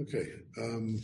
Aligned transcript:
Okay. 0.00 0.26
Um, 0.58 1.00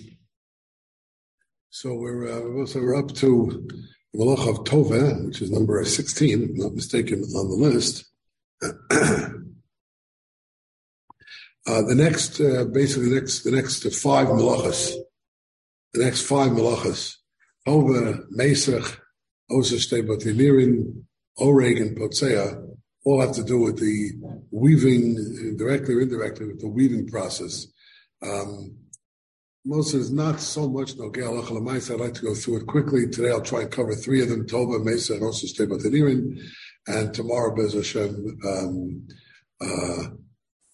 so 1.70 1.94
we're 1.94 2.26
uh, 2.26 2.66
so 2.66 2.80
we're 2.80 2.96
up 2.96 3.14
to 3.16 3.68
Malach 4.16 4.48
of 4.48 4.64
Tova, 4.64 5.26
which 5.26 5.40
is 5.40 5.52
number 5.52 5.84
sixteen, 5.84 6.42
if 6.42 6.50
not 6.54 6.74
mistaken, 6.74 7.22
on 7.22 7.48
the 7.48 7.68
list. 7.68 8.04
uh, 8.62 9.30
the 11.66 11.94
next, 11.94 12.40
uh, 12.40 12.64
basically, 12.64 13.10
the 13.10 13.14
next 13.14 13.44
the 13.44 13.52
next 13.52 13.84
five 13.94 14.26
malachas, 14.26 14.92
the 15.94 16.04
next 16.04 16.22
five 16.22 16.50
malachas, 16.50 17.14
Tova, 17.68 18.24
Mesach, 18.36 18.98
Osa 19.52 19.76
Shtebotinirin, 19.76 21.04
Oreg, 21.38 21.80
and 21.80 21.96
Potsea, 21.96 22.60
all 23.04 23.20
have 23.20 23.36
to 23.36 23.44
do 23.44 23.60
with 23.60 23.78
the 23.78 24.10
weaving, 24.50 25.54
directly 25.56 25.94
or 25.94 26.00
indirectly, 26.00 26.46
with 26.46 26.60
the 26.60 26.68
weaving 26.68 27.06
process. 27.06 27.68
Um, 28.22 28.79
most 29.64 29.94
is 29.94 30.10
not 30.10 30.40
so 30.40 30.68
much 30.68 30.96
Nogel 30.96 31.38
I'd 31.90 32.00
like 32.00 32.14
to 32.14 32.22
go 32.22 32.34
through 32.34 32.60
it 32.60 32.66
quickly. 32.66 33.06
Today 33.08 33.30
I'll 33.30 33.42
try 33.42 33.62
and 33.62 33.70
cover 33.70 33.94
three 33.94 34.22
of 34.22 34.28
them, 34.28 34.46
Tova, 34.46 34.82
Mesa, 34.82 35.14
and 35.14 35.22
also 35.22 35.46
Stebatanirin. 35.46 36.40
And 36.86 37.12
tomorrow, 37.12 37.54
Bez 37.54 37.74
Hashem, 37.74 38.38
um, 38.46 39.08
uh, 39.60 40.02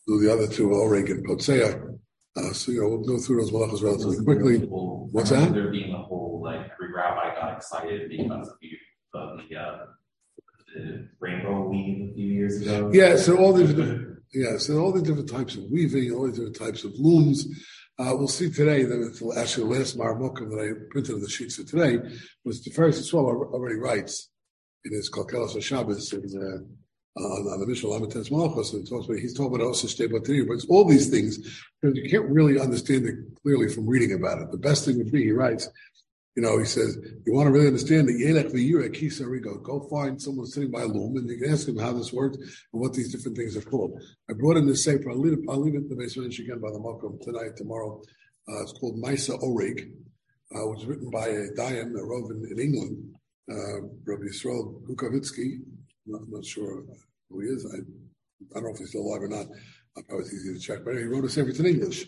do 0.06 0.20
the 0.20 0.32
other 0.32 0.46
two, 0.46 0.68
Oreg 0.68 1.10
and 1.10 1.26
Potsea. 1.26 1.98
Uh, 2.36 2.52
so, 2.52 2.70
you 2.70 2.80
know, 2.80 2.88
we'll 2.88 3.04
go 3.04 3.18
through 3.18 3.40
those 3.40 3.50
malachas 3.50 3.82
relatively 3.82 4.22
quickly. 4.24 4.58
What's 4.58 5.30
that? 5.30 5.52
There 5.52 5.70
being 5.70 5.92
a 5.92 6.02
whole, 6.02 6.42
like, 6.44 6.70
every 6.72 6.94
rabbi 6.94 7.34
got 7.34 7.56
excited 7.56 8.08
because 8.08 8.48
of 8.48 8.54
the, 8.60 9.42
the, 9.48 9.56
uh, 9.56 9.86
the 10.74 11.08
rainbow 11.18 11.68
weave 11.68 12.10
a 12.10 12.14
few 12.14 12.26
years 12.26 12.60
ago. 12.60 12.90
Yeah, 12.92 13.16
so 13.16 13.36
all 13.36 13.52
the 13.52 13.66
different, 13.66 14.20
yeah, 14.32 14.58
so 14.58 14.78
all 14.78 14.92
the 14.92 15.02
different 15.02 15.30
types 15.30 15.56
of 15.56 15.64
weaving, 15.70 16.12
all 16.12 16.26
the 16.26 16.32
different 16.32 16.56
types 16.56 16.84
of 16.84 16.92
looms. 16.96 17.46
Uh, 17.98 18.14
we'll 18.14 18.28
see 18.28 18.50
today 18.50 18.84
that 18.84 19.34
actually 19.38 19.64
the 19.64 19.78
last 19.78 19.96
Marmukam 19.96 20.50
that 20.50 20.60
I 20.60 20.90
printed 20.90 21.14
on 21.14 21.22
the 21.22 21.30
sheets 21.30 21.58
of 21.58 21.66
today 21.66 21.98
was 22.44 22.62
the 22.62 22.70
first 22.70 23.00
as 23.00 23.12
well 23.12 23.24
already 23.24 23.76
writes 23.76 24.28
in 24.84 24.92
his 24.92 25.10
Kalkelos 25.10 25.60
Shabbos 25.62 26.12
in, 26.12 26.20
uh, 26.20 27.20
on, 27.20 27.46
on 27.48 27.60
the 27.60 27.66
Mishnah 27.66 27.88
Lamites 27.88 28.30
Malachos, 28.30 28.74
and 28.74 28.86
talks 28.86 29.06
about 29.06 29.18
he's 29.18 29.34
talking 29.34 29.54
about 29.54 29.66
also 29.66 29.88
Shtebatiri, 29.88 30.46
but 30.46 30.54
it's 30.54 30.66
all 30.66 30.84
these 30.84 31.08
things 31.08 31.38
because 31.80 31.96
you 31.96 32.10
can't 32.10 32.28
really 32.28 32.60
understand 32.60 33.06
it 33.06 33.14
clearly 33.42 33.68
from 33.68 33.86
reading 33.86 34.12
about 34.12 34.42
it. 34.42 34.50
The 34.50 34.58
best 34.58 34.84
thing 34.84 34.98
would 34.98 35.10
be, 35.10 35.24
he 35.24 35.32
writes, 35.32 35.66
you 36.36 36.42
know, 36.42 36.58
he 36.58 36.66
says, 36.66 36.98
you 37.24 37.32
want 37.32 37.46
to 37.46 37.50
really 37.50 37.66
understand 37.66 38.06
the 38.06 38.12
Yelech 38.12 38.52
V'yura 38.52 38.94
Kisarigo, 38.94 39.62
go 39.62 39.80
find 39.88 40.20
someone 40.20 40.44
sitting 40.44 40.70
by 40.70 40.82
a 40.82 40.86
loom 40.86 41.16
and 41.16 41.28
you 41.30 41.38
can 41.38 41.50
ask 41.50 41.66
him 41.66 41.78
how 41.78 41.94
this 41.94 42.12
works 42.12 42.36
and 42.36 42.82
what 42.82 42.92
these 42.92 43.10
different 43.10 43.38
things 43.38 43.56
are 43.56 43.62
called. 43.62 43.98
I 44.28 44.34
brought 44.34 44.58
in 44.58 44.66
this 44.66 44.84
safer, 44.84 45.10
I'll 45.10 45.18
leave 45.18 45.32
it, 45.32 45.38
I'll 45.48 45.58
leave 45.58 45.74
it 45.74 45.78
in 45.78 45.88
the 45.88 45.96
basement 45.96 46.38
again 46.38 46.60
by 46.60 46.68
the 46.68 46.78
Mokum 46.78 47.18
tonight, 47.22 47.56
tomorrow. 47.56 48.02
Uh, 48.46 48.62
it's 48.62 48.72
called 48.72 49.02
Maisa 49.02 49.42
Orig, 49.42 49.90
uh, 50.54 50.68
which 50.68 50.80
was 50.80 50.86
written 50.86 51.10
by 51.10 51.26
a 51.26 51.48
Dayan, 51.56 51.94
a 51.94 52.02
Rov 52.04 52.30
in, 52.30 52.46
in 52.52 52.60
England, 52.60 53.14
uh, 53.50 53.80
Rabbi 54.04 54.24
Yisrael 54.24 54.82
Bukovitsky. 54.82 55.60
I'm 56.14 56.30
not, 56.30 56.44
sure 56.44 56.84
who 57.30 57.40
he 57.40 57.46
is. 57.46 57.64
I, 57.64 57.78
I 57.78 58.60
don't 58.60 58.64
know 58.64 58.70
if 58.74 58.78
he's 58.78 58.90
still 58.90 59.00
alive 59.00 59.22
or 59.22 59.28
not. 59.28 59.46
I'll 59.96 60.02
probably 60.02 60.26
it's 60.26 60.34
easy 60.34 60.52
to 60.52 60.60
check. 60.60 60.84
But 60.84 60.90
anyway, 60.90 61.04
he 61.04 61.08
wrote 61.08 61.24
a 61.24 61.30
sefer 61.30 61.50
in 61.50 61.66
English 61.66 62.06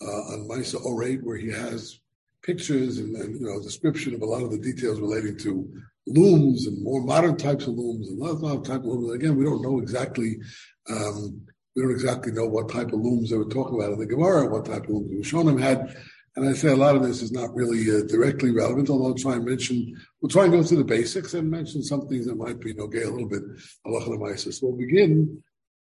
uh, 0.00 0.04
on 0.04 0.48
Maisa 0.48 0.82
Orig, 0.82 1.22
where 1.24 1.36
he 1.36 1.50
has 1.50 1.98
pictures 2.46 2.98
and, 2.98 3.14
and, 3.16 3.40
you 3.40 3.46
know 3.46 3.60
description 3.60 4.14
of 4.14 4.22
a 4.22 4.26
lot 4.26 4.42
of 4.42 4.50
the 4.50 4.58
details 4.58 5.00
relating 5.00 5.36
to 5.36 5.68
looms 6.06 6.66
and 6.66 6.82
more 6.82 7.02
modern 7.02 7.36
types 7.36 7.66
of 7.66 7.74
looms 7.74 8.08
and 8.08 8.22
a 8.22 8.24
lot 8.24 8.56
of 8.56 8.62
type 8.62 8.80
of 8.80 8.86
looms. 8.86 9.12
Again, 9.12 9.36
we 9.36 9.44
don't 9.44 9.62
know 9.62 9.80
exactly 9.80 10.38
um, 10.88 11.40
we 11.74 11.82
don't 11.82 11.90
exactly 11.90 12.32
know 12.32 12.46
what 12.46 12.70
type 12.70 12.92
of 12.92 13.00
looms 13.00 13.30
they 13.30 13.36
were 13.36 13.44
talking 13.44 13.78
about 13.78 13.92
in 13.92 13.98
the 13.98 14.06
Gemara, 14.06 14.48
what 14.48 14.64
type 14.64 14.84
of 14.84 14.90
looms 14.90 15.10
Rishonim 15.12 15.60
had. 15.60 15.94
And 16.36 16.48
I 16.48 16.52
say 16.52 16.68
a 16.68 16.76
lot 16.76 16.96
of 16.96 17.02
this 17.02 17.22
is 17.22 17.32
not 17.32 17.54
really 17.54 17.90
uh, 17.90 18.06
directly 18.06 18.50
relevant, 18.50 18.90
although 18.90 19.08
I'll 19.08 19.14
try 19.14 19.34
and 19.34 19.44
mention, 19.44 19.96
we'll 20.20 20.28
try 20.28 20.44
and 20.44 20.52
go 20.52 20.62
through 20.62 20.78
the 20.78 20.84
basics 20.84 21.34
and 21.34 21.50
mention 21.50 21.82
some 21.82 22.06
things 22.08 22.26
that 22.26 22.36
might 22.36 22.60
be 22.60 22.78
okay 22.78 23.02
a 23.02 23.10
little 23.10 23.28
bit. 23.28 23.42
So 23.86 24.58
we'll 24.62 24.76
begin 24.76 25.42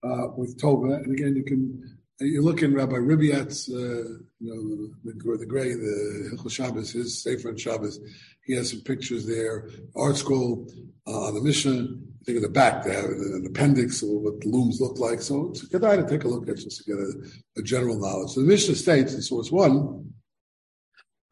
uh, 0.04 0.28
with 0.38 0.60
Tova. 0.60 1.04
And 1.04 1.12
again, 1.12 1.36
you 1.36 1.44
can 1.44 1.98
you 2.20 2.42
look 2.42 2.62
in 2.62 2.74
Rabbi 2.74 2.96
Ribiat's, 2.96 3.70
uh, 3.70 4.20
you 4.40 4.54
know, 4.54 4.90
the, 5.04 5.38
the 5.38 5.46
gray, 5.46 5.74
the 5.74 6.30
Hilchot 6.32 6.52
Shabbos, 6.52 6.92
his 6.92 7.22
Sefer 7.22 7.50
and 7.50 7.60
Shabbos, 7.60 8.00
he 8.46 8.54
has 8.56 8.70
some 8.72 8.82
pictures 8.82 9.26
there. 9.26 9.70
ArtScroll 9.96 10.72
uh, 11.08 11.28
on 11.28 11.36
the 11.36 11.42
Mishnah. 11.42 11.74
I 11.74 12.24
think 12.26 12.38
in 12.38 12.42
the 12.42 12.50
back 12.50 12.84
they 12.84 12.96
have 12.96 13.06
an 13.06 13.46
appendix 13.48 14.02
of 14.02 14.10
what 14.10 14.42
the 14.42 14.50
looms 14.50 14.82
look 14.82 14.98
like. 14.98 15.22
So 15.22 15.50
it's 15.50 15.62
good 15.68 15.84
idea 15.84 16.04
to 16.04 16.10
take 16.10 16.24
a 16.24 16.28
look 16.28 16.50
at 16.50 16.58
just 16.58 16.84
to 16.84 16.92
get 16.92 16.98
a, 16.98 17.14
a 17.58 17.64
general 17.64 18.00
knowledge. 18.00 18.32
So 18.32 18.42
the 18.42 18.48
Mishnah 18.48 18.76
states 18.76 19.14
in 19.14 19.22
source 19.22 19.52
one, 19.52 20.12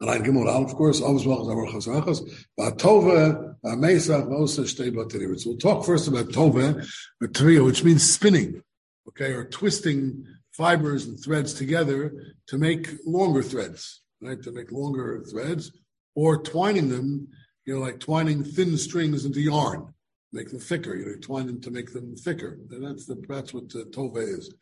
and 0.00 0.10
I 0.10 0.18
Gimel 0.18 0.48
Al, 0.48 0.64
of 0.64 0.74
course, 0.74 0.98
So 0.98 1.06
we'll 5.50 5.58
talk 5.58 5.84
first 5.86 6.08
about 6.08 6.26
Tova, 6.26 7.64
which 7.64 7.84
means 7.84 8.12
spinning, 8.12 8.62
okay, 9.08 9.32
or 9.32 9.44
twisting 9.46 10.26
fibers 10.56 11.06
and 11.06 11.18
threads 11.18 11.52
together 11.54 12.12
to 12.46 12.58
make 12.58 12.90
longer 13.04 13.42
threads, 13.42 14.02
right? 14.22 14.42
To 14.42 14.52
make 14.52 14.70
longer 14.72 15.24
threads, 15.30 15.72
or 16.14 16.42
twining 16.42 16.88
them, 16.88 17.28
you 17.66 17.74
know, 17.74 17.80
like 17.80 17.98
twining 17.98 18.44
thin 18.44 18.76
strings 18.76 19.24
into 19.24 19.40
yarn, 19.40 19.92
make 20.32 20.50
them 20.50 20.60
thicker. 20.60 20.94
You 20.94 21.06
know, 21.06 21.16
twine 21.20 21.46
them 21.46 21.60
to 21.62 21.70
make 21.70 21.92
them 21.92 22.14
thicker. 22.16 22.58
And 22.70 22.86
that's 22.86 23.06
the 23.06 23.16
that's 23.28 23.52
what 23.52 23.64
uh, 23.64 23.78
the 23.78 23.84
tova 23.86 24.22
is. 24.22 24.54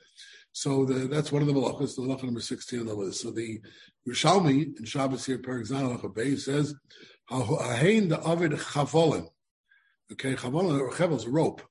So 0.52 0.84
the, 0.84 1.08
that's 1.08 1.32
one 1.32 1.42
of 1.42 1.48
the 1.48 1.54
malachas, 1.54 1.96
the 1.96 2.02
malacha 2.02 2.24
number 2.24 2.40
sixteen 2.40 2.80
on 2.80 2.86
the 2.86 2.94
list. 2.94 3.22
So 3.22 3.30
the 3.30 3.60
Yerushalmi 4.06 4.78
in 4.78 4.84
Shabbos 4.84 5.26
here, 5.26 5.38
Perik 5.38 6.14
Bay 6.14 6.36
says, 6.36 6.74
"Hahein 7.30 8.08
the 8.08 8.20
avid 8.26 8.52
chavolim." 8.52 9.28
Okay, 10.12 10.34
chavolim 10.34 10.78
or 10.80 10.90
chevel 10.90 11.16
is 11.16 11.26
rope. 11.26 11.62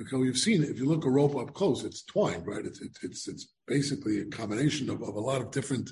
Okay, 0.00 0.16
we've 0.16 0.36
seen 0.36 0.64
if 0.64 0.78
you 0.78 0.86
look 0.86 1.04
a 1.04 1.10
rope 1.10 1.36
up 1.36 1.54
close, 1.54 1.84
it's 1.84 2.02
twined, 2.02 2.46
right? 2.46 2.64
It's 2.64 2.80
it's 3.02 3.28
it's 3.28 3.46
basically 3.66 4.20
a 4.20 4.26
combination 4.26 4.90
of, 4.90 5.02
of 5.02 5.14
a 5.14 5.20
lot 5.20 5.40
of 5.40 5.52
different 5.52 5.90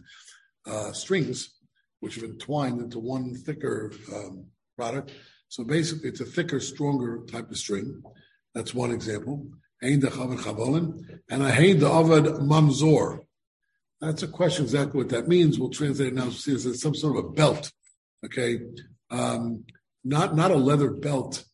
uh, 0.66 0.92
strings 0.92 1.54
which 2.00 2.16
have 2.16 2.24
been 2.24 2.38
twined 2.38 2.80
into 2.80 2.98
one 2.98 3.32
thicker 3.32 3.92
um, 4.12 4.46
product. 4.76 5.12
So 5.48 5.62
basically, 5.62 6.08
it's 6.08 6.20
a 6.20 6.24
thicker, 6.24 6.58
stronger 6.58 7.20
type 7.30 7.48
of 7.48 7.56
string. 7.56 8.02
That's 8.54 8.74
one 8.74 8.90
example. 8.90 9.46
And 9.80 10.02
a 10.02 10.10
hein 10.10 11.78
the 11.78 11.88
avad 11.88 12.40
mamzor. 12.40 13.20
That's 14.00 14.24
a 14.24 14.28
question 14.28 14.64
exactly 14.64 14.98
what 14.98 15.10
that 15.10 15.28
means. 15.28 15.60
We'll 15.60 15.70
translate 15.70 16.08
it 16.08 16.14
now. 16.14 16.30
See, 16.30 16.52
it's 16.52 16.80
some 16.80 16.96
sort 16.96 17.16
of 17.16 17.24
a 17.24 17.28
belt. 17.28 17.70
Okay, 18.24 18.58
um, 19.10 19.64
not 20.04 20.34
not 20.34 20.50
a 20.50 20.56
leather 20.56 20.90
belt 20.90 21.44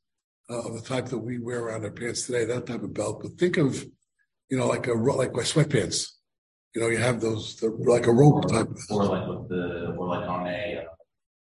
uh, 0.50 0.60
of 0.60 0.74
the 0.74 0.82
type 0.82 1.06
that 1.06 1.18
we 1.18 1.38
wear 1.38 1.60
around 1.60 1.84
our 1.84 1.90
pants 1.90 2.26
today, 2.26 2.44
that 2.44 2.66
type 2.66 2.82
of 2.82 2.94
belt. 2.94 3.22
But 3.22 3.32
think 3.32 3.56
of, 3.56 3.84
you 4.50 4.58
know, 4.58 4.66
like 4.66 4.86
a 4.86 4.92
like 4.92 5.34
my 5.34 5.42
sweatpants. 5.42 6.12
You 6.74 6.82
know, 6.82 6.88
you 6.88 6.98
have 6.98 7.20
those 7.20 7.56
the, 7.56 7.68
like 7.68 8.06
a 8.06 8.12
rope 8.12 8.44
or, 8.44 8.48
type. 8.48 8.68
Or 8.90 9.04
like 9.04 9.28
with 9.28 9.48
the 9.48 9.94
or 9.98 10.08
like 10.08 10.28
on 10.28 10.46
a 10.46 10.84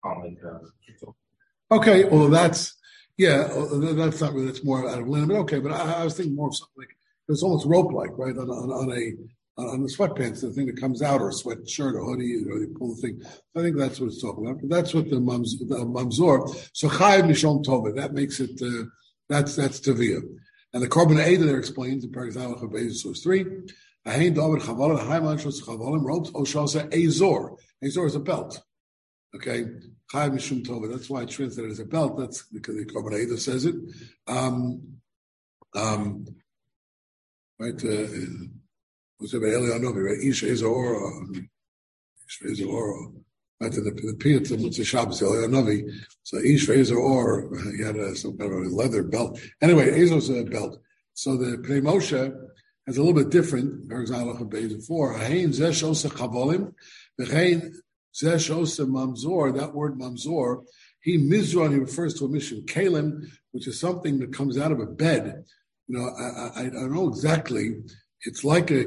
on 0.05 0.23
like 0.23 0.39
a, 0.43 1.75
Okay, 1.75 2.05
well 2.05 2.29
that's 2.29 2.77
yeah, 3.17 3.49
uh, 3.53 3.95
that's 3.95 4.21
not 4.21 4.35
really 4.35 4.47
that's 4.47 4.65
more 4.65 4.89
out 4.89 5.01
of 5.01 5.09
linen, 5.09 5.33
okay. 5.33 5.59
But 5.59 5.73
I, 5.73 6.01
I 6.01 6.05
was 6.05 6.17
thinking 6.17 6.35
more 6.35 6.49
of 6.49 6.57
something 6.57 6.75
like 6.77 6.97
it's 7.29 7.43
almost 7.43 7.67
rope 7.67 7.93
like, 7.93 8.11
right? 8.19 8.37
On, 8.37 8.51
on, 8.51 8.71
on 8.71 8.99
a 8.99 9.13
on 9.59 9.83
the 9.83 9.89
sweatpants, 9.89 10.41
the 10.41 10.51
thing 10.51 10.67
that 10.67 10.81
comes 10.81 11.03
out, 11.03 11.21
or 11.21 11.29
a 11.29 11.33
sweatshirt, 11.33 11.95
or 11.95 12.05
hoodie, 12.05 12.27
you 12.27 12.47
know, 12.47 12.57
you 12.57 12.75
pull 12.79 12.95
the 12.95 13.03
thing. 13.03 13.23
I 13.57 13.61
think 13.61 13.77
that's 13.77 14.01
what 14.01 14.07
it's 14.07 14.23
talking 14.23 14.47
about. 14.47 14.61
But 14.61 14.71
that's 14.71 14.95
what 14.95 15.11
the, 15.11 15.21
mums, 15.21 15.59
the 15.59 15.77
mamzor. 15.77 16.71
So 16.73 16.89
chayiv 16.89 17.25
mishon 17.25 17.65
tova. 17.65 17.95
That 17.95 18.15
makes 18.15 18.41
it. 18.41 18.61
Uh, 18.63 18.85
that's 19.29 19.55
that's 19.57 19.81
tavia. 19.81 20.21
And 20.73 20.83
the 20.83 20.89
Korban 20.89 21.23
HaEdah 21.23 21.47
there 21.47 21.59
explains 21.59 22.05
in 22.05 22.13
Parakzalach 22.13 22.63
of 22.63 22.97
source 22.97 23.23
three. 23.23 23.45
Ahin 24.07 24.35
David 24.35 24.63
chavalim 24.63 24.99
haiman 24.99 25.41
shos 25.41 25.63
chavalim 25.63 26.03
ropes 26.03 26.31
oshasa 26.31 26.93
azor. 26.93 27.57
Azor 27.85 28.07
is 28.07 28.15
a 28.15 28.21
belt. 28.21 28.61
Okay, 29.35 29.65
chayiv 30.13 30.33
mishum 30.33 30.67
tova. 30.67 30.91
That's 30.91 31.11
why 31.11 31.23
I 31.23 31.25
translated 31.27 31.73
as 31.73 31.79
a 31.79 31.85
belt. 31.85 32.19
That's 32.19 32.43
because 32.45 32.77
the 32.77 32.87
Korban 32.87 33.13
HaEdah 33.13 33.39
says 33.39 33.67
it. 33.67 33.75
Um, 34.27 34.99
um, 35.75 36.27
right. 37.59 37.85
Uh, 37.85 38.07
what's 39.23 39.35
about 39.35 39.51
Elianovi, 39.51 40.05
right? 40.05 40.19
Ish 40.19 40.43
Ezor, 40.43 41.47
Ish 42.27 42.41
Ezor, 42.43 43.15
right? 43.61 43.71
The, 43.71 43.81
the 43.81 44.17
Piyat, 44.19 44.49
the 44.49 44.59
Mitzvah 44.59 44.85
Shabbos, 44.85 45.23
Elianovi. 45.23 45.89
So 46.25 46.39
Ish 46.39 46.69
Ezor, 46.69 47.77
he 47.77 47.85
had 47.85 47.97
a, 47.97 48.17
some 48.17 48.37
kind 48.37 48.53
of 48.53 48.59
a 48.59 48.75
leather 48.75 49.05
belt. 49.05 49.41
Anyway, 49.61 49.91
Ezor's 49.91 50.29
a 50.29 50.43
belt. 50.43 50.81
So 51.15 51.37
the 51.37 51.59
Pnei 51.59 51.83
Moshe 51.83 52.35
has 52.89 52.97
a 52.97 53.03
little 53.03 53.15
bit 53.15 53.31
different, 53.31 53.89
for 53.89 54.01
example, 54.01 54.45
Beis 54.47 54.85
4, 54.87 55.15
Ahain 55.15 55.49
Zesh 55.51 55.89
Osa 55.89 56.09
Chavolim, 56.09 56.75
V'chein 57.21 57.73
Zesh 58.13 58.51
Osa 58.51 58.85
Mamzor, 58.87 59.57
that 59.57 59.73
word 59.73 59.97
Mamzor, 59.97 60.65
he 61.01 61.17
Mizron, 61.17 61.73
he 61.73 61.79
refers 61.79 62.15
to 62.15 62.25
a 62.25 62.29
mission, 62.29 62.63
Kalim, 62.67 63.29
which 63.53 63.69
is 63.69 63.79
something 63.79 64.19
that 64.19 64.33
comes 64.33 64.59
out 64.59 64.73
of 64.73 64.81
a 64.81 64.87
bed. 64.87 65.45
You 65.87 65.99
know, 65.99 66.09
I, 66.09 66.61
I, 66.61 66.67
I 66.67 66.71
don't 66.71 66.95
know 66.95 67.09
exactly 67.09 67.77
It's 68.25 68.45
like 68.45 68.71
a. 68.71 68.87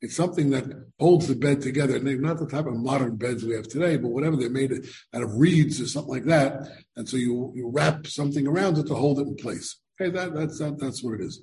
It's 0.00 0.16
something 0.16 0.50
that 0.50 0.64
holds 0.98 1.28
the 1.28 1.34
bed 1.34 1.62
together. 1.62 1.96
And 1.96 2.20
not 2.20 2.38
the 2.38 2.46
type 2.46 2.66
of 2.66 2.76
modern 2.76 3.16
beds 3.16 3.42
we 3.42 3.54
have 3.54 3.68
today, 3.68 3.96
but 3.96 4.08
whatever 4.08 4.36
they 4.36 4.48
made 4.48 4.72
it 4.72 4.86
out 5.14 5.22
of 5.22 5.34
reeds 5.36 5.80
or 5.80 5.86
something 5.86 6.12
like 6.12 6.24
that. 6.24 6.68
And 6.96 7.08
so 7.08 7.16
you, 7.16 7.52
you 7.54 7.70
wrap 7.72 8.06
something 8.06 8.46
around 8.46 8.76
it 8.78 8.86
to 8.88 8.94
hold 8.94 9.18
it 9.18 9.26
in 9.26 9.36
place. 9.36 9.80
Okay, 10.00 10.10
that, 10.10 10.34
that's 10.34 10.58
that, 10.58 10.78
that's 10.78 11.02
what 11.02 11.14
it 11.14 11.20
is. 11.22 11.42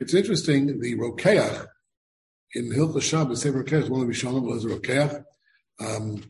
It's 0.00 0.14
interesting. 0.14 0.80
The 0.80 0.96
rokeach 0.96 1.66
in 2.54 2.70
Hilchah 2.70 3.02
Shabbos, 3.02 3.42
Sefer 3.42 3.64
Rokeach 3.64 3.88
one 3.88 4.02
of 4.02 4.06
the 4.06 4.12
Rishonim 4.12 4.42
was 4.42 4.64
a 4.64 4.68
rokeach. 4.68 5.24
Um, 5.80 6.22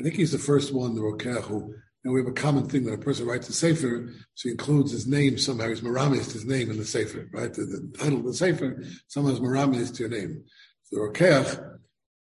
I 0.00 0.02
think 0.02 0.16
he's 0.16 0.32
the 0.32 0.38
first 0.38 0.74
one, 0.74 0.94
the 0.94 1.00
rokeach, 1.00 1.42
who 1.42 1.74
and 2.04 2.12
we 2.12 2.20
have 2.20 2.28
a 2.28 2.32
common 2.32 2.68
thing 2.68 2.84
that 2.84 2.92
a 2.92 2.98
person 2.98 3.26
writes 3.26 3.48
a 3.48 3.52
sefer, 3.52 4.12
so 4.34 4.48
he 4.48 4.50
includes 4.50 4.92
his 4.92 5.06
name 5.06 5.38
somehow. 5.38 5.68
He's 5.68 5.80
maramis 5.80 6.32
his 6.32 6.44
name 6.44 6.70
in 6.70 6.76
the 6.76 6.84
sefer, 6.84 7.28
right? 7.32 7.52
The, 7.52 7.64
the 7.64 7.92
title 7.98 8.18
of 8.18 8.26
the 8.26 8.34
sefer 8.34 8.82
somehow 9.08 9.32
is 9.32 9.40
maramis 9.40 9.94
to 9.94 10.02
your 10.02 10.10
name. 10.10 10.44
The 10.92 10.98
rokeach 10.98 11.78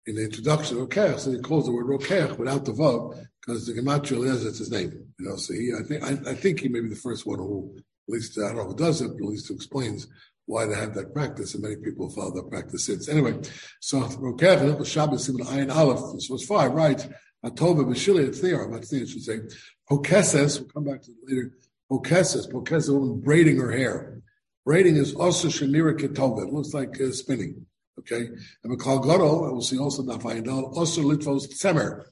in 0.07 0.15
the 0.15 0.23
introduction 0.23 0.77
rokeach, 0.77 1.19
so 1.19 1.31
he 1.31 1.39
calls 1.39 1.65
the 1.65 1.73
word 1.73 1.87
rokeach 1.87 2.37
without 2.37 2.63
the 2.63 2.71
vav 2.71 3.27
because 3.45 3.67
the 3.67 3.73
gematria 3.73 4.25
is 4.25 4.45
it's 4.45 4.59
his 4.59 4.71
name. 4.71 4.91
You 5.19 5.29
know, 5.29 5.35
so 5.35 5.53
he, 5.53 5.73
I 5.77 5.83
think, 5.83 6.03
I, 6.03 6.31
I, 6.31 6.33
think 6.33 6.61
he 6.61 6.69
may 6.69 6.79
be 6.79 6.89
the 6.89 6.95
first 6.95 7.25
one 7.25 7.39
who, 7.39 7.75
at 7.77 8.13
least 8.13 8.39
I 8.39 8.47
don't 8.47 8.57
know 8.57 8.67
who 8.67 8.75
does 8.75 9.01
it, 9.01 9.09
but 9.09 9.25
at 9.25 9.29
least 9.29 9.49
who 9.49 9.55
explains 9.55 10.07
why 10.45 10.65
they 10.65 10.75
have 10.75 10.93
that 10.93 11.13
practice, 11.13 11.53
and 11.53 11.63
many 11.63 11.75
people 11.75 12.09
follow 12.09 12.31
that 12.31 12.49
practice 12.49 12.85
since. 12.85 13.09
Anyway, 13.09 13.37
so 13.81 14.01
rokeach 14.01 14.61
and 14.61 14.87
Shabbos 14.87 15.25
Simon 15.25 15.45
Ayin 15.45 15.75
Aleph. 15.75 16.13
This 16.15 16.29
was 16.29 16.45
five, 16.45 16.71
right? 16.71 17.05
Atova 17.43 17.83
Bashili, 17.85 18.27
it's 18.27 18.41
there, 18.41 18.63
I'm 18.63 18.71
not 18.71 18.85
saying 18.85 19.03
it 19.03 19.09
should 19.09 19.23
say. 19.23 19.39
Pokeses, 19.89 20.59
we'll 20.59 20.69
come 20.69 20.85
back 20.85 21.01
to 21.01 21.11
it 21.11 21.17
later. 21.27 21.51
Pokeses, 21.91 22.89
a 22.89 22.93
woman 22.93 23.19
braiding 23.19 23.57
her 23.59 23.71
hair. 23.71 24.21
Braiding 24.65 24.95
is 24.95 25.13
also 25.13 25.49
Shanira 25.49 25.99
Ketova. 25.99 26.47
It 26.47 26.53
looks 26.53 26.73
like 26.73 26.99
uh, 27.01 27.11
spinning. 27.11 27.65
Okay. 27.99 28.29
And 28.63 28.79
Makal 28.79 29.03
Goro, 29.03 29.43
and 29.43 29.53
we'll 29.53 29.61
see 29.61 29.77
also 29.77 30.03
Nafayindal, 30.03 30.75
also 30.75 31.01
Litvos 31.01 31.47
Tsemer. 31.47 32.05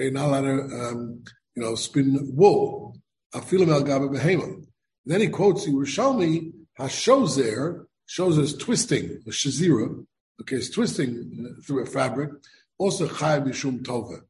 Okay, 0.00 0.10
not 0.10 0.26
allowed 0.26 0.40
to, 0.42 0.62
um, 0.62 1.24
you 1.54 1.62
know, 1.62 1.74
spin 1.74 2.18
wool. 2.34 2.96
Afilim 3.34 3.68
El 3.68 3.82
Gabe 3.82 4.10
Behema. 4.10 4.64
Then 5.06 5.20
he 5.20 5.28
quotes 5.28 5.64
the 5.64 5.72
Rishomi, 5.72 6.52
Hashozer, 6.78 7.86
shows 8.06 8.38
us 8.38 8.54
twisting, 8.54 9.20
the 9.24 9.30
Shazira. 9.30 10.04
Okay, 10.40 10.56
it's 10.56 10.70
twisting 10.70 11.56
through 11.66 11.82
a 11.82 11.86
fabric. 11.86 12.30
Also 12.78 13.08
Chai 13.08 13.40
Mishum 13.40 13.82
Tova. 13.82 14.20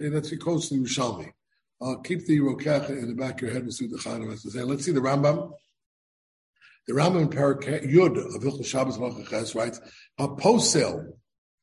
Okay, 0.00 0.10
that's 0.10 0.30
he 0.30 0.36
quotes 0.36 0.68
the 0.68 0.76
Rishomi. 0.76 1.32
Uh, 1.80 1.96
keep 1.96 2.26
the 2.26 2.38
Rokeach 2.38 2.88
in 2.90 3.08
the 3.08 3.14
back 3.14 3.34
of 3.36 3.42
your 3.42 3.50
head. 3.52 3.62
We'll 3.62 3.72
see 3.72 3.86
the 3.86 3.98
Chaim 3.98 4.30
has 4.30 4.42
to 4.42 4.50
say. 4.50 4.62
Let's 4.62 4.84
see 4.84 4.92
the 4.92 5.00
Rambam. 5.00 5.52
The 6.86 6.94
Rambam 6.94 7.22
in 7.22 7.28
Parak 7.28 7.64
Yud 7.84 8.16
of 8.16 8.42
Hilchot 8.42 8.64
Shabbos 8.64 8.98
Malchaches 8.98 9.54
writes, 9.54 9.80
a 10.18 10.28
posel, 10.28 11.04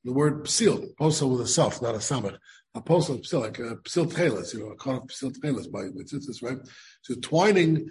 the 0.04 0.12
word 0.12 0.44
psil, 0.44 0.94
posel 1.00 1.32
with 1.32 1.42
a 1.42 1.48
self, 1.48 1.82
not 1.82 1.96
a 1.96 2.00
samach. 2.00 2.38
A 2.76 2.82
posel 2.82 3.22
psil, 3.22 3.42
like 3.42 3.60
a 3.60 3.78
psil 3.88 4.12
tcheles, 4.12 4.54
you 4.54 4.60
know, 4.60 4.72
a 4.72 4.76
kind 4.76 4.98
of 4.98 5.04
psil 5.08 5.32
tcheles 5.32 5.72
by 5.72 5.84
mitzitzis, 5.84 6.44
right? 6.44 6.58
So 7.04 7.16
twining 7.16 7.88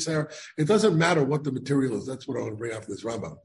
ser. 0.00 0.30
It 0.58 0.64
doesn't 0.66 0.98
matter 0.98 1.24
what 1.24 1.44
the 1.44 1.52
material 1.52 1.96
is. 1.96 2.06
That's 2.06 2.28
what 2.28 2.36
I 2.36 2.40
want 2.40 2.52
to 2.52 2.56
bring 2.56 2.72
after 2.72 2.88
this 2.88 3.04
Rambam. 3.04 3.36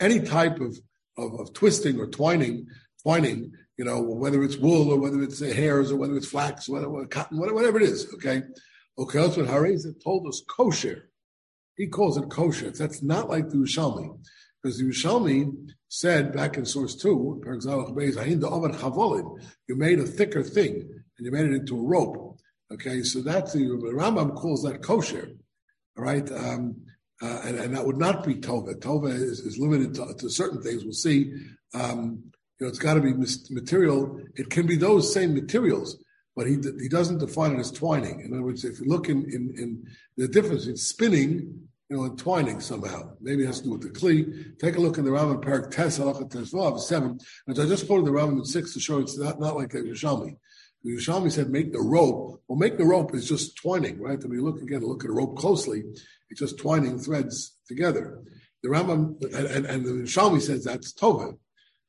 Any 0.00 0.20
type 0.20 0.60
of, 0.60 0.76
of, 1.20 1.38
of 1.38 1.52
twisting 1.52 2.00
or 2.00 2.06
twining, 2.06 2.66
twining 3.02 3.52
you 3.80 3.86
know, 3.86 4.02
whether 4.02 4.42
it's 4.42 4.58
wool 4.58 4.92
or 4.92 4.98
whether 4.98 5.22
it's 5.22 5.40
hairs 5.40 5.90
or 5.90 5.96
whether 5.96 6.14
it's 6.14 6.28
flax, 6.28 6.68
whatever, 6.68 7.06
cotton, 7.06 7.38
whatever 7.38 7.80
it 7.80 7.84
is, 7.84 8.12
okay? 8.12 8.42
Okay, 8.98 9.18
that's 9.18 9.38
what 9.38 9.46
Hareza 9.46 9.94
told 10.04 10.28
us 10.28 10.42
kosher. 10.46 11.08
He 11.78 11.86
calls 11.86 12.18
it 12.18 12.28
kosher. 12.28 12.72
That's 12.72 13.02
not 13.02 13.30
like 13.30 13.48
the 13.48 13.56
Ushalmi. 13.56 14.18
Because 14.62 14.76
the 14.76 14.84
Ushalmi 14.84 15.70
said 15.88 16.34
back 16.34 16.58
in 16.58 16.66
source 16.66 16.94
two, 16.94 17.42
you 17.42 19.76
made 19.76 19.98
a 19.98 20.04
thicker 20.04 20.42
thing 20.42 20.74
and 20.74 21.26
you 21.26 21.32
made 21.32 21.46
it 21.46 21.54
into 21.54 21.78
a 21.78 21.82
rope. 21.82 22.38
Okay, 22.74 23.02
so 23.02 23.22
that's 23.22 23.54
the, 23.54 23.60
the 23.60 23.94
Rambam 23.94 24.34
calls 24.34 24.62
that 24.64 24.82
kosher. 24.82 25.30
All 25.96 26.04
right. 26.04 26.30
Um, 26.30 26.82
uh, 27.22 27.40
and, 27.44 27.58
and, 27.58 27.76
that 27.76 27.84
would 27.84 27.98
not 27.98 28.24
be 28.24 28.34
Tova. 28.34 28.74
Tova 28.74 29.12
is, 29.12 29.40
is 29.40 29.58
limited 29.58 29.94
to, 29.94 30.14
to, 30.18 30.30
certain 30.30 30.62
things. 30.62 30.84
We'll 30.84 30.94
see. 30.94 31.32
Um, 31.74 32.22
you 32.58 32.66
know, 32.66 32.68
it's 32.68 32.78
got 32.78 32.94
to 32.94 33.00
be 33.00 33.12
material. 33.50 34.20
It 34.36 34.50
can 34.50 34.66
be 34.66 34.76
those 34.76 35.12
same 35.12 35.34
materials, 35.34 36.02
but 36.34 36.46
he 36.46 36.56
he 36.80 36.88
doesn't 36.88 37.18
define 37.18 37.52
it 37.52 37.60
as 37.60 37.70
twining. 37.70 38.20
In 38.20 38.32
other 38.32 38.42
words, 38.42 38.64
if 38.64 38.80
you 38.80 38.86
look 38.86 39.08
in 39.08 39.24
in, 39.24 39.54
in 39.56 39.86
the 40.16 40.28
difference 40.28 40.66
in 40.66 40.76
spinning, 40.76 41.68
you 41.88 41.96
know, 41.96 42.04
and 42.04 42.18
twining 42.18 42.60
somehow, 42.60 43.12
maybe 43.20 43.42
it 43.44 43.46
has 43.46 43.58
to 43.58 43.64
do 43.64 43.72
with 43.72 43.82
the 43.82 43.88
kli. 43.88 44.58
Take 44.58 44.76
a 44.76 44.80
look 44.80 44.96
in 44.96 45.04
the 45.04 45.10
Rambam 45.10 45.42
Parak 45.42 45.70
Tes 45.70 45.98
Halachat 45.98 46.30
Tesvav 46.30 46.78
seven, 46.80 47.18
and 47.46 47.58
I 47.58 47.66
just 47.66 47.86
quoted 47.86 48.06
the 48.06 48.12
Rambam 48.12 48.38
in 48.38 48.44
six 48.44 48.74
to 48.74 48.80
show 48.80 48.98
it's 48.98 49.18
not 49.18 49.40
not 49.40 49.56
like 49.56 49.70
the 49.70 49.78
Yerushalmi. 49.78 50.36
The 50.84 50.96
Yerushalmi 50.96 51.32
said 51.32 51.50
make 51.50 51.72
the 51.72 51.80
rope. 51.80 52.42
Well, 52.48 52.58
make 52.58 52.78
the 52.78 52.84
rope 52.84 53.14
is 53.14 53.28
just 53.28 53.56
twining, 53.56 54.00
right? 54.00 54.22
When 54.22 54.32
you 54.32 54.44
look 54.44 54.62
again, 54.62 54.80
look 54.80 55.04
at 55.04 55.10
a 55.10 55.14
rope 55.14 55.36
closely, 55.36 55.84
it's 56.30 56.40
just 56.40 56.58
twining 56.58 56.98
threads 56.98 57.56
together. 57.66 58.22
The 58.62 58.68
Rambam 58.68 59.22
and, 59.34 59.66
and, 59.66 59.84
the 59.84 59.90
Yerushalmi 59.90 60.40
says 60.40 60.64
that's 60.64 60.92
tova. 60.92 61.36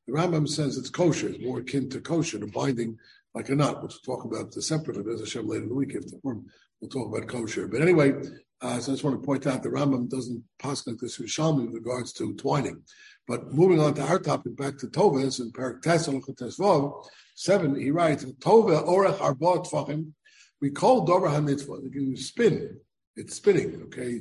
The 0.06 0.14
Rambam 0.14 0.48
says 0.48 0.76
it's 0.76 0.90
kosher, 0.90 1.28
it's 1.28 1.44
more 1.44 1.60
akin 1.60 1.88
to 1.90 2.00
kosher, 2.00 2.38
to 2.38 2.46
binding 2.46 2.98
like 3.34 3.48
a 3.48 3.54
knot, 3.54 3.82
which 3.82 3.94
we'll 4.06 4.16
talk 4.16 4.24
about 4.24 4.52
separately, 4.54 5.12
as 5.12 5.20
Hashem 5.20 5.46
later 5.46 5.62
in 5.62 5.68
the 5.68 5.74
week, 5.74 5.94
if 5.94 6.06
the 6.06 6.18
we'll 6.22 6.90
talk 6.90 7.14
about 7.14 7.28
kosher. 7.28 7.68
But 7.68 7.82
anyway, 7.82 8.14
uh, 8.60 8.78
so 8.78 8.92
I 8.92 8.94
just 8.94 9.04
want 9.04 9.20
to 9.20 9.26
point 9.26 9.46
out 9.46 9.62
the 9.62 9.68
Rambam 9.68 10.08
doesn't 10.08 10.42
pass 10.58 10.86
like 10.86 10.98
this 10.98 11.18
Rishalmi 11.18 11.66
with 11.66 11.74
regards 11.74 12.12
to 12.14 12.34
twining. 12.34 12.82
But 13.26 13.52
moving 13.52 13.80
on 13.80 13.94
to 13.94 14.02
our 14.02 14.18
topic, 14.18 14.56
back 14.56 14.78
to 14.78 14.88
Toves 14.88 15.40
and 15.40 15.54
Tesvav, 15.54 17.06
seven, 17.34 17.74
he 17.74 17.90
writes, 17.90 18.24
Tova 18.24 18.86
orech 18.86 19.20
arba 19.20 19.60
tfachim, 19.60 20.12
we 20.60 20.70
call 20.70 21.04
Dover 21.04 21.28
HaMitzvah, 21.28 21.92
you 21.92 22.16
spin, 22.16 22.78
it's 23.16 23.36
spinning, 23.36 23.82
okay? 23.84 24.20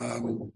Um, 0.00 0.52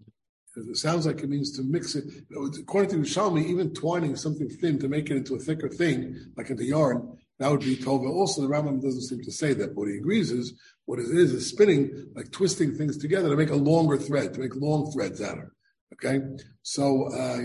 it 0.55 0.77
sounds 0.77 1.05
like 1.05 1.21
it 1.21 1.29
means 1.29 1.51
to 1.57 1.63
mix 1.63 1.95
it. 1.95 2.05
According 2.33 3.03
to 3.03 3.09
Shalmi, 3.09 3.45
even 3.45 3.73
twining 3.73 4.15
something 4.15 4.49
thin 4.49 4.79
to 4.79 4.87
make 4.87 5.09
it 5.09 5.17
into 5.17 5.35
a 5.35 5.39
thicker 5.39 5.69
thing, 5.69 6.17
like 6.37 6.49
into 6.49 6.63
yarn, 6.63 7.17
that 7.39 7.51
would 7.51 7.59
be 7.59 7.75
tova. 7.75 8.09
Also, 8.09 8.41
the 8.41 8.47
Rambam 8.47 8.81
doesn't 8.81 9.01
seem 9.01 9.21
to 9.21 9.31
say 9.31 9.53
that. 9.53 9.75
What 9.75 9.89
he 9.89 9.97
agrees 9.97 10.31
is 10.31 10.53
what 10.85 10.99
it 10.99 11.07
is 11.07 11.33
is 11.33 11.47
spinning, 11.47 12.09
like 12.15 12.31
twisting 12.31 12.73
things 12.73 12.97
together 12.97 13.29
to 13.29 13.35
make 13.35 13.49
a 13.49 13.55
longer 13.55 13.97
thread, 13.97 14.33
to 14.33 14.39
make 14.39 14.55
long 14.55 14.91
threads 14.91 15.21
out 15.21 15.39
of. 15.39 15.45
Okay, 15.93 16.19
so 16.61 17.05
uh, 17.07 17.37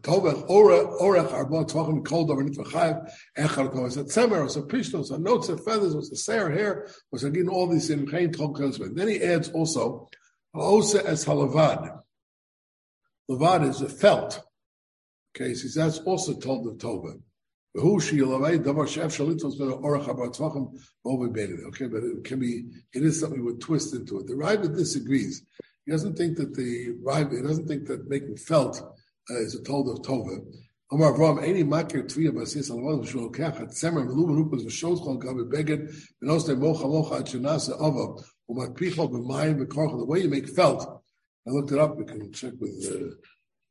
tova 0.00 0.48
orech 0.48 1.00
orech 1.00 1.32
arba 1.32 1.64
tvachim 1.64 2.04
kol 2.04 2.26
davar 2.26 2.48
nitvachayev 2.48 3.10
echar 3.38 3.72
tova. 3.72 3.92
So 3.92 4.04
tzemer, 4.04 4.50
so 4.50 4.62
pishno, 4.62 5.04
so 5.04 5.16
notes, 5.16 5.46
so 5.46 5.56
feathers, 5.56 5.94
was 5.94 6.10
a 6.10 6.16
sair 6.16 6.50
hair, 6.50 6.88
was 7.12 7.22
again 7.22 7.48
all 7.48 7.68
these 7.68 7.90
in 7.90 8.06
chayin 8.06 8.34
tol 8.36 8.52
Then 8.94 9.08
he 9.08 9.22
adds 9.22 9.50
also 9.50 10.08
osa 10.54 11.06
es 11.06 11.24
halavad. 11.24 12.00
Levad 13.30 13.68
is 13.68 13.82
a 13.82 13.88
felt. 13.88 14.42
Okay, 15.36 15.54
so 15.54 15.80
that's 15.80 15.98
also 15.98 16.34
told 16.34 16.66
of 16.66 16.74
Tova. 16.78 17.20
Okay, 17.78 18.16
but 21.86 22.02
it 22.02 22.24
can 22.24 22.38
be, 22.38 22.64
it 22.94 23.02
is 23.02 23.20
something 23.20 23.44
with 23.44 23.60
twist 23.60 23.94
into 23.94 24.20
it. 24.20 24.26
The 24.26 24.34
Riva 24.34 24.68
disagrees. 24.68 25.42
He 25.86 25.92
doesn't 25.92 26.16
think 26.16 26.36
that 26.38 26.54
the 26.54 26.96
Riva, 27.00 27.36
he 27.36 27.42
doesn't 27.42 27.68
think 27.68 27.86
that 27.86 28.10
making 28.10 28.36
felt 28.36 28.82
uh, 29.30 29.38
is 29.38 29.54
a 29.54 29.62
told 29.62 29.88
of 29.88 30.04
Tova. 30.04 30.44
Amar 30.90 31.12
Avram, 31.12 31.42
any 31.42 31.62
makir 31.62 32.02
tviya 32.04 32.34
basis 32.34 32.70
alavad 32.70 33.06
v'shul 33.06 33.32
kach 33.32 33.60
at 33.60 33.68
semer 33.68 34.04
v'lu 34.04 34.26
v'nupas 34.26 34.64
v'shos 34.66 34.98
chol 34.98 35.22
gabi 35.22 35.48
beged 35.48 35.94
v'nos 36.22 36.46
de 36.46 36.56
mocha 36.56 36.88
mocha 36.88 37.20
at 37.20 37.26
shenasa 37.26 37.80
avav 37.80 38.20
u'makpicho 38.50 39.08
b'mayim 39.08 39.64
v'korcha. 39.64 39.98
The 39.98 40.04
way 40.04 40.22
you 40.22 40.28
make 40.28 40.48
felt, 40.48 41.02
I 41.46 41.50
looked 41.50 41.70
it 41.70 41.78
up. 41.78 41.96
We 41.96 42.04
can 42.04 42.32
check 42.32 42.54
with 42.58 43.16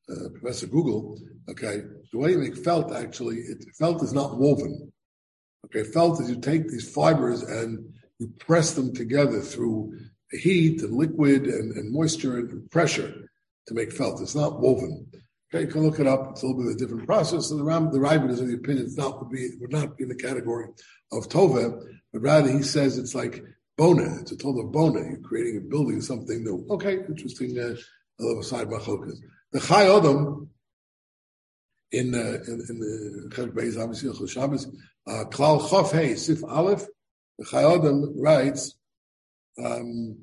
uh, 0.09 0.13
uh, 0.13 0.29
Professor 0.29 0.67
Google. 0.67 1.19
Okay, 1.49 1.81
the 2.13 2.17
way 2.17 2.31
you 2.31 2.37
make 2.37 2.55
felt 2.55 2.93
actually, 2.93 3.39
it, 3.39 3.65
felt 3.77 4.01
is 4.03 4.13
not 4.13 4.37
woven. 4.37 4.91
Okay, 5.65 5.83
felt 5.83 6.21
is 6.21 6.29
you 6.29 6.39
take 6.39 6.69
these 6.69 6.89
fibers 6.93 7.43
and 7.43 7.93
you 8.19 8.27
press 8.39 8.73
them 8.73 8.93
together 8.93 9.41
through 9.41 9.97
heat 10.37 10.81
and 10.81 10.93
liquid 10.93 11.45
and, 11.45 11.75
and 11.75 11.91
moisture 11.91 12.37
and 12.37 12.69
pressure 12.71 13.29
to 13.67 13.73
make 13.73 13.91
felt. 13.91 14.21
It's 14.21 14.35
not 14.35 14.59
woven. 14.59 15.07
Okay, 15.53 15.65
you 15.65 15.71
can 15.71 15.83
look 15.83 15.99
it 15.99 16.07
up. 16.07 16.31
It's 16.31 16.43
a 16.43 16.47
little 16.47 16.63
bit 16.63 16.71
of 16.71 16.75
a 16.75 16.79
different 16.79 17.05
process. 17.05 17.51
And 17.51 17.59
the 17.59 17.63
Ram, 17.63 17.91
the 17.91 17.99
Ravid 17.99 18.31
is 18.31 18.41
of 18.41 18.47
the 18.47 18.55
opinion 18.55 18.85
it's 18.85 18.97
not 18.97 19.19
would 19.19 19.29
be 19.31 19.49
would 19.59 19.71
not 19.71 19.97
be 19.97 20.03
in 20.03 20.09
the 20.09 20.15
category 20.15 20.67
of 21.11 21.29
tova, 21.29 21.81
but 22.11 22.21
rather 22.21 22.51
he 22.51 22.63
says 22.63 22.97
it's 22.97 23.15
like 23.15 23.43
Bona. 23.77 24.19
It's 24.21 24.31
a 24.31 24.37
total 24.37 24.67
Bona. 24.67 25.01
You're 25.01 25.19
creating 25.19 25.57
and 25.57 25.69
building 25.69 26.01
something 26.01 26.43
new. 26.43 26.65
Okay, 26.69 26.99
interesting. 27.07 27.57
Uh, 27.57 27.75
a 28.19 28.23
little 28.23 28.43
side 28.43 28.67
machlokas. 28.67 29.17
The 29.51 29.59
Chai 29.59 29.95
Adam 29.95 30.49
in, 31.91 32.13
uh, 32.13 32.39
in, 32.47 32.65
in 32.69 32.79
the 32.79 33.29
Chelik 33.29 33.51
Beis 33.51 33.81
obviously 33.81 34.27
Shabbos, 34.27 34.67
uh, 35.07 35.25
Klal 35.25 35.61
Chof 35.61 35.91
Hey 35.91 36.15
Sif 36.15 36.43
Aleph. 36.43 36.85
The 37.37 37.45
Chai 37.45 37.75
Adam 37.75 38.19
writes 38.19 38.75
Um, 39.63 40.17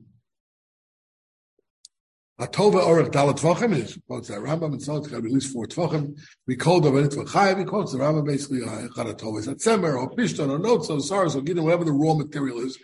Atova 2.41 2.83
Orach 2.83 3.11
Dalat 3.11 3.39
Tvachim 3.39 3.77
is 3.77 3.99
quotes 4.07 4.29
that 4.29 4.41
Rambam 4.41 4.73
and 4.73 4.83
so 4.83 4.97
it's 4.97 5.07
got 5.07 5.25
at 5.25 5.31
least 5.31 5.53
four 5.53 5.67
Tvachim. 5.67 6.19
We 6.47 6.57
called 6.57 6.87
over 6.87 7.01
it 7.01 7.13
Chayav. 7.13 7.59
He 7.59 7.65
quotes 7.65 7.93
the 7.93 7.99
Rambam 7.99 8.27
basically 8.27 8.63
uh, 8.63 8.89
Charatova 8.89 9.39
is 9.39 9.49
at 9.49 9.59
Semer 9.59 9.97
or 9.97 10.11
Pishton 10.11 10.51
or 10.51 10.59
Notes 10.59 10.91
or 10.91 11.01
Sars 11.01 11.37
or 11.37 11.43
Gideon, 11.43 11.65
whatever 11.65 11.85
the 11.85 11.93
raw 11.93 12.15
material 12.15 12.59
is, 12.59 12.79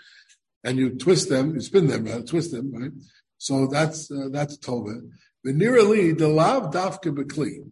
and 0.64 0.78
you 0.78 0.90
twist 0.90 1.28
them, 1.28 1.54
you 1.54 1.60
spin 1.60 1.88
them, 1.88 2.04
right? 2.04 2.26
twist 2.26 2.52
them, 2.52 2.72
right? 2.72 2.92
So 3.38 3.66
that's 3.66 4.10
uh, 4.10 4.28
that's 4.30 4.58
Tova. 4.58 5.00
Venirali 5.44 6.16
the 6.16 6.28
lav 6.28 6.72
dafke 6.72 7.14
bekli. 7.14 7.70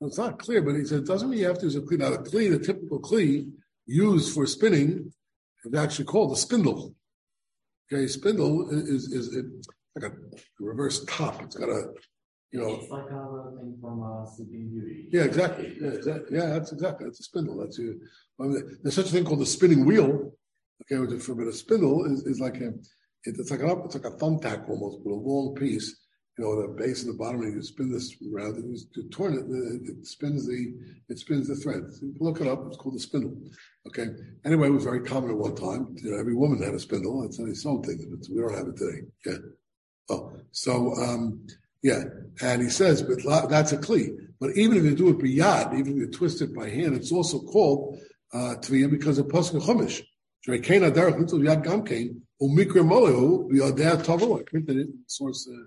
It's 0.00 0.18
not 0.18 0.38
clear, 0.38 0.60
but 0.60 0.74
he 0.74 0.84
said 0.84 1.00
it 1.00 1.06
doesn't 1.06 1.30
mean 1.30 1.40
you 1.40 1.46
have 1.46 1.58
to 1.58 1.66
use 1.66 1.76
a 1.76 1.80
kli. 1.80 1.98
Now 1.98 2.10
the 2.10 2.18
kli, 2.18 2.50
the 2.50 2.58
typical 2.58 3.00
kli 3.00 3.50
used 3.86 4.34
for 4.34 4.46
spinning, 4.46 5.12
is 5.64 5.74
actually 5.74 6.06
called 6.06 6.32
a 6.32 6.36
spindle. 6.36 6.94
Okay, 7.92 8.06
spindle 8.08 8.68
is 8.70 9.12
is, 9.12 9.28
is 9.28 9.68
like 9.94 10.10
a 10.10 10.16
reverse 10.58 11.04
top. 11.04 11.42
It's 11.42 11.56
got 11.56 11.68
a, 11.68 11.92
you 12.52 12.60
know. 12.60 12.80
It's 12.80 12.90
like 12.90 13.04
a 13.04 13.56
thing 13.56 13.78
from 13.80 14.02
uh, 14.02 14.26
Sleeping 14.26 14.70
Beauty. 14.70 15.08
Yeah, 15.12 15.22
exactly. 15.22 15.76
Yeah, 15.80 15.90
exactly. 15.90 16.36
Yeah, 16.36 16.46
that's 16.46 16.72
exactly. 16.72 17.06
That's 17.06 17.20
a 17.20 17.22
spindle. 17.22 17.58
That's 17.58 17.78
you. 17.78 18.00
I 18.40 18.44
mean, 18.44 18.78
there's 18.82 18.94
such 18.96 19.06
a 19.06 19.12
thing 19.12 19.24
called 19.24 19.40
the 19.40 19.46
spinning 19.46 19.84
wheel. 19.84 20.32
Okay, 20.82 21.00
which 21.00 21.12
is 21.12 21.24
for 21.24 21.40
a 21.40 21.52
spindle 21.52 22.04
is, 22.12 22.22
is 22.26 22.40
like 22.40 22.56
a, 22.60 22.72
it's 23.24 23.50
like 23.50 23.60
an 23.60 23.70
it's 23.84 23.94
like 23.94 24.04
a 24.04 24.16
thumbtack 24.16 24.68
almost, 24.68 25.02
but 25.04 25.12
a 25.12 25.14
long 25.14 25.54
piece. 25.54 26.02
You 26.38 26.44
know, 26.44 26.60
the 26.60 26.68
base 26.74 27.02
and 27.02 27.14
the 27.14 27.16
bottom, 27.16 27.40
and 27.40 27.54
you 27.54 27.62
spin 27.62 27.90
this 27.90 28.14
around. 28.34 28.56
And 28.56 28.76
you 28.94 29.08
turn 29.08 29.32
it, 29.34 29.46
it 29.90 30.06
spins 30.06 30.46
the 30.46 30.74
it 31.08 31.18
spins 31.18 31.48
the 31.48 31.56
thread. 31.56 31.84
So 31.92 32.12
look 32.20 32.40
it 32.40 32.46
up. 32.46 32.66
It's 32.66 32.76
called 32.76 32.96
a 32.96 32.98
spindle. 32.98 33.38
Okay. 33.88 34.06
Anyway, 34.44 34.68
it 34.68 34.72
was 34.72 34.84
very 34.84 35.00
common 35.00 35.30
at 35.30 35.36
one 35.36 35.54
time. 35.54 35.96
You 36.02 36.10
know, 36.10 36.18
every 36.18 36.34
woman 36.34 36.62
had 36.62 36.74
a 36.74 36.78
spindle. 36.80 37.28
They 37.28 37.54
sold 37.54 37.86
things, 37.86 38.04
but 38.06 38.26
we 38.32 38.40
don't 38.40 38.54
have 38.54 38.68
it 38.68 38.76
today. 38.76 39.02
Yeah. 39.24 39.38
Oh, 40.08 40.32
so 40.52 40.94
um, 40.94 41.46
yeah, 41.82 42.04
and 42.42 42.62
he 42.62 42.68
says, 42.68 43.02
but 43.02 43.18
that's 43.48 43.72
a 43.72 43.78
kli. 43.78 44.16
But 44.40 44.56
even 44.56 44.78
if 44.78 44.84
you 44.84 44.94
do 44.94 45.08
it 45.10 45.18
by 45.18 45.26
yad, 45.26 45.78
even 45.78 45.92
if 45.92 45.98
you 45.98 46.10
twist 46.10 46.42
it 46.42 46.54
by 46.54 46.68
hand, 46.68 46.94
it's 46.94 47.12
also 47.12 47.40
called 47.40 47.98
uh, 48.32 48.56
tviyah 48.60 48.90
because 48.90 49.18
of 49.18 49.26
pasuk 49.26 49.62
chumash. 49.62 50.02
Shreikena 50.46 50.90
derech 50.92 51.18
little 51.18 51.40
yad 51.40 51.64
gamkein 51.64 52.20
umikra 52.40 52.84
molehu 52.84 53.50
biyadeh 53.50 54.04
tavo. 54.04 54.40
I 54.40 54.42
printed 54.44 54.76
it. 54.76 54.88
Source 55.06 55.48
uh, 55.52 55.66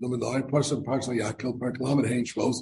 number 0.00 0.18
nine. 0.18 0.44
Pasuk 0.44 0.84
pasuk 0.84 1.18
yakel 1.20 1.58
parak 1.58 1.80
lamed 1.80 2.06
hein 2.06 2.24
shlos 2.24 2.56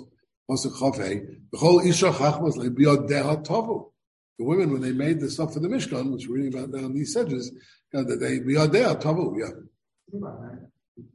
pasuk 0.50 0.72
chafei. 0.78 1.40
B'chol 1.50 1.84
isha 1.86 2.10
chachmas 2.10 2.56
le 2.56 2.70
biyadeh 2.70 3.44
tavo. 3.44 3.92
The 4.38 4.44
women, 4.44 4.72
when 4.72 4.82
they 4.82 4.92
made 4.92 5.20
the 5.20 5.30
stuff 5.30 5.54
for 5.54 5.60
the 5.60 5.68
Mishkan, 5.68 6.12
which 6.12 6.28
we're 6.28 6.36
reading 6.36 6.54
about 6.54 6.70
now 6.70 6.86
in 6.86 6.94
these 6.94 7.12
sedges, 7.12 7.52
uh, 7.94 8.02
they 8.02 8.38
biyadeh 8.38 9.00
tavo. 9.00 9.36
Yeah 9.38 9.50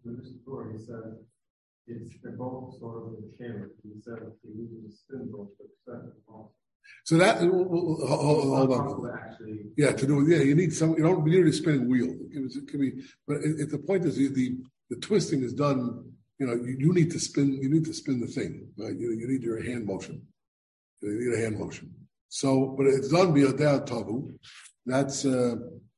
in 0.06 0.18
this 0.18 0.32
story, 0.42 0.78
he 0.78 0.86
said 0.86 1.18
it's 1.88 2.16
they're 2.24 2.34
both 2.34 2.80
sort 2.80 3.04
of 3.04 3.12
the 3.18 3.38
camera. 3.38 3.68
He 3.84 4.02
said 4.02 4.20
he 4.44 4.50
uses 4.62 4.94
a 4.94 4.96
spindle 4.96 5.52
to 5.58 5.64
set 5.86 6.06
it 6.06 6.14
off. 6.28 6.50
So 7.06 7.18
that 7.18 7.40
hold, 7.40 8.08
hold 8.08 8.72
on. 8.72 9.12
Actually, 9.18 9.60
yeah, 9.78 9.92
to 9.92 10.08
do 10.08 10.26
yeah, 10.28 10.40
you 10.44 10.56
need 10.56 10.74
some. 10.74 10.92
You 10.92 11.04
don't 11.04 11.26
need 11.26 11.46
a 11.46 11.54
spinning 11.54 11.90
wheel. 11.90 12.16
It 12.32 12.68
can 12.68 12.80
be, 12.80 13.04
but 13.28 13.38
it, 13.38 13.70
the 13.70 13.78
point 13.78 14.06
is 14.06 14.18
the, 14.18 14.28
the, 14.28 14.58
the 14.90 14.96
twisting 14.98 15.44
is 15.44 15.54
done. 15.54 16.12
You 16.40 16.48
know, 16.48 16.54
you, 16.54 16.76
you 16.80 16.94
need 16.94 17.12
to 17.12 17.20
spin. 17.20 17.54
You 17.62 17.70
need 17.70 17.86
to 17.86 17.94
spin 17.94 18.20
the 18.20 18.28
thing. 18.28 18.68
Right? 18.78 18.96
You, 18.96 19.12
you 19.12 19.28
need 19.28 19.44
your 19.44 19.64
hand 19.64 19.86
motion. 19.86 20.22
You 21.02 21.20
need 21.20 21.38
a 21.38 21.42
hand 21.42 21.60
motion. 21.60 21.94
So, 22.34 22.74
but 22.76 22.88
it's 22.88 23.10
done 23.10 23.32
via 23.36 23.54
tavu. 23.54 24.34
That's 24.88 25.24
uh, 25.24 25.54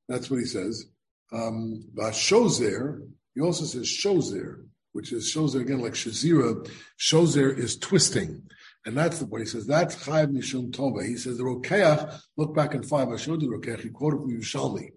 that's 0.09 0.29
what 0.29 0.41
he 0.41 0.45
says. 0.45 0.85
Um, 1.31 1.85
shows 2.11 2.59
there 2.59 2.99
he 3.35 3.41
also 3.41 3.63
says 3.63 3.85
shozer, 3.87 4.65
which 4.91 5.13
is 5.13 5.33
shozer 5.33 5.61
again 5.61 5.79
like 5.79 5.93
shazira. 5.93 6.69
Shozer 6.99 7.57
is 7.57 7.77
twisting. 7.77 8.43
And 8.85 8.97
that's 8.97 9.19
the 9.19 9.27
point. 9.27 9.43
He 9.43 9.49
says 9.49 9.65
that's 9.65 9.95
chayv 9.95 10.27
mishum 10.27 10.71
tova. 10.71 11.07
He 11.07 11.15
says 11.15 11.37
the 11.37 11.45
rokeach. 11.45 12.19
Look 12.35 12.53
back 12.53 12.75
in 12.75 12.83
five. 12.83 13.07
I 13.07 13.15
showed 13.15 13.41
you 13.41 13.49
the 13.49 13.55
rokeach. 13.57 13.83
He 13.83 13.89
quoted 13.89 14.17
from 14.17 14.37
Yerushalmi. 14.37 14.89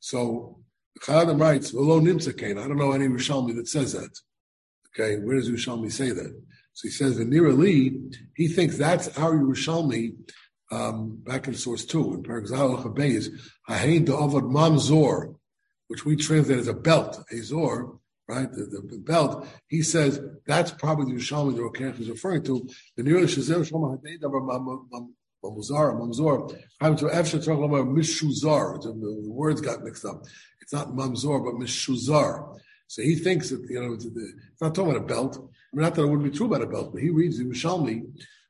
So 0.00 0.60
Chayadim 1.00 1.38
writes, 1.38 1.72
"V'lo 1.72 2.00
nimtzakain." 2.00 2.58
I 2.58 2.66
don't 2.66 2.78
know 2.78 2.92
any 2.92 3.08
Yerushalmi 3.08 3.54
that 3.56 3.68
says 3.68 3.92
that. 3.92 4.18
Okay, 4.98 5.18
where 5.22 5.36
does 5.36 5.50
Yerushalmi 5.50 5.92
say 5.92 6.12
that? 6.12 6.34
So 6.72 6.88
he 6.88 6.92
says 6.92 7.18
Venira 7.18 7.56
Lee. 7.56 8.00
He 8.34 8.48
thinks 8.48 8.78
that's 8.78 9.18
our 9.18 9.34
Yerushalmi. 9.34 10.14
Um, 10.70 11.18
back 11.24 11.46
in 11.46 11.54
source 11.54 11.84
two 11.84 12.14
in 12.14 12.22
Paragzal 12.24 12.82
Chabeis, 12.82 13.28
Hahein 13.68 14.04
Avad 14.06 14.50
Mamzor 14.50 15.36
which 15.88 16.04
we 16.04 16.16
translate 16.16 16.58
as 16.58 16.68
a 16.68 16.74
belt, 16.74 17.22
a 17.30 17.36
zor, 17.38 17.98
right? 18.28 18.50
The, 18.50 18.64
the, 18.64 18.88
the, 18.90 18.98
belt. 18.98 19.46
He 19.68 19.82
says 19.82 20.20
that's 20.46 20.70
probably 20.72 21.12
the 21.12 21.20
Yerushalmi 21.20 21.56
the 21.56 21.62
Rokech 21.62 22.00
is 22.00 22.10
referring 22.10 22.42
to. 22.44 22.68
The 22.96 23.02
nearest 23.02 23.38
Shazer 23.38 23.68
Shlomo 23.70 23.98
Hadei 23.98 24.18
Davar 24.20 24.46
Mamuzar, 25.44 25.94
Mamzor. 25.94 26.58
I'm 26.80 26.96
to 26.96 27.06
Efshe 27.06 27.38
Tzarach 27.38 27.88
Mishuzar. 27.88 28.82
The 28.82 29.30
words 29.30 29.60
got 29.60 29.82
mixed 29.82 30.04
up. 30.04 30.24
It's 30.60 30.72
not 30.72 30.88
Mamzor, 30.88 31.44
but 31.44 31.54
Mishuzar. 31.54 32.58
So 32.88 33.02
he 33.02 33.16
thinks 33.16 33.50
that 33.50 33.64
you 33.68 33.80
know 33.80 33.94
it's, 33.94 34.04
it's 34.04 34.60
not 34.60 34.74
talking 34.74 34.92
about 34.92 35.02
a 35.02 35.06
belt. 35.06 35.36
I 35.36 35.76
mean, 35.76 35.82
not 35.82 35.94
that 35.94 36.02
it 36.02 36.06
wouldn't 36.06 36.30
be 36.30 36.36
true 36.36 36.46
about 36.46 36.62
a 36.62 36.66
belt, 36.66 36.92
but 36.92 37.02
he 37.02 37.10
reads 37.10 37.38
the 37.38 37.44
Yerushalmi 37.44 38.02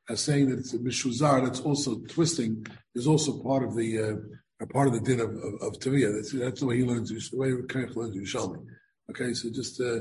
as 0.09 0.21
saying 0.21 0.49
that 0.49 0.59
it's 0.59 0.73
a 0.73 0.79
mishuzar 0.79 1.43
that's 1.43 1.61
also 1.61 1.99
twisting 2.07 2.65
is 2.95 3.07
also 3.07 3.41
part 3.43 3.63
of 3.63 3.75
the 3.75 3.99
uh, 3.99 4.15
are 4.59 4.67
part 4.67 4.87
of 4.87 4.93
the 4.93 4.99
din 5.01 5.19
of, 5.19 5.29
of, 5.29 5.53
of 5.61 5.79
Taviyah. 5.79 6.15
That's, 6.15 6.31
that's 6.31 6.59
the 6.61 6.65
way 6.65 6.77
he 6.77 6.83
learns, 6.83 7.09
the 7.09 7.37
way 7.37 7.49
Kaich 7.51 7.95
learns 7.95 8.15
Yerushalmi. 8.15 8.65
Okay, 9.09 9.33
so 9.33 9.49
just 9.49 9.79
uh, 9.79 9.99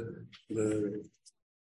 the, 0.48 1.04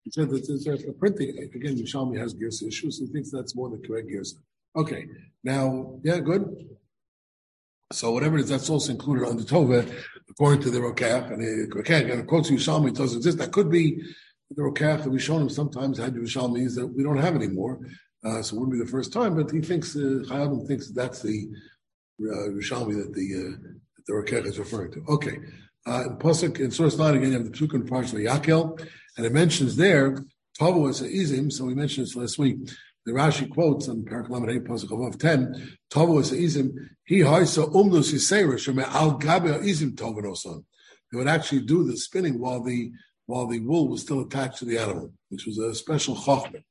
he 0.02 0.10
said 0.10 0.28
that 0.28 0.46
there's 0.64 0.84
a 0.84 0.92
printing, 0.92 1.30
again, 1.54 1.76
Yerushalmi 1.76 2.18
has 2.18 2.34
gears 2.34 2.62
issues, 2.62 2.98
he 2.98 3.06
thinks 3.06 3.30
that's 3.30 3.56
more 3.56 3.70
the 3.70 3.78
correct 3.78 4.08
gears. 4.08 4.36
Okay, 4.76 5.06
now, 5.42 5.98
yeah, 6.02 6.18
good. 6.18 6.68
So 7.92 8.12
whatever 8.12 8.36
it 8.36 8.42
is, 8.42 8.48
that's 8.48 8.70
also 8.70 8.92
included 8.92 9.26
under 9.26 9.42
Tova, 9.42 9.90
according 10.28 10.62
to 10.62 10.70
the 10.70 10.80
Rokach, 10.80 11.32
and 11.32 11.40
the 11.40 11.74
Rokach, 11.74 12.12
and 12.12 12.26
quotes 12.26 12.50
Yerushalmi 12.50 12.94
doesn't 12.94 13.18
exist. 13.18 13.38
That 13.38 13.52
could 13.52 13.70
be 13.70 14.02
the 14.50 14.62
Rokach 14.62 15.20
shown 15.20 15.42
him 15.42 15.48
sometimes 15.48 15.98
had 15.98 16.14
Yerushalmis 16.14 16.74
that 16.76 16.86
we 16.86 17.02
don't 17.02 17.18
have 17.18 17.34
anymore. 17.34 17.80
Uh, 18.24 18.40
so 18.42 18.56
it 18.56 18.60
wouldn't 18.60 18.78
be 18.78 18.84
the 18.84 18.90
first 18.90 19.12
time, 19.12 19.36
but 19.36 19.50
he 19.50 19.60
thinks, 19.60 19.94
uh, 19.94 20.24
Chayadim 20.28 20.66
thinks 20.66 20.90
that's 20.90 21.20
the 21.20 21.46
uh, 22.20 22.48
that 22.48 23.12
the 23.14 23.34
uh, 23.36 23.68
that 23.96 24.06
the 24.06 24.12
Rakech 24.12 24.46
is 24.46 24.58
referring 24.58 24.92
to. 24.92 25.04
Okay, 25.08 25.38
uh, 25.86 26.04
in 26.06 26.16
Pasuk 26.16 26.58
in 26.60 26.70
source 26.70 26.96
nine 26.96 27.16
again, 27.16 27.32
you 27.32 27.38
have 27.38 27.44
the 27.44 27.50
Pesuk 27.50 27.74
in 27.74 27.84
Parsha 27.84 28.14
Yakel, 28.14 28.80
and 29.16 29.26
it 29.26 29.32
mentions 29.32 29.76
there 29.76 30.24
Tavu 30.58 30.88
is 30.88 31.02
Izim. 31.02 31.52
So 31.52 31.64
we 31.64 31.74
mentioned 31.74 32.06
this 32.06 32.16
last 32.16 32.38
week. 32.38 32.56
The 33.04 33.12
Rashi 33.12 33.50
quotes 33.50 33.88
on 33.88 34.04
Parak 34.04 34.30
Lamed 34.30 34.50
Eight 34.50 34.64
Pasuk 34.64 34.90
above 34.92 35.18
ten. 35.18 35.76
Tavu 35.92 36.20
is 36.20 36.32
Izim. 36.32 36.72
He 37.04 37.18
haisa 37.18 37.70
umnus 37.70 38.14
yisera 38.14 38.54
sheme 38.54 38.84
al 38.84 39.18
gabe 39.18 39.60
Izim 39.62 39.94
Tovanosan. 39.94 40.64
They 41.12 41.18
would 41.18 41.28
actually 41.28 41.62
do 41.62 41.84
the 41.84 41.96
spinning 41.96 42.38
while 42.38 42.62
the 42.62 42.90
while 43.26 43.46
the 43.46 43.60
wool 43.60 43.88
was 43.88 44.02
still 44.02 44.20
attached 44.20 44.58
to 44.58 44.64
the 44.64 44.78
animal, 44.78 45.12
which 45.30 45.46
was 45.46 45.58
a 45.58 45.74
special 45.74 46.14
chokhmah. 46.14 46.62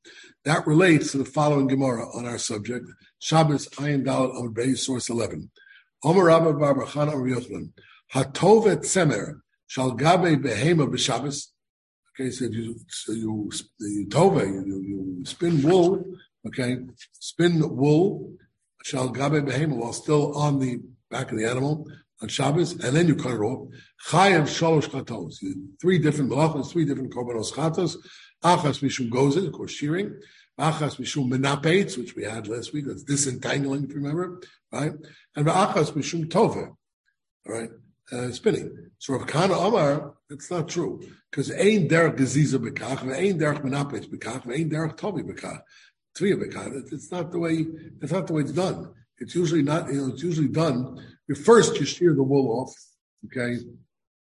That 0.46 0.68
relates 0.68 1.12
to 1.12 1.18
the 1.18 1.26
following 1.26 1.68
Gemara 1.68 2.08
on 2.16 2.26
our 2.26 2.38
subject, 2.38 2.86
Shabbos 3.20 3.68
Ayin 3.70 4.06
Dalet 4.06 4.36
Amud 4.36 4.54
Beis, 4.54 4.80
source 4.80 5.10
11. 5.10 5.50
Omer 6.04 6.26
Rabba 6.26 6.54
Bar 6.54 6.76
Bachan 6.76 7.12
Amr 7.12 7.30
Yochanan, 7.30 7.72
Hatovet 8.14 8.82
Tzemer, 8.82 9.40
Shal 9.68 9.94
Gabe 9.94 10.44
Behema 10.44 10.88
B'Shabbos. 10.88 11.48
Okay, 12.16 12.30
so 12.30 12.46
you, 12.46 12.80
so 12.90 13.14
you, 13.14 13.50
you 13.80 14.06
tove, 14.08 14.46
you, 14.46 14.82
you 14.82 15.26
spin 15.26 15.64
wool, 15.64 16.06
okay, 16.46 16.78
spin 17.14 17.76
wool, 17.76 18.34
Shal 18.84 19.10
Gabe 19.10 19.48
Behema, 19.48 19.76
while 19.76 19.94
still 19.94 20.36
on 20.36 20.60
the 20.60 20.80
back 21.10 21.32
of 21.32 21.40
the 21.40 21.50
animal, 21.50 21.88
on 22.24 22.30
Shabbos, 22.30 22.72
and 22.72 22.96
then 22.96 23.08
you 23.08 23.16
cut 23.16 23.34
it 23.34 23.42
off. 23.42 23.68
Chayav 24.08 24.44
shalosh 24.44 24.90
chatos. 24.90 25.36
Three 25.80 26.00
different 26.00 26.32
malachas, 26.32 26.72
three 26.72 26.86
different 26.86 27.14
korbanos 27.14 27.52
chatos. 27.52 27.98
Achas 28.44 28.82
mishum 28.82 29.10
gozin, 29.10 29.46
of 29.46 29.52
course, 29.52 29.72
shearing. 29.72 30.18
Achas 30.58 30.98
mishum 31.00 31.30
menapetz, 31.30 31.98
which 31.98 32.16
we 32.16 32.24
had 32.24 32.48
last 32.48 32.74
week. 32.74 32.86
That's 32.88 33.04
disentangling, 33.04 33.84
if 33.84 33.90
you 33.90 33.98
remember, 33.98 34.42
right? 34.72 34.94
And 35.36 35.48
achas 35.48 35.92
mishum 35.92 36.30
tove, 36.30 36.56
all 36.66 36.76
right, 37.46 37.70
uh, 38.14 38.32
spinning. 38.32 38.90
So 39.00 39.14
Rav 39.14 39.28
Kana 39.28 39.54
Omar, 39.54 40.14
that's 40.30 40.50
not 40.50 40.70
true 40.70 41.02
because 41.30 41.52
ein 41.52 41.90
derech 41.90 42.16
geziza 42.16 42.58
bekach, 42.58 43.02
ein 43.02 43.38
derech 43.38 43.62
menapetz 43.64 44.08
bekach, 44.08 44.48
ein 44.48 44.70
derech 44.70 44.96
tovi 44.96 45.24
bekach, 45.24 45.62
tviya 46.18 46.42
bekach. 46.42 46.94
It's 46.94 47.12
not 47.12 47.32
the 47.34 47.40
way. 47.40 47.66
It's 48.02 48.14
not 48.14 48.28
the 48.28 48.34
way 48.34 48.44
it's 48.44 48.52
done. 48.54 48.94
It's 49.20 49.36
usually 49.36 49.64
not. 49.64 49.88
You 49.88 50.02
know, 50.02 50.14
it's 50.14 50.24
usually 50.24 50.50
done. 50.50 51.06
First, 51.46 51.80
you 51.80 51.86
shear 51.86 52.14
the 52.14 52.24
wool 52.24 52.62
off. 52.62 52.76
Okay. 53.26 53.58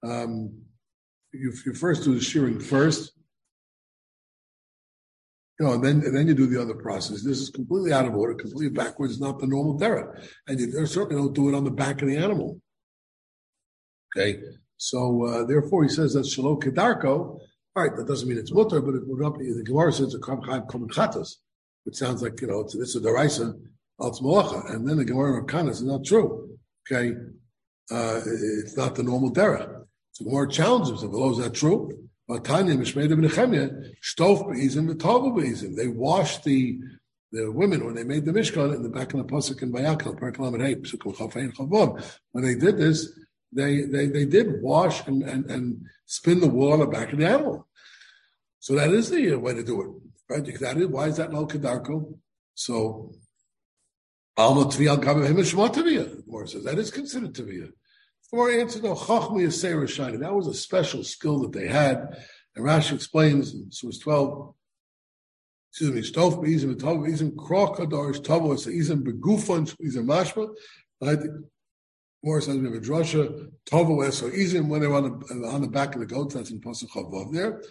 Um, 0.04 0.54
you, 1.34 1.54
you 1.66 1.74
first 1.74 2.04
do 2.04 2.16
the 2.16 2.22
shearing 2.22 2.60
first, 2.60 3.12
you 5.60 5.66
know, 5.66 5.74
and 5.74 5.84
then 5.84 6.02
and 6.04 6.16
then 6.16 6.28
you 6.28 6.34
do 6.34 6.48
the 6.48 6.62
other 6.62 6.76
process. 6.76 7.24
This 7.24 7.40
is 7.40 7.50
completely 7.50 7.92
out 7.92 8.06
of 8.06 8.16
order, 8.16 8.34
completely 8.34 8.70
backwards, 8.70 9.20
not 9.20 9.40
the 9.40 9.48
normal 9.48 9.80
derech. 9.80 10.28
And 10.48 10.60
you 10.60 10.86
certainly 10.86 11.22
don't 11.22 11.34
do 11.34 11.50
it 11.50 11.56
on 11.56 11.64
the 11.64 11.72
back 11.72 12.02
of 12.02 12.08
the 12.08 12.18
animal. 12.18 12.60
Okay, 14.16 14.40
So 14.78 15.26
uh, 15.26 15.46
therefore, 15.46 15.84
he 15.84 15.90
says 15.90 16.14
that 16.14 16.26
shalom 16.26 16.60
kedarko. 16.60 17.40
All 17.76 17.84
right, 17.84 17.96
that 17.96 18.08
doesn't 18.08 18.28
mean 18.28 18.38
it's 18.38 18.54
mutter, 18.54 18.82
but 18.82 18.96
it 18.96 19.08
would 19.08 19.22
not 19.22 19.38
be. 19.38 19.52
The 19.52 19.64
Gemara 19.64 19.92
says 19.92 20.16
a 20.16 20.20
kam 20.20 20.42
chaim 20.42 20.64
kom 20.64 20.88
chatos, 20.90 21.36
which 21.84 21.96
sounds 21.96 22.22
like 22.22 22.40
you 22.42 22.48
know 22.48 22.62
it's, 22.62 22.76
it's 22.76 22.96
a 22.96 23.00
deraisa 23.00 23.54
and 24.00 24.88
then 24.88 24.98
the 24.98 25.06
Gemara 25.06 25.42
of 25.42 25.48
Kanas 25.48 25.72
is 25.72 25.84
not 25.84 26.06
true. 26.06 26.58
Okay, 26.90 27.14
uh, 27.92 28.22
it's 28.26 28.78
not 28.78 28.96
the 28.96 29.04
normal 29.04 29.32
derech. 29.32 29.84
So 30.12 30.26
Gemara 30.26 30.50
challenges 30.50 31.04
him. 31.04 31.12
Well, 31.12 31.32
is 31.32 31.38
that 31.38 31.54
true? 31.54 32.08
But 32.28 32.44
Tanya 32.44 32.76
Mishmei 32.76 33.08
Nechemia 33.08 33.94
stof 34.04 34.46
beizim 34.46 34.94
v'tavu. 34.94 35.76
They 35.76 35.88
washed 35.88 36.44
the 36.44 36.80
the 37.32 37.52
women 37.52 37.86
when 37.86 37.96
they 37.96 38.04
made 38.04 38.26
the 38.26 38.32
Mishkan 38.32 38.74
in 38.74 38.84
the 38.84 38.90
back 38.90 39.14
of 39.14 39.20
the 39.20 39.26
pasuk 39.26 39.62
in 39.62 39.72
Vayakhel, 39.72 40.18
Perkalam 40.18 40.62
Hey. 40.62 42.12
When 42.32 42.44
they 42.44 42.56
did 42.56 42.78
this, 42.78 43.20
they 43.52 43.82
they 43.82 44.08
they 44.08 44.26
did 44.26 44.62
wash 44.62 45.06
and, 45.08 45.24
and 45.24 45.46
and 45.50 45.82
spin 46.06 46.40
the 46.40 46.48
wool 46.48 46.74
on 46.74 46.80
the 46.80 46.88
back 46.88 47.12
of 47.12 47.20
the 47.20 47.28
animal. 47.28 47.68
So 48.60 48.76
that 48.76 48.90
is 48.92 49.10
the 49.10 49.36
way 49.36 49.54
to 49.54 49.64
do 49.64 49.82
it, 49.82 50.34
right? 50.34 50.60
That 50.60 50.78
is, 50.78 50.88
why 50.88 51.08
is 51.08 51.18
that 51.18 51.32
no 51.32 51.46
kedarko? 51.46 52.18
So 52.56 53.14
Alma 54.38 54.66
Tviyal 54.66 55.04
Gabim 55.04 55.28
Himishma 55.28 55.74
Taviyah. 55.74 56.28
More 56.28 56.46
says 56.46 56.64
that 56.64 56.78
is 56.78 56.92
considered 56.92 57.34
Taviyah. 57.34 57.72
For 58.30 58.52
answer 58.52 58.82
no 58.82 58.94
Chachmi 58.94 59.44
Yisera 59.44 59.84
Shani. 59.86 60.20
That 60.20 60.34
was 60.34 60.48
a 60.48 60.54
special 60.54 61.04
skill 61.04 61.40
that 61.42 61.54
they 61.54 61.68
had. 61.68 62.16
And 62.56 62.66
Rashi 62.66 62.94
explains 62.94 63.54
in 63.54 63.72
Source 63.72 63.98
12 64.00 64.54
excuse 65.72 65.92
me, 65.92 66.02
stof 66.02 66.44
beizim 66.44 66.76
tov 66.76 67.06
beizim 67.06 67.36
krokadarish 67.36 68.22
tavo 68.22 68.54
it's 68.54 68.66
izim 68.66 69.04
begufon 69.04 69.74
izim 69.82 70.06
mashma. 70.06 70.50
Right? 71.02 71.20
More 72.24 72.42
says 72.42 72.58
we 72.58 72.66
have 72.66 72.74
a 72.74 72.80
drasha 72.80 73.50
tavo 73.70 74.12
so 74.12 74.30
izim 74.30 74.68
when 74.68 74.82
they're 74.82 74.94
on 74.94 75.20
the 75.20 75.48
on 75.48 75.62
the 75.62 75.68
back 75.68 75.96
of 75.96 76.02
the 76.02 76.08
goat. 76.08 76.34
That's 76.34 76.52
in 76.52 76.62
pasuk 76.62 76.90
chavav 76.90 77.34
there. 77.34 77.62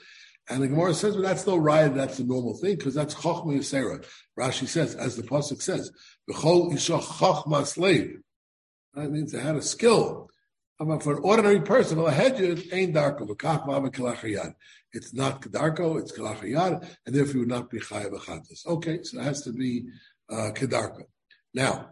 And 0.49 0.63
the 0.63 0.69
Gemara 0.69 0.95
says, 0.95 1.15
well, 1.15 1.25
that's 1.25 1.47
no 1.47 1.57
riot, 1.57 1.95
that's 1.95 2.19
the 2.19 2.25
normal 2.25 2.57
thing, 2.57 2.77
because 2.77 2.95
that's 2.95 3.15
Chochma 3.15 3.57
Yisera. 3.59 4.07
Rashi 4.39 4.69
says, 4.69 4.95
as 4.95 5.17
the 5.17 5.23
Pasuk 5.23 5.61
says, 5.61 5.91
B'chol 6.31 6.73
Isha 6.75 6.99
Chochma 6.99 7.67
slave. 7.67 8.21
That 8.95 9.11
means 9.11 9.33
they 9.33 9.41
had 9.41 9.57
a 9.57 9.63
skill. 9.63 10.31
But 10.79 11.03
for 11.03 11.17
an 11.17 11.23
ordinary 11.23 11.61
person, 11.61 11.99
a 11.99 12.11
hedge 12.11 12.41
ain't 12.73 12.95
darko. 12.95 14.55
It's 14.93 15.15
not 15.15 15.43
kedarko, 15.43 16.01
it's 16.01 16.13
kalachayad, 16.13 16.97
and 17.05 17.15
therefore 17.15 17.35
you 17.35 17.41
would 17.41 17.49
not 17.49 17.71
be 17.71 17.81
chayav 17.81 18.13
achatas. 18.13 18.67
Okay, 18.67 19.03
so 19.03 19.19
it 19.19 19.25
has 19.25 19.43
to 19.43 19.53
be 19.53 19.87
uh, 20.31 20.51
kedarko. 20.55 21.05
Now, 21.55 21.91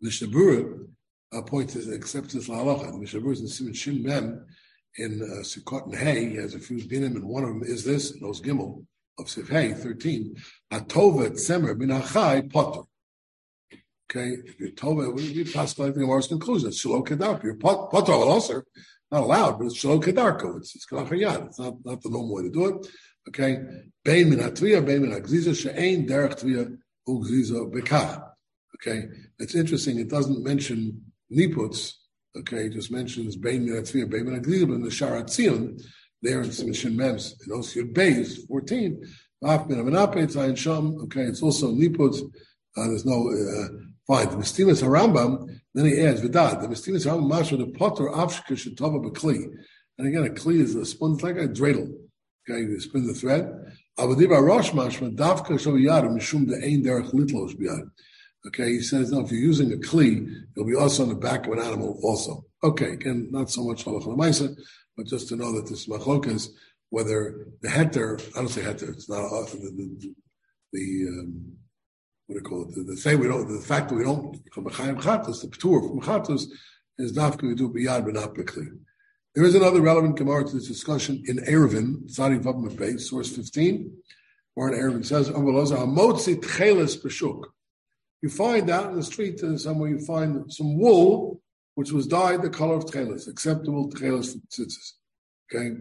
the 0.00 0.10
Shabura 0.10 0.86
uh, 1.32 1.42
points 1.42 1.76
accepts 1.76 2.34
this 2.34 2.48
lalacha. 2.48 2.92
The 3.00 3.06
Shabura 3.06 3.32
is 3.32 3.40
in 3.40 3.48
Simon 3.48 3.74
Shin 3.74 4.02
Mem 4.02 4.44
in 4.98 5.22
uh, 5.22 5.42
Sukkot 5.42 5.86
and 5.86 5.94
Hay. 5.94 6.30
He 6.30 6.36
has 6.36 6.54
a 6.54 6.58
few 6.58 6.78
dinim, 6.78 7.16
and 7.16 7.24
one 7.24 7.44
of 7.44 7.50
them 7.50 7.62
is 7.62 7.84
this, 7.84 8.18
those 8.20 8.40
gimel 8.40 8.84
of 9.18 9.28
Sif 9.28 9.48
Hay, 9.48 9.72
13. 9.72 10.34
Atova 10.72 11.30
tzemer 11.30 11.78
bin 11.78 11.88
achai 11.88 12.50
potter. 12.52 12.82
Okay, 14.08 14.36
if 14.44 14.60
you're 14.60 14.70
Tova, 14.70 15.12
would 15.12 15.16
be 15.16 15.44
possible, 15.44 15.84
I 15.84 15.88
think, 15.88 15.98
Gemara's 15.98 16.28
conclusion. 16.28 16.68
It's 16.68 16.78
Shalom 16.78 17.04
Kedarko. 17.04 17.42
You're 17.42 17.56
potter 17.56 18.12
also 18.12 18.62
not 19.10 19.24
allowed, 19.24 19.58
but 19.58 19.66
it's 19.66 19.76
Shalom 19.76 20.00
Kedarko. 20.00 20.58
It's, 20.58 20.76
it's. 20.76 20.86
It's 20.90 21.58
not, 21.58 21.74
not 21.84 22.02
the 22.02 22.10
normal 22.10 22.34
way 22.34 22.42
to 22.42 22.50
do 22.50 22.66
it. 22.66 22.86
Okay, 23.28 23.58
Bein 24.04 24.30
min 24.30 24.38
hatviya, 24.38 24.86
bein 24.86 25.02
min 25.02 25.10
hagziza, 25.10 25.56
she'ein 25.60 26.06
derech 26.06 26.40
tviya, 26.40 26.76
ugziza 27.08 27.68
bekach. 27.72 28.22
Okay, 28.76 29.08
it's 29.40 29.56
interesting. 29.56 29.98
It 29.98 30.08
doesn't 30.08 30.44
mention 30.44 31.02
niputs 31.32 31.94
Okay, 32.38 32.68
just 32.68 32.90
mentions 32.90 33.34
Bein 33.34 33.66
Minatzvir, 33.66 34.10
Bein 34.10 34.24
but 34.24 34.74
in 34.74 34.82
the 34.82 34.90
Sharat 34.90 35.30
Zion, 35.30 35.78
there 36.20 36.42
in 36.42 36.50
Simishin 36.50 36.94
Mems, 36.94 37.34
in 37.46 37.52
Osir 37.52 37.90
Beis, 37.92 38.46
14, 38.46 39.02
Af 39.42 39.66
Min 39.68 39.78
Amenape, 39.78 40.26
Tzayin 40.26 40.56
Sham, 40.56 40.98
okay, 41.04 41.22
it's 41.22 41.42
also 41.42 41.72
Niput, 41.72 42.20
uh, 42.76 42.88
there's 42.88 43.06
no, 43.06 43.30
uh, 43.30 43.68
fine. 44.06 44.28
The 44.28 44.36
Mistimas 44.36 44.82
HaRambam, 44.82 45.48
then 45.74 45.86
he 45.86 46.00
adds, 46.00 46.20
Vidad, 46.20 46.60
the 46.60 46.68
Mistimas 46.68 47.06
HaRambam, 47.06 47.28
Masha, 47.28 47.56
the 47.56 47.68
Potter, 47.68 48.04
Avshka, 48.04 48.52
Shetova, 48.52 49.02
Bekli. 49.02 49.44
And 49.98 50.08
again, 50.08 50.26
a 50.26 50.30
Kli 50.30 50.60
is 50.60 50.74
a 50.74 50.84
spin, 50.84 51.14
it's 51.14 51.22
like 51.22 51.36
a 51.36 51.48
dreidel. 51.48 51.90
Okay, 52.48 52.60
you 52.60 52.78
spin 52.80 53.06
the 53.06 53.14
thread. 53.14 53.50
Avadiva 53.98 54.42
Rosh 54.42 54.70
Mashma, 54.72 55.16
Davka, 55.16 55.52
Shoviyad, 55.52 56.04
Mishum, 56.04 56.46
the 56.46 56.56
Ein 56.56 56.82
Derech 56.82 57.12
Litlos 57.12 57.54
Biyad. 57.54 57.90
Okay, 58.48 58.72
he 58.72 58.80
says, 58.80 59.10
no, 59.10 59.20
if 59.20 59.32
you're 59.32 59.40
using 59.40 59.72
a 59.72 59.76
kli, 59.76 60.28
it'll 60.54 60.68
be 60.68 60.76
also 60.76 61.02
on 61.02 61.08
the 61.08 61.14
back 61.16 61.46
of 61.46 61.52
an 61.52 61.58
animal 61.58 61.98
also. 62.02 62.44
Okay, 62.62 62.92
again, 62.92 63.28
not 63.32 63.50
so 63.50 63.64
much 63.64 63.84
halacha 63.84 64.56
but 64.96 65.06
just 65.06 65.28
to 65.28 65.36
know 65.36 65.52
that 65.56 65.68
this 65.68 65.88
machlokas, 65.88 66.48
whether 66.90 67.48
the 67.60 67.68
heter, 67.68 68.20
I 68.34 68.40
don't 68.40 68.48
say 68.48 68.62
heter, 68.62 68.90
it's 68.90 69.08
not 69.08 69.24
uh, 69.24 69.44
the, 69.46 69.72
the, 69.76 70.14
the 70.72 71.06
um, 71.08 71.56
what 72.26 72.34
do 72.34 72.38
you 72.38 72.40
call 72.40 72.62
it? 72.62 72.74
The, 72.74 72.82
the 72.84 72.96
thing 72.96 73.18
we 73.18 73.28
don't, 73.28 73.48
the 73.48 73.60
fact 73.60 73.88
that 73.88 73.94
we 73.94 74.04
don't 74.04 74.36
from 74.52 74.64
mechayim 74.64 75.00
chatos, 75.00 75.42
the 75.42 75.48
ptur 75.48 75.88
from 75.88 76.00
chatos, 76.00 76.44
is 76.98 77.12
going 77.12 77.38
to 77.38 77.54
do 77.54 77.68
biyad 77.68 78.04
but 78.04 78.14
not 78.14 78.34
bekli. 78.34 78.68
There 79.34 79.44
is 79.44 79.54
another 79.54 79.80
relevant 79.80 80.16
gemara 80.16 80.44
to 80.44 80.54
this 80.54 80.68
discussion 80.68 81.22
in 81.26 81.38
Eruvin, 81.38 82.08
Sadi 82.08 82.38
Vav 82.38 82.76
base, 82.76 83.10
source 83.10 83.34
15, 83.36 83.92
where 84.54 84.72
in 84.72 84.80
Eruvin 84.80 85.04
says, 85.04 85.28
"Hamotzi 85.28 86.36
tcheles 86.36 87.02
b'shuk." 87.02 87.44
You 88.26 88.30
find 88.30 88.68
out 88.70 88.90
in 88.90 88.96
the 88.96 89.04
street 89.04 89.40
uh, 89.44 89.56
somewhere 89.56 89.88
you 89.88 90.00
find 90.00 90.52
some 90.52 90.80
wool 90.80 91.40
which 91.76 91.92
was 91.92 92.08
dyed 92.08 92.42
the 92.42 92.50
color 92.50 92.74
of 92.74 92.86
tchelis, 92.86 93.28
acceptable 93.28 93.88
tchelis 93.88 94.32
for 94.32 94.40
tzitzis. 94.48 94.94
Okay, 95.44 95.76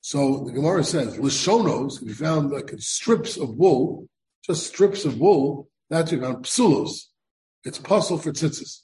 so 0.00 0.44
the 0.46 0.52
Gemara 0.52 0.82
says 0.82 1.18
lishonos. 1.18 2.00
If 2.00 2.08
you 2.08 2.14
found 2.14 2.52
like 2.52 2.72
strips 2.78 3.36
of 3.36 3.56
wool, 3.56 4.08
just 4.42 4.66
strips 4.66 5.04
of 5.04 5.20
wool, 5.20 5.68
that's 5.90 6.10
you 6.10 6.22
found 6.22 6.46
psulos. 6.46 7.08
It's 7.64 7.78
puzzle 7.78 8.16
for 8.16 8.32
tzitzis. 8.32 8.78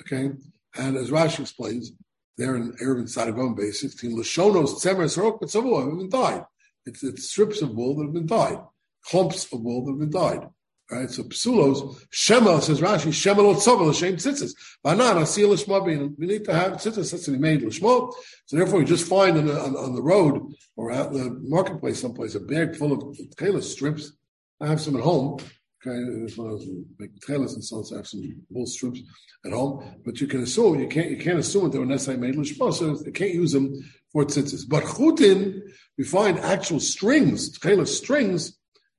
Okay, 0.00 0.30
and 0.78 0.96
as 0.96 1.10
Rashi 1.10 1.40
explains, 1.40 1.92
there 2.38 2.56
in 2.56 2.72
Eruvin 2.82 3.06
Sadagon 3.06 3.54
base 3.54 3.82
16, 3.82 4.16
lishonos 4.16 4.82
tzemer 4.82 5.14
sorok, 5.14 5.40
but 5.40 5.50
some 5.50 5.66
wool 5.66 5.90
have 5.90 5.98
been 5.98 6.08
dyed. 6.08 6.44
It's, 6.86 7.04
it's 7.04 7.28
strips 7.28 7.60
of 7.60 7.74
wool 7.74 7.96
that 7.96 8.04
have 8.04 8.14
been 8.14 8.24
dyed, 8.24 8.60
clumps 9.04 9.52
of 9.52 9.60
wool 9.60 9.84
that 9.84 9.92
have 9.92 10.00
been 10.00 10.10
dyed. 10.10 10.48
Right, 10.90 11.08
so 11.08 11.22
psulos 11.22 12.04
shema 12.10 12.58
says 12.58 12.80
Rashi 12.80 13.12
shema 13.12 13.42
lo 13.42 13.54
tzova 13.54 13.88
l'shem 13.88 14.16
tzitzis. 14.16 14.54
Banan 14.82 15.18
asiyah 15.18 15.48
l'shma 15.48 16.16
We 16.18 16.26
need 16.26 16.44
to 16.46 16.52
have 16.52 16.72
tzitzis 16.72 17.12
that's 17.12 17.26
to 17.26 17.30
be 17.30 17.38
made 17.38 17.62
l'shma. 17.62 18.12
So 18.46 18.56
therefore, 18.56 18.80
you 18.80 18.86
just 18.86 19.06
find 19.06 19.38
on 19.38 19.46
the, 19.46 19.60
on, 19.60 19.76
on, 19.76 19.94
the 19.94 20.02
road 20.02 20.52
or 20.74 20.90
out 20.90 21.12
in 21.12 21.18
the 21.18 21.30
marketplace 21.44 22.00
someplace 22.00 22.34
a 22.34 22.40
bag 22.40 22.74
full 22.74 22.92
of 22.92 23.16
kailas 23.36 23.64
strips. 23.64 24.12
I 24.60 24.66
have 24.66 24.80
some 24.80 24.96
at 24.96 25.02
home. 25.02 25.38
Okay, 25.86 25.96
if 26.24 26.40
I 26.40 26.58
making 26.98 27.18
kailas 27.20 27.54
and 27.54 27.64
so 27.64 27.76
on, 27.76 27.84
so 27.84 27.94
I 27.94 27.98
have 27.98 28.08
some 28.08 28.22
wool 28.50 28.66
strips 28.66 29.00
at 29.46 29.52
home. 29.52 30.02
But 30.04 30.20
you 30.20 30.26
can 30.26 30.42
assume 30.42 30.80
you 30.80 30.88
can't 30.88 31.10
you 31.10 31.18
can't 31.18 31.38
assume 31.38 31.64
that 31.64 31.72
they 31.72 31.78
were 31.78 31.86
necessarily 31.86 32.26
made 32.26 32.34
l'shma, 32.34 32.74
so 32.74 32.96
they 32.96 33.12
can't 33.12 33.32
use 33.32 33.52
them 33.52 33.80
for 34.10 34.24
tzitzis. 34.24 34.68
But 34.68 34.82
chutin, 34.82 35.60
we 35.96 36.02
find 36.02 36.40
actual 36.40 36.80
strings, 36.80 37.56
kailas 37.60 37.88
strings. 37.88 38.56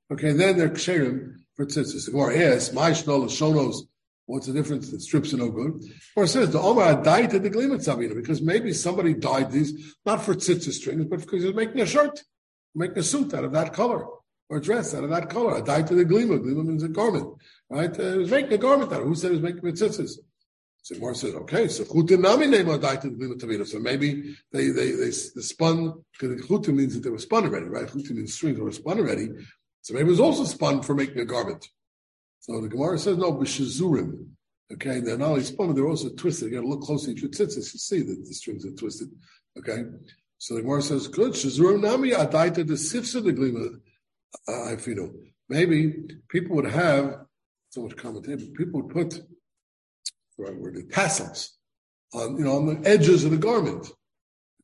Okay, 0.10 0.32
then 0.32 0.58
they're 0.58 0.70
ksherim 0.70 1.41
for 1.62 1.68
tzitzis. 1.68 2.06
The 2.06 2.12
Gemara 2.12 2.56
asks, 2.56 2.74
"My 2.74 2.92
shonos." 2.92 3.88
What's 4.26 4.48
the 4.48 4.54
difference? 4.54 4.90
The 4.90 5.00
strips 5.00 5.34
are 5.34 5.38
no 5.38 5.50
good. 5.50 5.84
Or 6.16 6.24
it 6.24 6.30
says 6.30 6.52
the 6.52 6.60
Omar 6.60 7.04
died 7.04 7.34
at 7.34 7.44
the 7.44 7.50
Glimat 7.50 7.84
Savina 7.84 8.16
because 8.16 8.42
maybe 8.42 8.72
somebody 8.72 9.14
dyed 9.14 9.52
these 9.52 9.96
not 10.06 10.24
for 10.24 10.34
tzitzis 10.36 10.74
strings, 10.74 11.06
but 11.06 11.20
because 11.20 11.42
he 11.42 11.48
was 11.48 11.56
making 11.56 11.82
a 11.82 11.86
shirt, 11.86 12.24
making 12.74 13.00
a 13.00 13.04
suit 13.04 13.34
out 13.34 13.44
of 13.44 13.52
that 13.52 13.74
color 13.74 14.06
or 14.50 14.58
a 14.58 14.62
dress 14.62 14.94
out 14.94 15.04
of 15.04 15.10
that 15.10 15.30
color. 15.30 15.58
I 15.58 15.62
died 15.62 15.88
to 15.88 15.96
the 15.96 16.06
Glima. 16.06 16.40
Glima 16.40 16.66
means 16.66 16.84
a 16.84 16.88
garment, 16.88 17.28
right? 17.70 18.00
Uh, 18.00 18.12
he 18.14 18.18
was 18.20 18.32
making 18.32 18.54
a 18.54 18.58
garment 18.58 18.94
out 18.94 19.02
of. 19.02 19.08
Who 19.08 19.16
said 19.16 19.32
he 19.32 19.38
was 19.38 19.44
making 19.44 19.62
tzitzis? 19.62 20.14
So 20.84 20.96
Gemara 20.96 21.16
says, 21.16 21.36
okay, 21.36 21.68
so 21.68 21.84
chutinami 21.84 22.50
name 22.50 22.68
died 22.80 23.02
to 23.02 23.10
the 23.10 23.18
Glima 23.18 23.40
Tavina. 23.40 23.68
So 23.68 23.80
maybe 23.80 24.36
they 24.52 24.70
they 24.70 24.92
they, 24.92 25.10
they 25.10 25.12
spun 25.12 26.04
because 26.14 26.42
chutin 26.46 26.76
means 26.76 26.94
that 26.94 27.02
they 27.04 27.10
were 27.10 27.20
spun 27.20 27.46
already, 27.46 27.66
right? 27.66 27.88
Chutin 27.88 28.12
means 28.12 28.34
strings 28.34 28.60
were 28.60 28.72
spun 28.72 29.00
already. 29.00 29.30
So 29.82 29.94
maybe 29.94 30.08
it 30.08 30.12
was 30.12 30.20
also 30.20 30.46
spun 30.46 30.82
for 30.82 30.94
making 30.94 31.20
a 31.20 31.26
garment. 31.26 31.68
So 32.40 32.60
the 32.62 32.70
Gemara 32.70 32.98
says, 32.98 33.18
no, 33.18 33.34
b'shazurim. 33.34 34.28
Okay, 34.74 35.00
they're 35.02 35.18
not 35.18 35.30
only 35.30 35.44
spun, 35.44 35.76
they're 35.76 35.88
also 35.88 36.10
twisted. 36.10 36.50
You 36.50 36.56
got 36.56 36.62
to 36.62 36.68
look 36.68 36.82
closely 36.82 37.14
at 37.14 37.20
your 37.20 37.30
tzitzis 37.30 37.72
to 37.72 37.78
see 37.78 38.02
that 38.02 38.26
the 38.26 38.34
strings 38.34 38.66
are 38.66 38.72
twisted. 38.72 39.10
Okay, 39.58 39.84
so 40.38 40.56
the 40.56 40.62
Gemara 40.62 40.82
says, 40.82 41.08
good, 41.08 41.34
shazurim 41.34 41.82
nami 41.82 42.12
adaita 42.12 42.66
the 42.68 42.74
sifsa 42.74 43.24
the 43.24 43.34
glima 43.34 43.80
uh, 44.48 44.94
know, 44.94 45.12
Maybe 45.50 45.94
people 46.30 46.56
would 46.56 46.66
have, 46.66 47.26
so 47.70 47.84
much 47.84 47.98
commentary, 47.98 48.38
people 48.38 48.82
would 48.82 48.94
put, 48.94 49.10
the 49.12 49.24
right 50.38 50.56
word, 50.56 50.76
the 50.76 50.84
tassels 50.84 51.58
on, 52.14 52.38
you 52.38 52.46
know, 52.46 52.58
on 52.58 52.66
the 52.68 52.90
edges 52.90 53.26
of 53.26 53.32
the 53.32 53.38
garment. 53.38 53.88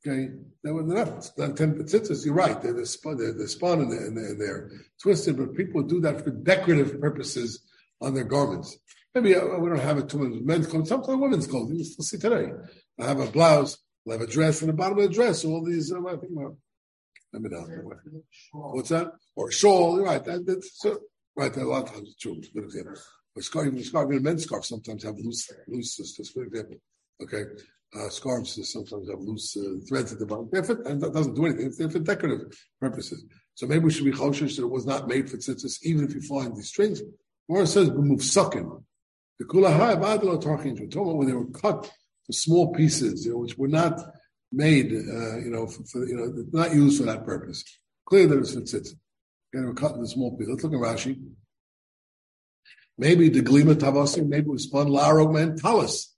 Okay, 0.06 0.30
they 0.68 0.72
were 0.72 0.84
not, 0.84 1.32
ten 1.38 1.76
tzitzis. 1.76 2.26
You're 2.26 2.34
right. 2.34 2.62
They're, 2.62 2.74
they're 2.74 2.86
spun, 2.86 3.18
they're, 3.18 3.34
they're 3.34 3.48
spun 3.48 3.82
and, 3.82 3.92
they're, 3.92 4.12
they're, 4.12 4.36
they're, 4.36 4.72
twisted, 5.02 5.38
but 5.38 5.56
people 5.56 5.82
do 5.84 6.02
that 6.02 6.24
for 6.24 6.32
decorative 6.32 7.00
purposes 7.00 7.64
on 8.02 8.14
their 8.14 8.24
garments. 8.24 8.78
Maybe 9.16 9.36
uh, 9.36 9.58
we 9.58 9.70
don't 9.70 9.80
have 9.80 9.98
it 9.98 10.10
too 10.10 10.20
much 10.20 10.42
men's 10.42 10.68
clothes. 10.68 10.90
Sometimes 10.90 11.20
women's 11.20 11.48
clothes. 11.48 11.72
You 11.72 11.84
still 11.84 12.04
see 12.04 12.18
today. 12.18 12.52
I 13.00 13.06
have 13.06 13.20
a 13.20 13.28
blouse 13.28 13.78
We'll 14.08 14.18
have 14.18 14.30
a 14.30 14.32
dress 14.32 14.62
and 14.62 14.70
the 14.70 14.74
bottom 14.74 14.98
of 15.00 15.04
the 15.04 15.14
dress. 15.14 15.44
All 15.44 15.62
these. 15.66 15.92
Uh, 15.92 15.98
I 15.98 16.16
think 16.16 16.32
about. 16.32 16.56
Let 17.34 17.42
me 17.42 17.50
know. 17.50 17.68
What's 18.54 18.88
that? 18.88 19.12
Or 19.36 19.52
shawl, 19.52 20.02
right? 20.02 20.24
That, 20.24 20.46
that's 20.46 20.80
so, 20.80 20.98
right. 21.36 21.54
There 21.54 21.66
a 21.66 21.68
lot 21.68 21.84
of 21.84 21.92
times 21.92 22.12
it's 22.12 22.16
true. 22.16 22.42
Good 22.56 22.64
example. 22.64 22.94
Or 23.36 23.42
scarf, 23.42 23.68
even 23.68 23.84
scarf, 23.84 24.10
even 24.10 24.24
men's 24.24 24.44
scarves 24.44 24.70
sometimes 24.70 25.04
have 25.04 25.18
loose, 25.18 25.52
loose. 25.68 25.98
Just 25.98 26.34
for 26.34 26.46
example, 26.46 26.78
okay. 27.22 27.44
Uh, 27.98 28.10
scarves 28.10 28.60
sometimes 28.72 29.10
have 29.10 29.20
loose 29.20 29.58
uh, 29.58 29.80
threads 29.88 30.14
at 30.14 30.20
the 30.20 30.26
bottom. 30.26 30.50
And 30.86 31.02
that 31.02 31.14
doesn't 31.14 31.34
do 31.34 31.46
anything. 31.46 31.68
It's 31.68 31.78
for 31.78 32.00
decorative 32.00 32.56
purposes. 32.80 33.26
So 33.56 33.66
maybe 33.66 33.86
we 33.86 33.92
should 33.92 34.06
be 34.06 34.12
cautious 34.12 34.56
that 34.56 34.64
it 34.64 34.70
was 34.70 34.86
not 34.86 35.08
made 35.08 35.30
for 35.30 35.38
tzitzis, 35.38 35.80
even 35.84 36.06
if 36.06 36.14
you 36.14 36.22
find 36.22 36.56
these 36.56 36.68
strings. 36.68 37.02
Or 37.48 37.64
it 37.64 37.68
says 37.68 37.90
sucking. 38.20 38.84
The 39.40 39.46
kulahai 39.46 40.00
badalo 40.00 40.42
tarchin. 40.42 40.80
We're 40.80 40.88
talking 40.88 41.18
when 41.18 41.28
they 41.28 41.34
were 41.34 41.48
cut 41.48 41.92
to 42.28 42.34
small 42.34 42.74
pieces, 42.74 43.26
you 43.26 43.32
know, 43.32 43.40
which 43.40 43.58
were 43.58 43.68
not 43.68 44.00
made, 44.52 44.92
uh, 44.92 45.38
you 45.38 45.50
know, 45.50 45.66
for, 45.66 45.84
for, 45.86 46.08
you 46.08 46.16
know, 46.18 46.46
not 46.52 46.74
used 46.74 47.00
for 47.00 47.06
that 47.06 47.26
purpose. 47.26 47.64
Clearly, 48.06 48.28
that 48.28 48.40
it's 48.40 48.54
for 48.54 48.62
tzitzit. 48.62 48.88
Okay, 48.88 48.96
they 49.54 49.62
were 49.62 49.74
cut 49.74 49.96
into 49.96 50.08
small 50.08 50.38
pieces. 50.38 50.52
Let's 50.52 50.64
look 50.64 50.74
at 50.74 50.80
Rashi. 50.80 51.20
Maybe 52.98 53.30
the 53.30 53.42
glima 53.42 53.76
tavasim, 53.76 54.28
maybe 54.28 54.48
it 54.48 54.52
was 54.52 54.64
spun 54.64 54.88
larog 54.88 55.34
man 55.34 55.56
talis. 55.56 56.14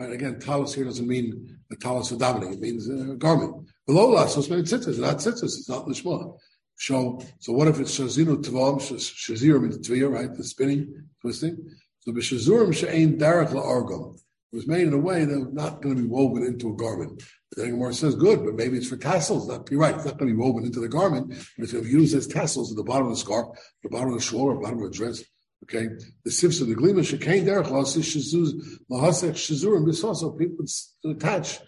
Right, 0.00 0.12
again, 0.12 0.40
talis 0.40 0.72
here 0.72 0.84
doesn't 0.84 1.06
mean 1.06 1.58
a 1.70 1.76
talis 1.76 2.10
of 2.10 2.20
davening, 2.20 2.54
it 2.54 2.60
means 2.60 2.88
a 2.88 3.16
garment. 3.16 3.68
Below 3.86 4.14
lasos, 4.14 4.48
maybe 4.48 4.62
tzitzis, 4.62 4.88
it's 4.88 4.98
not 4.98 5.18
tzitzis, 5.18 5.42
it's 5.42 5.68
not 5.68 5.84
lishma. 5.84 6.38
So, 6.78 7.20
so 7.38 7.52
what 7.52 7.68
if 7.68 7.78
it's 7.78 7.98
shazinu 7.98 8.42
tavam, 8.42 8.80
shazirim 8.80 9.64
into 9.64 9.78
tviyah, 9.78 10.10
right, 10.10 10.34
the 10.34 10.42
spinning, 10.42 11.04
twisting? 11.20 11.58
So 11.98 12.12
b'shazurim 12.12 12.74
she'ain 12.74 13.18
derech 13.18 13.50
la'argam. 13.50 14.18
It 14.52 14.56
was 14.56 14.66
made 14.66 14.86
in 14.86 14.94
a 14.94 14.98
way 14.98 15.26
that 15.26 15.38
was 15.38 15.52
not 15.52 15.82
going 15.82 15.96
to 15.96 16.02
be 16.02 16.08
woven 16.08 16.44
into 16.44 16.70
a 16.70 16.76
garment. 16.76 17.22
The 17.54 17.66
Gemara 17.66 17.92
says, 17.92 18.14
good, 18.14 18.42
but 18.42 18.54
maybe 18.54 18.78
it's 18.78 18.88
for 18.88 18.96
tassels. 18.96 19.48
Not, 19.48 19.70
you're 19.70 19.80
right, 19.80 19.94
it's 19.94 20.06
not 20.06 20.16
going 20.16 20.30
to 20.30 20.34
be 20.34 20.40
woven 20.40 20.64
into 20.64 20.80
the 20.80 20.88
garment, 20.88 21.28
but 21.28 21.64
it's 21.64 21.72
going 21.72 21.84
to 21.84 21.90
be 21.90 21.94
used 21.94 22.16
as 22.16 22.26
tassels 22.26 22.70
at 22.70 22.76
the 22.78 22.84
bottom 22.84 23.08
of 23.08 23.12
the 23.12 23.18
scarf, 23.18 23.48
the 23.82 23.90
bottom 23.90 24.08
of 24.08 24.14
the 24.14 24.22
shawl, 24.22 24.46
or 24.46 24.58
bottom 24.58 24.82
of 24.82 24.90
the 24.90 24.96
dress. 24.96 25.22
Okay, 25.64 25.88
the 26.24 26.30
sifs 26.30 26.60
of 26.60 26.68
the 26.68 26.74
glima 26.74 27.00
shekain 27.00 27.44
derech 27.44 27.66
lahasech 27.66 29.34
shazurim 29.34 29.84
bisasa. 29.86 30.36
People 30.38 30.64
attach, 31.10 31.60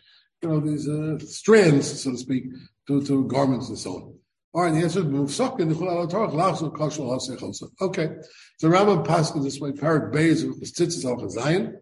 you 0.43 0.49
know, 0.49 0.61
these 0.61 0.89
uh, 0.89 1.19
strands, 1.19 2.03
so 2.03 2.11
to 2.11 2.17
speak, 2.17 2.45
to, 2.89 3.05
to 3.05 3.27
garments 3.27 3.69
and 3.69 3.79
so 3.79 3.95
on. 3.95 4.15
All 4.55 4.63
right, 4.63 4.75
the 4.75 4.81
answer 4.81 5.01
is 5.01 5.05
the 5.07 5.11
chulal 5.11 6.11
torah 6.11 6.29
lachzul 6.29 6.73
kashul 6.75 7.11
hasech 7.11 7.43
also. 7.43 7.69
Okay, 7.81 8.09
so 8.59 8.69
Rambam 8.69 9.07
passes 9.07 9.43
this 9.43 9.61
way. 9.61 9.73
Parak 9.73 10.13
beis 10.13 10.43
tzitzis 10.45 11.05
al 11.05 11.17
chazayin. 11.17 11.75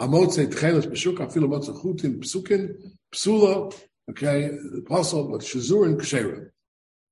Amotze 0.00 0.46
tcheles 0.46 0.86
b'shuk 0.86 1.16
afilu 1.16 1.48
motze 1.48 1.74
chutin 1.82 2.18
psukin 2.20 2.74
psula. 3.12 3.74
Okay, 4.10 4.48
the 4.48 4.82
apostle 4.86 5.28
but 5.30 5.40
shazurin 5.40 5.96
kshera. 5.96 6.50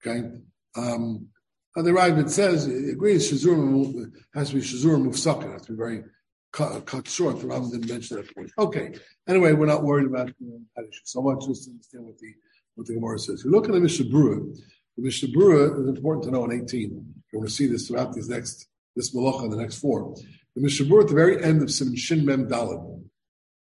Okay, 0.07 0.29
um, 0.77 1.29
and 1.77 1.87
the 1.87 1.91
Ravid 1.91 2.31
says 2.31 2.65
he 2.65 2.91
agrees 2.91 3.31
shazurim 3.31 4.11
has 4.35 4.49
to 4.49 4.57
be 4.57 4.63
shazurim 4.63 5.07
mufsakin. 5.07 5.53
Has 5.53 5.67
to 5.67 5.73
be 5.73 5.79
very 5.79 6.05
cut, 6.53 6.87
cut 6.87 7.07
short. 7.07 7.39
The 7.39 7.47
Rambam 7.47 7.71
didn't 7.71 7.91
mention 7.91 8.17
that 8.17 8.35
point. 8.35 8.51
Okay, 8.59 8.95
anyway, 9.29 9.53
we're 9.53 9.67
not 9.67 9.85
worried 9.85 10.07
about 10.07 10.31
uh, 10.31 10.83
so 11.05 11.21
much. 11.21 11.47
Just 11.47 11.65
to 11.65 11.71
understand 11.71 12.07
what 12.07 12.19
the 12.19 12.33
what 12.75 12.87
the 12.87 12.95
Gemara 12.95 13.19
says. 13.19 13.43
You 13.45 13.51
look 13.51 13.67
at 13.67 13.73
the 13.73 13.81
Mishnah 13.81 14.07
Berurah. 14.07 14.57
The 14.97 15.03
Mishnah 15.03 15.29
Berurah 15.29 15.83
is 15.83 15.89
important 15.89 16.25
to 16.25 16.31
know 16.31 16.45
in 16.45 16.63
18. 16.63 16.91
You're 16.91 17.41
going 17.41 17.47
to 17.47 17.53
see 17.53 17.67
this 17.67 17.89
throughout 17.89 18.15
these 18.15 18.29
next, 18.29 18.69
this 18.95 19.15
Malacha, 19.15 19.51
the 19.51 19.57
next 19.57 19.79
four. 19.79 20.15
The 20.55 20.63
Mishnah 20.63 20.87
Berurah 20.87 21.03
at 21.03 21.09
the 21.09 21.15
very 21.15 21.45
end 21.45 21.63
of 21.63 21.71
Sim 21.71 21.95
Shin 21.95 22.25
Mem 22.25 22.49
Dalad 22.49 23.03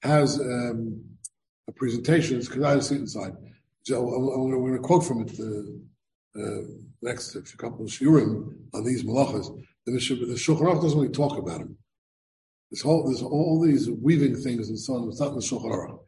has 0.03 0.38
um, 0.38 1.03
a 1.69 1.73
presentation. 1.73 2.37
It's 2.37 2.49
because 2.49 2.64
I 2.64 2.79
see 2.81 2.97
it 2.97 3.03
inside. 3.03 3.33
So 3.85 4.09
I'm, 4.09 4.29
I'm 4.29 4.51
going 4.51 4.75
to 4.75 4.79
quote 4.81 5.05
from 5.05 5.23
it 5.23 5.37
the 5.37 5.81
uh, 6.37 6.62
next 7.05 7.37
couple 7.59 7.85
of 7.85 7.90
shiurim 7.90 8.55
on 8.73 8.85
these 8.85 9.05
malachas. 9.05 9.47
The, 9.87 9.93
the 9.93 10.35
Shulchan 10.35 10.81
doesn't 10.81 10.99
really 10.99 11.12
talk 11.12 11.38
about 11.38 11.59
them. 11.61 11.77
This 12.71 12.83
whole, 12.83 13.05
there's 13.05 13.23
all 13.23 13.61
these 13.61 13.90
weaving 13.90 14.37
things 14.37 14.69
and 14.69 14.79
so 14.79 14.95
on. 14.95 15.09
It's 15.09 15.21
not 15.21 15.31
in 15.31 15.35
the 15.37 15.40
Shulchan. 15.40 15.99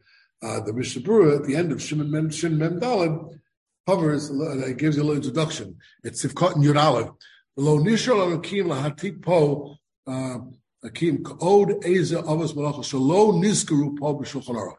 Uh, 0.43 0.61
the 0.61 0.73
Mishnah 0.73 1.03
Berurah 1.03 1.37
at 1.37 1.45
the 1.45 1.57
end 1.57 1.73
of 1.73 1.81
Shin 1.81 2.11
Mem, 2.11 2.31
Shin 2.31 2.59
Mem 2.59 2.81
Dalad 2.81 3.39
covers, 3.87 4.31
it 4.31 4.77
gives 4.77 4.97
you 4.97 5.03
a 5.03 5.05
little 5.05 5.23
introduction. 5.23 5.77
It's 6.03 6.25
Sivkot 6.25 6.57
and 6.57 6.65
Yud 6.65 7.15
Lo 7.59 7.79
nishal 7.79 8.17
alakim 8.17 8.67
lahatik 8.67 9.23
po 9.23 9.79
uh, 10.07 10.39
akim 10.85 11.25
od 11.41 11.85
eza 11.87 12.23
avos 12.23 12.55
malacha 12.55 12.83
shalo 12.85 13.33
niskaru 13.43 13.99
po 13.99 14.19
b'shulchan 14.19 14.75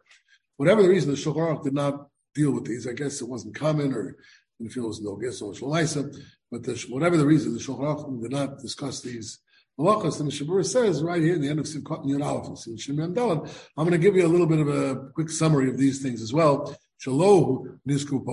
Whatever 0.58 0.84
the 0.84 0.90
reason, 0.90 1.10
the 1.10 1.18
Shulchan 1.18 1.64
did 1.64 1.74
not 1.74 2.08
deal 2.36 2.52
with 2.52 2.66
these. 2.66 2.88
I 2.88 2.94
guess 2.94 3.22
it 3.22 3.28
wasn't 3.28 3.56
common, 3.56 3.94
or 3.94 4.16
didn't 4.60 4.74
feel 4.74 4.88
was 4.88 5.02
no 5.02 5.16
guess 5.16 5.42
or 5.42 5.54
shalaisa. 5.54 6.16
But 6.52 6.64
the, 6.64 6.86
whatever 6.90 7.18
the 7.18 7.26
reason, 7.26 7.54
the 7.54 7.60
Shulchan 7.60 8.22
did 8.22 8.32
not 8.32 8.60
discuss 8.60 9.02
these 9.02 9.40
malachas. 9.80 10.20
And 10.20 10.32
the 10.32 10.34
Shabur 10.34 10.66
says 10.66 11.04
right 11.04 11.22
here 11.22 11.36
in 11.36 11.42
the 11.42 11.50
end 11.50 11.60
of 11.60 11.66
and 11.66 11.86
Yud 11.86 13.50
I'm 13.78 13.84
going 13.84 13.92
to 13.92 13.98
give 13.98 14.16
you 14.16 14.26
a 14.26 14.28
little 14.28 14.48
bit 14.48 14.60
of 14.60 14.70
a 14.70 15.10
quick 15.14 15.30
summary 15.30 15.70
of 15.70 15.78
these 15.78 16.02
things 16.02 16.22
as 16.22 16.34
well. 16.34 16.76
Shalohu 17.06 17.80
nisku 17.88 18.26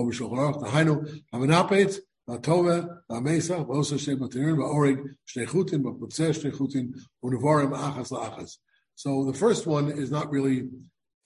hamanapet 1.33 1.99
Vatova, 2.27 3.01
Vamesa, 3.09 3.65
Vosa 3.67 3.99
Shem 3.99 4.19
Batirin, 4.19 4.57
Vaorig, 4.57 4.99
Shnechutin, 5.27 5.83
Shnechutin, 5.83 6.93
Achas 7.23 8.11
La'achas. 8.11 8.57
So 8.95 9.25
the 9.25 9.37
first 9.37 9.67
one 9.67 9.91
is 9.91 10.09
not 10.09 10.31
really 10.31 10.69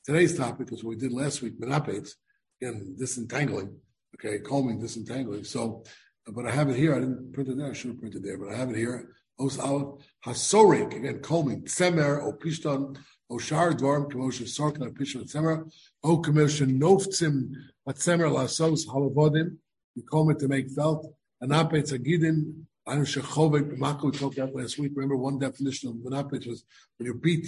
today's 0.05 0.37
topic, 0.37 0.65
because 0.65 0.83
we 0.83 0.95
did 0.95 1.13
last 1.13 1.41
week, 1.41 1.59
Menapets, 1.59 2.15
again, 2.61 2.95
disentangling, 2.97 3.77
okay, 4.23 4.39
combing, 4.39 4.79
disentangling. 4.79 5.43
So, 5.43 5.83
but 6.27 6.45
I 6.45 6.51
have 6.51 6.69
it 6.69 6.75
here. 6.75 6.95
I 6.95 6.99
didn't 6.99 7.33
print 7.33 7.49
it 7.49 7.57
there. 7.57 7.71
I 7.71 7.73
should 7.73 7.91
have 7.91 7.99
printed 7.99 8.23
there, 8.23 8.37
but 8.37 8.49
I 8.53 8.55
have 8.55 8.69
it 8.69 8.77
here. 8.77 9.09
Os 9.39 9.57
Aleph, 9.57 10.03
Hasorik, 10.25 10.95
again, 10.95 11.21
combing, 11.21 11.63
Tsemer, 11.63 12.21
Opishton, 12.21 12.97
Oshar 13.31 13.73
Dvarm, 13.73 14.11
Kemosha 14.11 14.43
Sarkin, 14.43 14.89
Opishton, 14.91 15.23
Tsemer, 15.23 15.71
O 16.03 16.21
Kemosha 16.21 16.67
Noftzim, 16.67 17.51
Tsemer, 17.87 18.29
Lasos, 18.29 18.85
Halavodim, 18.85 19.57
you 19.95 20.03
comb 20.03 20.31
it 20.31 20.39
to 20.39 20.47
make 20.47 20.69
felt. 20.71 21.13
Anapetz 21.43 21.91
agidin. 21.91 22.63
Anu 22.87 23.03
shechovek 23.03 23.71
b'mako. 23.71 24.05
We 24.05 24.11
talked 24.11 24.37
about 24.37 24.55
last 24.55 24.77
week. 24.77 24.91
Remember 24.95 25.15
one 25.15 25.39
definition 25.39 25.89
of 25.89 25.95
anapetz 26.11 26.47
was 26.47 26.63
when 26.97 27.07
you 27.07 27.13
beat, 27.13 27.47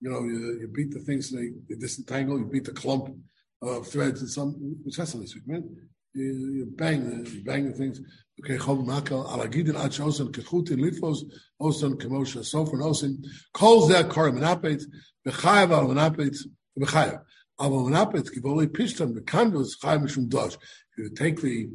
you 0.00 0.10
know, 0.10 0.20
you, 0.20 0.60
you 0.60 0.68
beat 0.68 0.92
the 0.92 1.00
things, 1.00 1.30
they, 1.30 1.50
they 1.68 1.76
disentangle. 1.76 2.38
You 2.38 2.46
beat 2.46 2.64
the 2.64 2.72
clump 2.72 3.14
of 3.62 3.86
threads 3.86 4.20
and 4.20 4.30
some. 4.30 4.50
Which 4.82 4.96
has 4.96 5.12
this 5.14 5.34
week, 5.34 5.46
man. 5.46 5.88
You, 6.14 6.72
bang 6.76 7.24
the 7.24 7.30
you 7.30 7.44
bang 7.44 7.70
the 7.70 7.72
things. 7.72 8.00
Okay, 8.40 8.56
chov 8.56 8.84
makal 8.84 9.28
alagidin 9.28 9.76
ad 9.82 9.92
shosan 9.92 10.32
kechutin 10.32 10.80
litvos 10.80 11.18
osan 11.60 11.94
kemosha 11.94 12.40
sofer 12.40 12.82
osin 12.82 13.24
calls 13.52 13.88
that 13.88 14.10
kar 14.10 14.30
menapetz 14.30 14.84
b'chayav 15.26 15.70
al 15.70 15.88
menapetz 15.88 16.38
b'chayav. 16.78 17.20
Aval 17.60 17.90
menapetz 17.90 18.30
kivoli 18.34 18.66
pishtan 18.66 19.14
b'kanvos 19.14 19.78
chayav 19.82 20.02
mishum 20.02 20.28
dosh 20.28 20.56
you 20.98 21.10
take 21.10 21.40
the, 21.40 21.70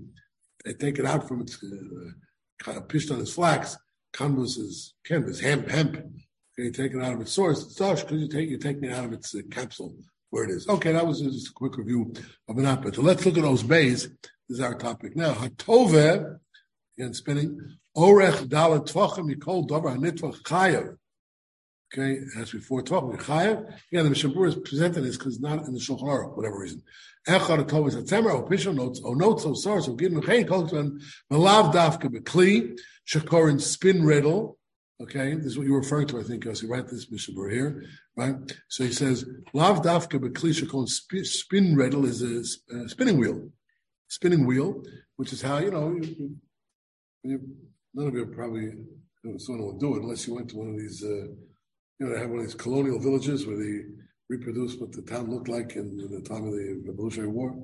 they 0.66 0.74
take 0.74 1.00
it 1.00 1.06
out 1.06 1.28
from 1.28 1.42
its 1.42 1.58
uh, 1.64 2.82
pished 2.82 3.10
on 3.12 3.22
its 3.22 3.34
flax, 3.34 3.78
canvas 4.14 4.58
is 4.58 4.94
canvas, 5.06 5.40
hemp, 5.40 5.70
hemp. 5.70 5.96
Okay, 5.96 6.66
you 6.66 6.72
take 6.72 6.94
it 6.94 7.02
out 7.02 7.14
of 7.14 7.22
its 7.22 7.32
source, 7.32 7.64
it's 7.64 7.76
dosh, 7.76 8.02
because 8.02 8.22
you 8.22 8.28
take, 8.28 8.50
you're 8.50 8.60
taking 8.60 8.84
it 8.86 8.94
out 8.94 9.06
of 9.06 9.14
its 9.14 9.34
uh, 9.34 9.40
capsule 9.50 9.96
where 10.34 10.46
it 10.46 10.50
is. 10.50 10.68
Okay, 10.68 10.92
that 10.92 11.06
was 11.06 11.22
just 11.22 11.50
a 11.50 11.54
quick 11.54 11.78
review 11.78 12.12
of 12.50 12.58
an. 12.58 12.94
So 12.94 13.04
let's 13.04 13.24
look 13.24 13.38
at 13.38 13.44
those 13.44 13.62
bays. 13.62 14.10
This 14.50 14.58
is 14.58 14.62
our 14.62 14.74
topic 14.74 15.16
now. 15.16 15.34
Hatove, 15.34 16.40
again 16.98 17.14
spinning, 17.14 17.78
orech 17.96 18.48
dalet 18.48 18.92
tvachim 18.92 19.32
yikol 19.32 19.68
dover 19.68 19.92
hanitvach 19.92 20.42
chayav. 20.42 20.98
Okay, 21.94 22.20
as 22.36 22.52
before 22.52 22.82
talking 22.82 23.16
chayav. 23.20 23.72
Yeah, 23.92 24.02
the 24.02 24.10
Mishnah 24.10 24.42
is 24.42 24.56
presenting 24.56 25.04
this 25.04 25.18
because 25.18 25.40
not 25.40 25.68
in 25.68 25.74
the 25.74 25.80
Shulchan 25.80 26.36
whatever 26.36 26.60
reason. 26.60 26.82
Echad 27.28 27.70
Tov 27.70 27.88
is 27.88 27.96
a 27.96 28.00
or 28.00 28.50
pishon 28.50 28.74
notes 28.74 29.02
or 29.02 29.16
notes 29.16 29.46
or 29.46 29.56
source 29.56 29.88
or 29.88 29.96
giving 29.96 30.20
chayin 30.20 30.48
koltman 30.48 31.00
malav 31.32 31.72
dafka 31.72 32.10
bekli 32.10 32.76
shakorin 33.08 33.62
spin 33.62 34.04
riddle. 34.04 34.58
Okay, 35.02 35.34
this 35.36 35.48
is 35.48 35.58
what 35.58 35.66
you're 35.66 35.80
referring 35.80 36.08
to, 36.08 36.20
I 36.20 36.24
think, 36.24 36.46
you 36.46 36.72
write 36.72 36.88
this 36.88 37.12
Mishnah 37.12 37.50
here, 37.50 37.84
right? 38.16 38.36
So 38.70 38.84
he 38.84 38.92
says, 38.92 39.26
Lav 39.54 39.82
dafka 39.82 40.20
bekli 40.20 40.70
called 40.70 40.90
spin 40.90 41.76
riddle 41.76 42.06
is 42.06 42.22
a, 42.22 42.76
a, 42.76 42.90
spinning 42.90 43.18
wheel, 43.18 43.50
spinning 44.08 44.46
wheel, 44.46 44.84
which 45.18 45.34
is 45.34 45.42
how 45.42 45.58
you 45.58 45.72
know 45.72 45.96
you, 46.00 46.36
you, 47.24 47.42
none 47.94 48.08
of 48.08 48.14
you 48.14 48.28
probably 48.28 48.72
someone 49.38 49.66
will 49.66 49.78
do 49.80 49.96
it 49.96 50.04
unless 50.04 50.28
you 50.28 50.36
went 50.36 50.50
to 50.50 50.58
one 50.58 50.70
of 50.70 50.78
these. 50.78 51.04
Uh, 51.04 51.28
you 52.00 52.08
know, 52.08 52.14
they 52.14 52.20
have 52.20 52.30
one 52.30 52.40
of 52.40 52.46
these 52.46 52.56
colonial 52.56 53.00
villages 53.00 53.48
where 53.48 53.58
they 53.58 53.82
reproduce 54.30 54.76
what 54.76 54.92
the 54.92 55.02
town 55.02 55.30
looked 55.30 55.48
like 55.48 55.76
in, 55.76 56.00
in 56.00 56.12
the 56.12 56.22
time 56.28 56.46
of 56.46 56.52
the 56.52 56.82
Revolutionary 56.86 57.30
War. 57.30 57.56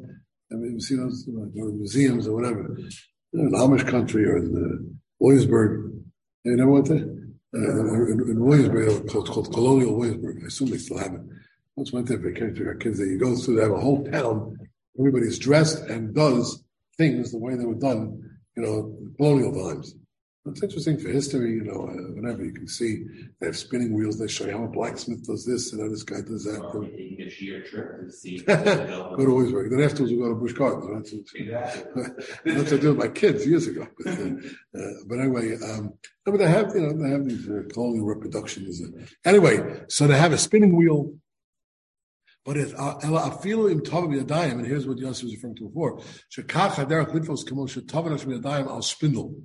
I 0.52 0.56
mean, 0.56 0.74
you 0.74 0.82
see 0.82 0.96
those 0.96 1.26
you 1.28 1.34
know, 1.34 1.72
museums 1.72 2.28
or 2.28 2.36
whatever, 2.36 2.76
you 2.78 2.90
know, 3.34 3.46
in 3.48 3.70
Amish 3.70 3.88
country 3.88 4.26
or 4.26 4.38
in 4.38 4.52
the 4.52 4.96
Williamsburg. 5.20 5.94
You 6.44 6.56
never 6.56 6.72
went 6.72 6.88
there? 6.88 7.19
In, 7.52 7.62
in, 7.62 8.40
Williamsburg, 8.40 9.10
called, 9.10 9.30
called 9.30 9.54
Colonial 9.54 9.96
Williamsburg. 9.96 10.42
I 10.44 10.48
assume 10.48 10.70
they 10.70 10.78
still 10.78 11.00
have 11.00 11.14
it. 11.14 11.22
Once 11.76 11.92
went 11.92 12.08
there 12.08 12.18
to 12.18 12.68
our 12.68 12.76
kids 12.76 13.00
there. 13.00 13.08
You 13.08 13.18
go 13.18 13.36
through, 13.36 13.56
they 13.56 13.64
have 13.64 13.72
a 13.72 13.80
whole 13.80 14.06
town. 14.06 14.58
Everybody's 15.00 15.40
dressed 15.40 15.84
and 15.90 16.14
does 16.14 16.64
things 16.98 17.32
the 17.32 17.40
way 17.40 17.56
they 17.56 17.66
were 17.66 17.76
done, 17.76 18.22
you 18.56 18.64
know, 18.64 18.98
colonial 19.18 19.54
times. 19.54 19.96
It's 20.46 20.64
interesting 20.64 20.98
for 20.98 21.10
history, 21.10 21.56
you 21.56 21.64
know, 21.66 21.88
uh, 21.88 22.14
whenever 22.14 22.46
you 22.46 22.54
can 22.54 22.68
see 22.68 23.04
they 23.40 23.48
have 23.48 23.58
spinning 23.58 23.94
wheels. 23.94 24.18
They 24.18 24.28
show 24.28 24.46
you 24.46 24.58
how 24.58 24.64
a 24.64 24.68
blacksmith 24.68 25.28
does 25.28 25.46
this 25.46 25.74
and 25.74 25.82
how 25.82 25.90
this 25.90 26.04
guy 26.04 26.22
does 26.22 26.46
that. 26.46 26.62
Well, 26.62 26.86
you 26.86 27.18
can 27.18 27.46
your 27.46 27.62
trip 27.62 28.06
to 28.06 28.12
see. 28.12 28.40
go 28.40 28.56
to 28.56 28.56
Oisberg. 28.56 29.70
Then 29.70 29.82
afterwards, 29.82 30.14
we 30.14 30.18
go 30.18 30.30
to 30.30 30.36
Busch 30.36 30.54
Gardens. 30.54 31.12
That's, 31.12 31.34
Exactly. 31.36 32.04
that's 32.46 32.72
what 32.72 32.80
I 32.80 32.82
did 32.82 32.84
with 32.84 32.98
my 32.98 33.08
kids 33.10 33.46
years 33.46 33.68
ago. 33.68 33.86
But, 33.98 34.18
uh, 34.18 34.82
uh, 34.82 34.92
but 35.08 35.20
anyway, 35.20 35.58
um, 35.58 35.94
but 36.26 36.38
they 36.38 36.48
have, 36.48 36.74
you 36.74 36.82
know, 36.82 36.94
they 36.94 37.10
have 37.10 37.28
these 37.28 37.50
uh, 37.50 37.64
colonial 37.74 38.06
reproductions. 38.06 38.82
Anyway, 39.26 39.82
so 39.90 40.08
they 40.08 40.18
have 40.18 40.32
a 40.32 40.38
spinning 40.38 40.76
wheel. 40.76 41.16
But 42.46 42.56
it, 42.56 42.74
uh, 42.80 42.98
ela 43.04 43.30
afilu 43.30 43.70
im 43.70 43.82
tov 43.82 44.08
b'yadayim, 44.08 44.54
and 44.54 44.66
here's 44.66 44.88
what 44.88 44.98
Yosef 44.98 45.26
was 45.26 45.36
referring 45.36 45.58
to 45.58 45.68
before. 45.68 46.00
Shekach 46.34 46.72
haderach 46.72 47.12
litvos 47.12 47.46
kamo 47.46 47.66
shetov 47.66 48.06
b'yadayim 48.08 48.68
al 48.68 48.82
spindle. 48.82 49.36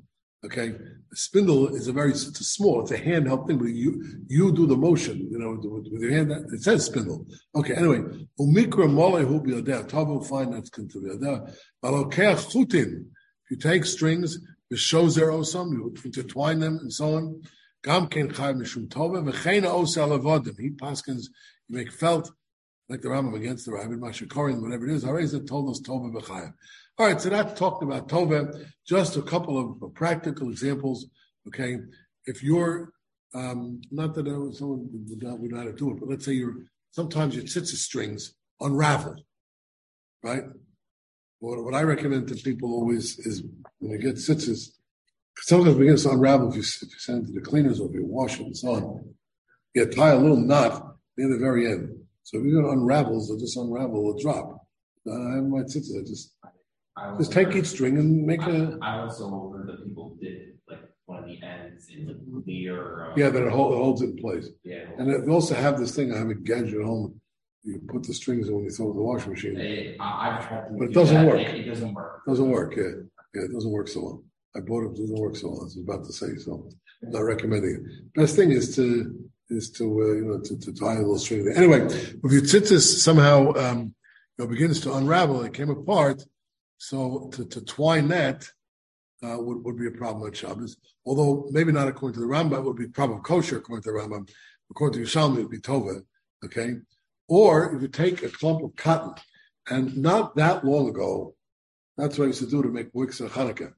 Okay, 0.44 0.68
a 0.70 1.16
spindle 1.16 1.74
is 1.74 1.88
a 1.88 1.92
very 1.92 2.11
it's 2.11 2.38
a 2.38 2.44
small, 2.44 2.83
it's 2.83 2.90
a 2.90 2.98
handheld 2.98 3.46
thing, 3.46 3.57
but 3.57 3.68
you 3.68 4.04
you 4.26 4.52
do 4.52 4.66
the 4.66 4.76
motion, 4.76 5.26
you 5.30 5.38
know, 5.38 5.52
with, 5.52 5.90
with 5.90 6.02
your 6.02 6.12
hand. 6.12 6.33
It 6.52 6.62
says 6.62 6.85
spindle. 6.85 7.26
Okay, 7.54 7.74
anyway, 7.74 8.00
umikra 8.38 8.87
molehu 8.87 9.42
biyadeh. 9.42 9.88
Tav 9.88 10.09
will 10.09 10.22
find 10.22 10.52
that's 10.52 10.68
to 10.68 10.83
biyadeh. 10.83 11.57
Balokech 11.83 12.52
chutin. 12.52 13.07
If 13.44 13.50
you 13.50 13.57
take 13.57 13.85
strings, 13.85 14.38
there 14.70 14.78
osam, 14.78 15.72
you 15.72 15.94
intertwine 16.04 16.61
them 16.61 16.78
and 16.78 16.92
so 16.92 17.14
on. 17.14 17.42
Gam 17.83 18.07
ken 18.09 18.28
chay 18.28 18.52
mishum 18.52 18.88
tova 18.88 19.22
v'cheina 19.22 19.66
osa 19.66 20.00
alavodim. 20.00 20.59
He 20.59 20.70
paskins, 20.70 21.24
you 21.68 21.78
make 21.78 21.92
felt 21.92 22.30
like 22.88 23.00
the 23.00 23.09
Rambam 23.09 23.35
against 23.35 23.66
the 23.66 23.72
Rabbi 23.72 23.94
Mashikorin, 23.94 24.61
whatever 24.61 24.88
it 24.88 24.94
is. 24.94 25.04
Hareza 25.04 25.46
told 25.46 25.70
us 25.70 25.80
tova 25.80 26.12
v'chayim. 26.12 26.52
All 26.96 27.07
right, 27.07 27.20
so 27.20 27.28
that's 27.28 27.59
talking 27.59 27.88
about 27.88 28.09
Tova. 28.09 28.66
Just 28.87 29.16
a 29.16 29.22
couple 29.22 29.59
of 29.59 29.94
practical 29.94 30.48
examples. 30.48 31.07
Okay, 31.48 31.78
if 32.26 32.42
you're 32.42 32.92
um, 33.35 33.80
not 33.90 34.14
that 34.14 34.28
I, 34.28 34.57
someone 34.57 34.88
would 35.09 35.22
not, 35.22 35.40
would 35.40 35.50
to 35.50 35.72
do 35.72 35.90
it, 35.90 35.98
but 35.98 36.09
let's 36.09 36.24
say 36.24 36.33
you're 36.33 36.54
sometimes 36.92 37.35
your 37.35 37.44
tzitzit 37.44 37.76
strings 37.76 38.35
unravel, 38.61 39.16
right? 40.22 40.44
What, 41.40 41.64
what 41.64 41.74
I 41.74 41.83
recommend 41.83 42.28
to 42.28 42.37
people 42.37 42.72
always 42.72 43.18
is 43.18 43.42
when 43.80 43.90
you 43.90 43.98
get 43.98 44.14
tzitzits, 44.14 44.68
sometimes 45.38 45.74
it 45.74 45.80
begins 45.80 46.04
to 46.04 46.11
unravel 46.11 46.50
if 46.50 46.54
you, 46.54 46.62
if 46.62 46.83
you 46.83 46.98
send 46.98 47.24
it 47.24 47.26
to 47.26 47.33
the 47.33 47.40
cleaners 47.40 47.80
or 47.80 47.88
if 47.88 47.94
you 47.94 48.07
wash 48.07 48.38
it 48.38 48.46
and 48.46 48.57
so 48.57 48.68
on. 48.68 49.14
You 49.74 49.87
tie 49.87 50.11
a 50.11 50.18
little 50.18 50.37
knot 50.37 50.94
near 51.16 51.28
the 51.28 51.38
very 51.38 51.66
end. 51.66 51.98
So 52.22 52.38
if 52.38 52.44
it 52.44 52.54
unravels, 52.54 53.28
it'll 53.28 53.40
just 53.40 53.57
unravel, 53.57 53.98
it'll 53.98 54.22
drop. 54.22 54.61
I 55.09 55.35
have 55.35 55.44
my 55.44 55.62
tzitzit, 55.62 56.00
I 56.00 56.04
just 56.07 56.33
just 57.18 57.33
take 57.33 57.54
each 57.54 57.66
string 57.66 57.98
and 57.98 58.24
make 58.26 58.42
a 58.42 58.78
I 58.83 59.00
also 59.00 59.52
heard 59.52 59.68
that 59.68 59.85
people 59.85 60.16
did 60.20 60.54
like 60.68 60.80
one 61.07 61.18
of 61.22 61.26
the 61.26 61.42
ends 61.42 61.88
in 61.88 62.07
the 62.07 62.42
clear. 62.42 63.07
uh, 63.07 63.12
yeah 63.16 63.30
that 63.30 63.42
it, 63.42 63.52
hold, 63.52 63.72
it 63.74 63.76
holds 63.76 64.02
it 64.02 64.11
in 64.11 64.16
place. 64.16 64.48
Yeah. 64.64 64.85
And 64.98 65.26
they 65.26 65.33
also 65.33 65.54
have 65.54 65.78
this 65.78 65.94
thing. 65.94 66.12
I 66.14 66.18
have 66.18 66.28
a 66.30 66.35
gadget 66.35 66.78
at 66.80 66.85
home. 66.85 67.20
You 67.62 67.80
put 67.88 68.02
the 68.04 68.14
strings 68.14 68.48
in 68.48 68.54
when 68.54 68.64
you 68.64 68.70
throw 68.70 68.88
it 68.88 68.90
in 68.90 68.96
the 68.96 69.02
washing 69.02 69.30
machine. 69.33 69.57
It 69.59 69.66
It- 69.66 69.96
I, 70.00 70.37
I've 70.38 70.48
tried 70.48 70.68
to. 70.68 70.74
But 70.78 70.85
it 70.88 70.94
doesn't 70.94 71.16
that, 71.16 71.26
work. 71.26 71.40
It, 71.40 71.54
it 71.61 71.68
doesn't 71.68 71.94
work. 71.94 72.22
It 72.26 72.30
doesn't 72.30 72.50
work. 72.50 72.76
Yeah, 72.76 72.83
yeah, 73.35 73.42
it 73.48 73.52
doesn't 73.52 73.70
work 73.70 73.88
so 73.88 74.00
well. 74.02 74.22
I 74.57 74.61
bought 74.61 74.85
it. 74.85 74.90
It 74.98 75.00
doesn't 75.02 75.18
work 75.18 75.37
so 75.37 75.48
well. 75.48 75.61
I 75.62 75.64
was 75.64 75.78
about 75.78 76.04
to 76.04 76.12
say 76.12 76.37
so. 76.37 76.68
I'm 77.02 77.11
not 77.11 77.20
recommending 77.20 77.74
it. 77.74 78.14
Best 78.14 78.37
thing 78.37 78.50
is 78.52 78.74
to 78.76 78.87
is 79.50 79.70
to 79.72 79.85
uh, 79.85 80.12
you 80.18 80.24
know 80.26 80.40
to, 80.40 80.59
to 80.59 80.72
tie 80.72 80.94
a 80.94 80.98
little 80.98 81.18
string. 81.18 81.44
There. 81.44 81.57
Anyway, 81.57 81.80
if 81.87 82.33
your 82.33 82.42
tzitzis 82.42 83.02
somehow 83.02 83.52
um, 83.54 83.94
you 84.38 84.44
know, 84.44 84.46
begins 84.46 84.80
to 84.80 84.94
unravel, 84.94 85.42
it 85.42 85.52
came 85.54 85.70
apart. 85.70 86.22
So 86.88 87.30
to, 87.32 87.46
to 87.46 87.64
twine 87.64 88.08
that 88.08 88.46
uh, 89.22 89.38
would, 89.38 89.64
would 89.64 89.78
be 89.78 89.86
a 89.86 89.90
problem 89.90 90.28
at 90.28 90.36
Shabbos. 90.36 90.76
Although 91.06 91.48
maybe 91.50 91.72
not 91.72 91.88
according 91.88 92.14
to 92.14 92.20
the 92.20 92.32
Rambam, 92.32 92.58
it 92.58 92.64
would 92.64 92.76
be 92.76 92.88
problem 92.88 93.22
kosher 93.22 93.56
according 93.56 93.84
to 93.84 93.92
the 93.92 93.98
Rambam. 93.98 94.28
According 94.70 95.02
to 95.02 95.06
Yerushalmi, 95.06 95.38
it 95.38 95.42
would 95.42 95.50
be 95.50 95.60
tova. 95.60 96.02
Okay, 96.44 96.74
or 97.26 97.74
if 97.74 97.80
you 97.80 97.88
take 97.88 98.22
a 98.22 98.28
clump 98.28 98.62
of 98.62 98.76
cotton, 98.76 99.14
and 99.70 99.96
not 99.96 100.36
that 100.36 100.62
long 100.62 100.90
ago, 100.90 101.34
that's 101.96 102.18
what 102.18 102.24
I 102.24 102.28
used 102.28 102.40
to 102.40 102.50
do 102.50 102.62
to 102.62 102.68
make 102.68 102.90
wicks 102.92 103.20
of 103.20 103.32
Hanukkah. 103.32 103.72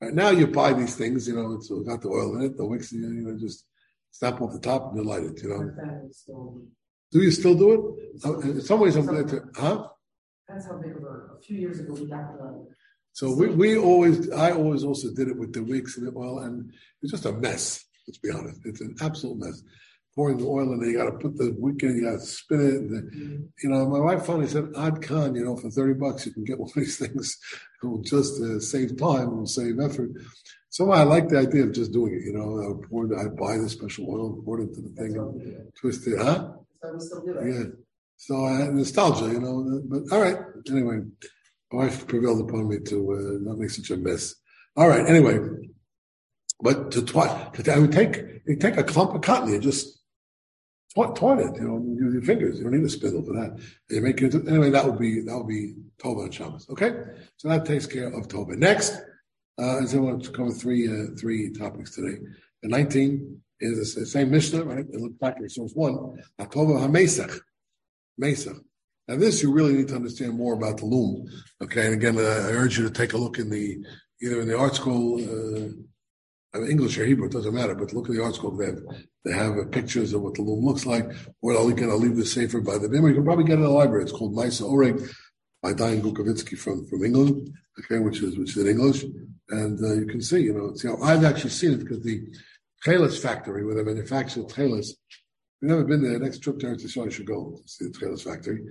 Right 0.00 0.14
now, 0.14 0.30
you 0.30 0.46
buy 0.46 0.72
these 0.72 0.94
things, 0.94 1.28
you 1.28 1.36
know, 1.36 1.52
it's 1.52 1.68
got 1.68 2.00
the 2.00 2.08
oil 2.08 2.36
in 2.36 2.42
it, 2.42 2.56
the 2.56 2.64
wicks, 2.64 2.90
you 2.92 3.00
know, 3.00 3.38
just 3.38 3.66
snap 4.12 4.40
off 4.40 4.52
the 4.54 4.60
top 4.60 4.92
and 4.92 4.96
you 4.96 5.04
light 5.04 5.24
it, 5.24 5.42
you 5.42 5.50
know. 5.50 5.58
Do 7.12 7.20
you 7.20 7.30
still 7.30 7.54
do 7.54 7.68
it? 7.74 8.24
Uh, 8.24 8.38
In 8.40 8.60
some 8.62 8.80
ways, 8.80 8.96
I'm 8.96 9.04
glad 9.06 9.28
to, 9.28 9.42
huh? 9.54 9.88
That's 10.48 10.66
how 10.66 10.76
big 10.78 10.96
of 10.96 11.02
a, 11.02 11.34
a 11.36 11.40
few 11.42 11.58
years 11.58 11.80
ago, 11.80 11.94
we 11.94 12.06
got 12.06 12.36
the, 12.38 12.66
So 13.12 13.34
we, 13.34 13.48
we 13.48 13.76
always, 13.76 14.30
I 14.30 14.52
always 14.52 14.84
also 14.84 15.12
did 15.12 15.28
it 15.28 15.36
with 15.36 15.52
the 15.52 15.62
wicks 15.62 15.96
and 15.96 16.06
the 16.06 16.16
oil, 16.16 16.40
and 16.40 16.72
it's 17.02 17.12
just 17.12 17.26
a 17.26 17.32
mess. 17.32 17.84
Let's 18.06 18.18
be 18.18 18.30
honest, 18.30 18.60
it's 18.64 18.80
an 18.80 18.94
absolute 19.00 19.38
mess. 19.38 19.62
Pouring 20.14 20.38
the 20.38 20.46
oil 20.46 20.72
in, 20.72 20.80
there, 20.80 20.88
you 20.88 20.96
got 20.96 21.10
to 21.10 21.18
put 21.18 21.36
the 21.36 21.54
wick 21.58 21.82
in, 21.82 21.96
you 21.96 22.04
got 22.04 22.20
to 22.20 22.20
spin 22.20 22.60
it. 22.60 22.74
And 22.74 22.90
the, 22.90 23.48
you 23.62 23.68
know, 23.68 23.86
my 23.86 23.98
wife 23.98 24.24
finally 24.24 24.46
said, 24.46 24.72
"Ad 24.78 25.02
Khan, 25.02 25.34
you 25.34 25.44
know, 25.44 25.56
for 25.56 25.68
thirty 25.68 25.92
bucks, 25.92 26.24
you 26.24 26.32
can 26.32 26.44
get 26.44 26.58
one 26.58 26.70
of 26.70 26.74
these 26.74 26.98
things. 26.98 27.36
It 27.82 27.86
will 27.86 28.00
just 28.00 28.40
uh, 28.42 28.58
save 28.58 28.96
time, 28.96 29.28
it 29.28 29.36
will 29.36 29.46
save 29.46 29.78
effort." 29.78 30.10
So 30.70 30.90
I 30.90 31.02
like 31.02 31.28
the 31.28 31.38
idea 31.38 31.64
of 31.64 31.72
just 31.72 31.92
doing 31.92 32.14
it. 32.14 32.24
You 32.24 32.32
know, 32.32 32.62
I 32.62 32.68
would 32.68 32.88
pour, 32.88 33.04
I'd 33.18 33.36
buy 33.36 33.58
the 33.58 33.68
special 33.68 34.10
oil, 34.10 34.40
pour 34.42 34.60
it 34.60 34.68
into 34.68 34.80
the 34.80 34.90
thing, 34.90 35.16
and 35.16 35.72
twist 35.78 36.06
it, 36.06 36.18
huh? 36.18 36.52
So 36.82 36.94
we 36.94 37.00
still 37.00 37.24
do 37.24 37.38
it. 37.38 37.54
Yeah. 37.54 37.85
So 38.16 38.44
I 38.44 38.60
had 38.60 38.74
nostalgia, 38.74 39.26
you 39.26 39.40
know. 39.40 39.82
But 39.84 40.12
all 40.12 40.20
right. 40.20 40.38
Anyway, 40.70 41.00
my 41.72 41.84
wife 41.84 42.06
prevailed 42.06 42.48
upon 42.48 42.68
me 42.68 42.78
to 42.80 43.12
uh, 43.12 43.48
not 43.48 43.58
make 43.58 43.70
such 43.70 43.90
a 43.90 43.96
mess. 43.96 44.34
All 44.76 44.88
right. 44.88 45.06
Anyway, 45.06 45.38
but 46.60 46.90
to 46.92 47.02
twine, 47.02 47.52
to, 47.52 47.72
I 47.72 47.78
would 47.78 47.92
take 47.92 48.16
you 48.46 48.56
take 48.56 48.76
a 48.76 48.84
clump 48.84 49.14
of 49.14 49.22
cotton, 49.22 49.52
you 49.52 49.58
just 49.58 50.00
twine, 50.94 51.14
twine 51.14 51.38
it, 51.40 51.56
you 51.56 51.68
know, 51.68 51.84
use 51.98 52.14
your 52.14 52.22
fingers. 52.22 52.58
You 52.58 52.64
don't 52.64 52.72
need 52.72 52.84
a 52.84 52.88
spindle 52.88 53.22
for 53.22 53.34
that. 53.34 53.60
You 53.90 54.00
make 54.00 54.20
it 54.22 54.34
anyway. 54.34 54.70
That 54.70 54.86
would 54.86 54.98
be 54.98 55.20
that 55.20 55.36
would 55.36 55.48
be 55.48 55.74
Tova 55.98 56.24
and 56.24 56.34
Shabbos. 56.34 56.68
Okay, 56.70 56.94
so 57.36 57.48
that 57.48 57.66
takes 57.66 57.86
care 57.86 58.08
of 58.08 58.28
Tova. 58.28 58.56
Next, 58.56 58.92
uh, 59.60 59.78
I 59.78 59.96
want 59.96 60.24
to 60.24 60.30
cover 60.30 60.50
three 60.50 60.88
uh, 60.88 61.14
three 61.18 61.52
topics 61.52 61.94
today. 61.94 62.18
The 62.62 62.68
nineteen 62.68 63.40
is 63.60 63.94
the 63.94 64.06
same 64.06 64.30
Mishnah, 64.30 64.64
right? 64.64 64.84
It 64.90 65.00
looks 65.00 65.16
back 65.16 65.36
at 65.42 65.50
source 65.50 65.72
one. 65.74 65.94
Tova 66.40 66.80
HaMesach. 66.86 67.40
Mesach. 68.20 68.58
Now, 69.08 69.16
this 69.16 69.42
you 69.42 69.52
really 69.52 69.74
need 69.74 69.88
to 69.88 69.94
understand 69.94 70.34
more 70.34 70.54
about 70.54 70.78
the 70.78 70.86
loom. 70.86 71.28
Okay, 71.62 71.86
and 71.86 71.94
again, 71.94 72.18
uh, 72.18 72.48
I 72.48 72.52
urge 72.52 72.76
you 72.78 72.84
to 72.84 72.90
take 72.90 73.12
a 73.12 73.16
look 73.16 73.38
in 73.38 73.50
the 73.50 73.78
either 74.20 74.40
in 74.40 74.48
the 74.48 74.54
ArtScroll, 74.54 75.76
uh, 76.54 76.62
English 76.64 76.98
or 76.98 77.04
Hebrew, 77.04 77.26
it 77.26 77.32
doesn't 77.32 77.54
matter. 77.54 77.74
But 77.74 77.92
look 77.92 78.08
at 78.08 78.16
the 78.16 78.22
ArtScroll; 78.22 78.58
they 78.58 78.66
have 78.66 78.82
they 79.24 79.32
have 79.32 79.58
uh, 79.58 79.64
pictures 79.70 80.12
of 80.12 80.22
what 80.22 80.34
the 80.34 80.42
loom 80.42 80.64
looks 80.64 80.86
like. 80.86 81.08
Or 81.40 81.56
I'll, 81.56 81.68
again, 81.68 81.90
I'll 81.90 81.98
leave 81.98 82.16
the 82.16 82.26
safer 82.26 82.60
by 82.60 82.78
the 82.78 82.88
Bim. 82.88 83.06
You 83.06 83.14
can 83.14 83.24
probably 83.24 83.44
get 83.44 83.54
it 83.54 83.56
in 83.56 83.62
the 83.62 83.68
library. 83.70 84.02
It's 84.02 84.12
called 84.12 84.34
Maisa 84.34 84.62
Oreg 84.62 85.08
by 85.62 85.72
Dayan 85.72 86.00
Gukovitsky 86.00 86.58
from 86.58 86.86
from 86.86 87.04
England. 87.04 87.52
Okay, 87.78 87.98
which 87.98 88.22
is 88.22 88.36
which 88.38 88.56
is 88.56 88.64
in 88.64 88.68
English, 88.68 89.04
and 89.50 89.78
uh, 89.84 89.94
you 89.94 90.06
can 90.06 90.20
see, 90.20 90.40
you 90.40 90.54
know, 90.54 90.74
see 90.74 90.88
how 90.88 91.00
I've 91.02 91.24
actually 91.24 91.50
seen 91.50 91.72
it 91.72 91.80
because 91.80 92.02
the 92.02 92.26
Chelas 92.84 93.20
factory 93.20 93.64
where 93.64 93.74
they 93.74 93.84
manufacture 93.84 94.42
Chelas. 94.42 94.88
We've 95.60 95.70
never 95.70 95.84
been 95.84 96.02
there. 96.02 96.18
Next 96.18 96.40
trip 96.40 96.58
to 96.58 96.66
Eretz 96.66 96.84
Yisrael, 96.84 97.06
I 97.06 97.10
should 97.10 97.26
go 97.26 97.58
see 97.64 97.86
the 97.86 97.92
Chelas 97.92 98.22
factory. 98.22 98.64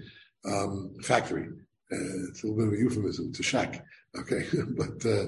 Um, 0.46 0.94
factory. 1.02 1.48
Uh, 1.92 2.30
it's 2.30 2.44
a 2.44 2.48
little 2.48 2.58
bit 2.58 2.68
of 2.68 2.74
a 2.74 2.78
euphemism 2.78 3.34
to 3.34 3.44
shack. 3.44 3.84
Okay, 4.18 4.44
but 4.78 5.06
uh, 5.06 5.26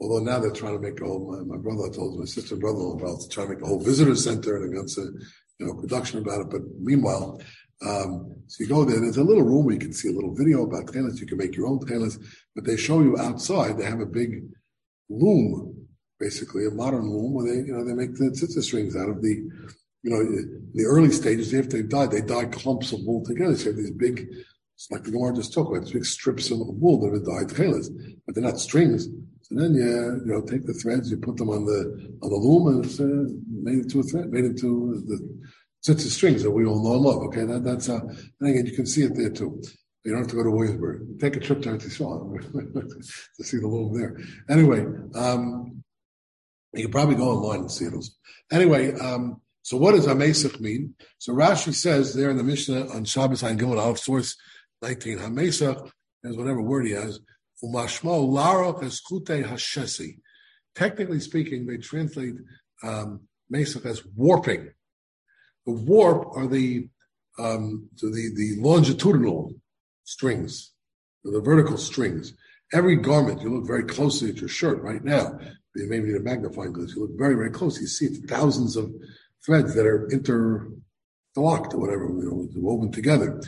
although 0.00 0.24
now 0.24 0.38
they're 0.38 0.50
trying 0.50 0.74
to 0.74 0.80
make 0.80 1.00
a 1.00 1.04
whole. 1.04 1.32
My, 1.32 1.56
my 1.56 1.62
brother 1.62 1.90
told 1.90 2.18
my 2.18 2.24
sister 2.26 2.54
and 2.54 2.60
brother 2.60 2.78
about 2.78 3.20
to 3.20 3.28
try 3.28 3.44
to 3.44 3.50
make 3.50 3.62
a 3.62 3.66
whole 3.66 3.80
visitor 3.80 4.14
center 4.14 4.56
and 4.56 4.72
against 4.72 4.98
a 4.98 5.10
you 5.58 5.66
know 5.66 5.74
production 5.74 6.18
about 6.18 6.42
it. 6.42 6.50
But 6.50 6.62
meanwhile, 6.78 7.40
um, 7.86 8.34
so 8.46 8.64
you 8.64 8.68
go 8.68 8.84
there. 8.84 9.00
There's 9.00 9.16
a 9.16 9.24
little 9.24 9.44
room 9.44 9.64
where 9.64 9.74
you 9.74 9.80
can 9.80 9.92
see 9.92 10.08
a 10.08 10.14
little 10.14 10.34
video 10.34 10.64
about 10.64 10.92
trailers. 10.92 11.20
You 11.20 11.26
can 11.26 11.38
make 11.38 11.56
your 11.56 11.68
own 11.68 11.84
trailers, 11.86 12.18
but 12.54 12.64
they 12.64 12.76
show 12.76 13.00
you 13.00 13.18
outside. 13.18 13.78
They 13.78 13.84
have 13.86 14.00
a 14.00 14.06
big 14.06 14.42
loom, 15.08 15.86
basically 16.20 16.66
a 16.66 16.70
modern 16.70 17.10
loom, 17.10 17.34
where 17.34 17.46
they 17.46 17.66
you 17.66 17.72
know 17.72 17.84
they 17.84 17.94
make 17.94 18.14
the 18.14 18.30
tzitzit 18.30 18.62
strings 18.62 18.96
out 18.96 19.08
of 19.08 19.22
the 19.22 19.48
you 20.02 20.10
know, 20.10 20.20
in 20.20 20.70
the 20.74 20.84
early 20.84 21.10
stages, 21.10 21.52
after 21.54 21.76
they've 21.76 21.88
died, 21.88 22.10
they 22.10 22.20
die 22.20 22.46
clumps 22.46 22.92
of 22.92 23.00
wool 23.04 23.24
together. 23.24 23.56
So 23.56 23.70
have 23.70 23.76
these 23.76 23.90
big, 23.90 24.28
it's 24.74 24.90
like 24.90 25.04
the 25.04 25.10
Gemara 25.10 25.34
just 25.34 25.52
talked 25.52 25.70
about, 25.70 25.84
these 25.84 25.92
big 25.92 26.04
strips 26.04 26.50
of 26.50 26.58
wool 26.60 27.00
that 27.00 27.14
are 27.14 27.44
dyed 27.44 27.54
chelas, 27.54 27.88
but 28.24 28.34
they're 28.34 28.44
not 28.44 28.60
strings. 28.60 29.08
So 29.42 29.54
then 29.54 29.74
you, 29.74 30.20
you 30.26 30.32
know, 30.32 30.42
take 30.42 30.66
the 30.66 30.74
threads, 30.74 31.10
you 31.10 31.16
put 31.16 31.36
them 31.36 31.48
on 31.48 31.64
the 31.64 32.14
on 32.22 32.30
the 32.30 32.36
loom, 32.36 32.66
and 32.68 32.84
it's 32.84 33.00
uh, 33.00 33.24
made 33.50 33.78
into 33.78 34.00
a 34.00 34.02
thread, 34.02 34.30
made 34.30 34.44
into 34.44 35.02
the 35.06 35.18
sets 35.80 36.04
of 36.04 36.12
strings 36.12 36.42
that 36.42 36.50
we 36.50 36.66
all 36.66 36.82
know 36.82 36.94
and 36.94 37.02
love. 37.02 37.22
Okay, 37.28 37.44
that, 37.44 37.64
that's 37.64 37.88
uh, 37.88 38.00
and 38.40 38.50
again, 38.50 38.66
you 38.66 38.72
can 38.72 38.86
see 38.86 39.04
it 39.04 39.16
there 39.16 39.30
too. 39.30 39.62
You 40.04 40.12
don't 40.12 40.20
have 40.20 40.30
to 40.30 40.36
go 40.36 40.44
to 40.44 40.50
Williamsburg. 40.50 41.18
Take 41.18 41.36
a 41.36 41.40
trip 41.40 41.62
to 41.62 41.70
Eretz 41.70 41.82
to 43.36 43.44
see 43.44 43.58
the 43.58 43.66
loom 43.66 43.98
there. 43.98 44.18
Anyway, 44.48 44.84
um, 45.14 45.82
you 46.74 46.82
can 46.84 46.92
probably 46.92 47.16
go 47.16 47.30
online 47.30 47.60
and 47.60 47.70
see 47.70 47.86
those. 47.86 48.16
Anyway, 48.52 48.92
um, 48.94 49.40
So 49.68 49.76
what 49.76 49.94
does 49.94 50.06
Hamesach 50.06 50.60
mean? 50.60 50.94
So 51.18 51.34
Rashi 51.34 51.74
says 51.74 52.14
there 52.14 52.30
in 52.30 52.38
the 52.38 52.42
Mishnah 52.42 52.88
on 52.88 53.04
Shabbos 53.04 53.42
Ein 53.42 53.58
Gimel 53.58 53.78
Aleph 53.78 53.98
source 53.98 54.34
19, 54.80 55.18
Hamesach 55.18 55.90
has 56.24 56.38
whatever 56.38 56.62
word 56.62 56.86
he 56.86 56.92
has, 56.92 57.20
Umashmo 57.62 58.26
Larok 58.30 58.82
Eskute 58.82 59.44
Hashesi. 59.44 60.20
Technically 60.74 61.20
speaking, 61.20 61.66
they 61.66 61.76
translate 61.76 62.36
um, 62.82 63.20
Mesach 63.52 63.84
as 63.84 64.02
warping. 64.16 64.70
The 65.66 65.72
warp 65.72 66.34
are 66.34 66.46
the 66.46 66.88
um, 67.38 67.90
so 67.96 68.06
the, 68.06 68.30
the 68.34 68.56
longitudinal 68.62 69.52
strings, 70.04 70.72
the 71.24 71.42
vertical 71.42 71.76
strings. 71.76 72.32
Every 72.72 72.96
garment, 72.96 73.42
you 73.42 73.54
look 73.54 73.66
very 73.66 73.84
closely 73.84 74.30
at 74.30 74.38
your 74.38 74.48
shirt 74.48 74.80
right 74.80 75.04
now. 75.04 75.38
You 75.76 75.90
may 75.90 75.98
need 75.98 76.16
a 76.16 76.20
magnifying 76.20 76.72
glass. 76.72 76.94
You 76.96 77.02
look 77.02 77.18
very, 77.18 77.34
very 77.34 77.50
close. 77.50 77.78
You 77.78 77.86
see 77.86 78.06
thousands 78.06 78.74
of 78.74 78.90
threads 79.44 79.74
that 79.74 79.86
are 79.86 80.08
interlocked 80.10 81.74
or 81.74 81.78
whatever, 81.78 82.04
you 82.08 82.30
know, 82.30 82.48
woven 82.56 82.92
together. 82.92 83.40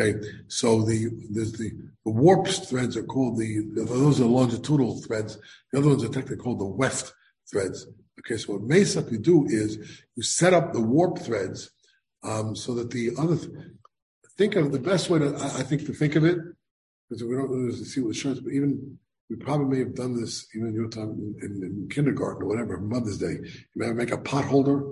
Okay, 0.00 0.18
so 0.48 0.82
the 0.82 1.10
there's 1.30 1.52
the 1.52 1.70
the 2.04 2.10
warp 2.10 2.48
threads 2.48 2.96
are 2.96 3.04
called 3.04 3.38
the 3.38 3.62
those 3.74 4.20
are 4.20 4.24
longitudinal 4.24 5.00
threads. 5.02 5.38
The 5.70 5.78
other 5.78 5.88
ones 5.88 6.04
are 6.04 6.08
technically 6.08 6.38
called 6.38 6.60
the 6.60 6.64
weft 6.64 7.12
threads. 7.50 7.86
Okay, 8.20 8.36
so 8.36 8.54
what 8.54 8.62
Mesa 8.62 9.06
you 9.10 9.18
do 9.18 9.46
is 9.46 10.02
you 10.16 10.22
set 10.22 10.54
up 10.54 10.72
the 10.72 10.80
warp 10.80 11.18
threads 11.18 11.70
um, 12.22 12.54
so 12.56 12.74
that 12.74 12.90
the 12.90 13.10
other 13.18 13.36
th- 13.36 13.50
think 14.38 14.56
of 14.56 14.72
the 14.72 14.78
best 14.78 15.10
way 15.10 15.18
to 15.18 15.36
I, 15.36 15.44
I, 15.44 15.62
think 15.62 15.86
to 15.86 15.92
think 15.92 16.16
of 16.16 16.24
it 16.24 16.38
because 17.08 17.22
we 17.24 17.36
don't 17.36 17.50
really 17.50 17.74
see 17.84 18.00
what 18.00 18.16
shirts, 18.16 18.40
but 18.40 18.52
even 18.52 18.98
we 19.28 19.36
probably 19.36 19.66
may 19.66 19.78
have 19.80 19.94
done 19.94 20.18
this 20.18 20.46
even 20.54 20.68
in 20.68 20.74
your 20.74 20.88
time 20.88 21.10
in, 21.10 21.34
in, 21.42 21.62
in 21.62 21.88
kindergarten 21.90 22.42
or 22.42 22.46
whatever, 22.46 22.78
Mother's 22.78 23.18
Day. 23.18 23.36
You 23.42 23.76
may 23.76 23.92
make 23.92 24.12
a 24.12 24.18
pot 24.18 24.44
holder 24.44 24.84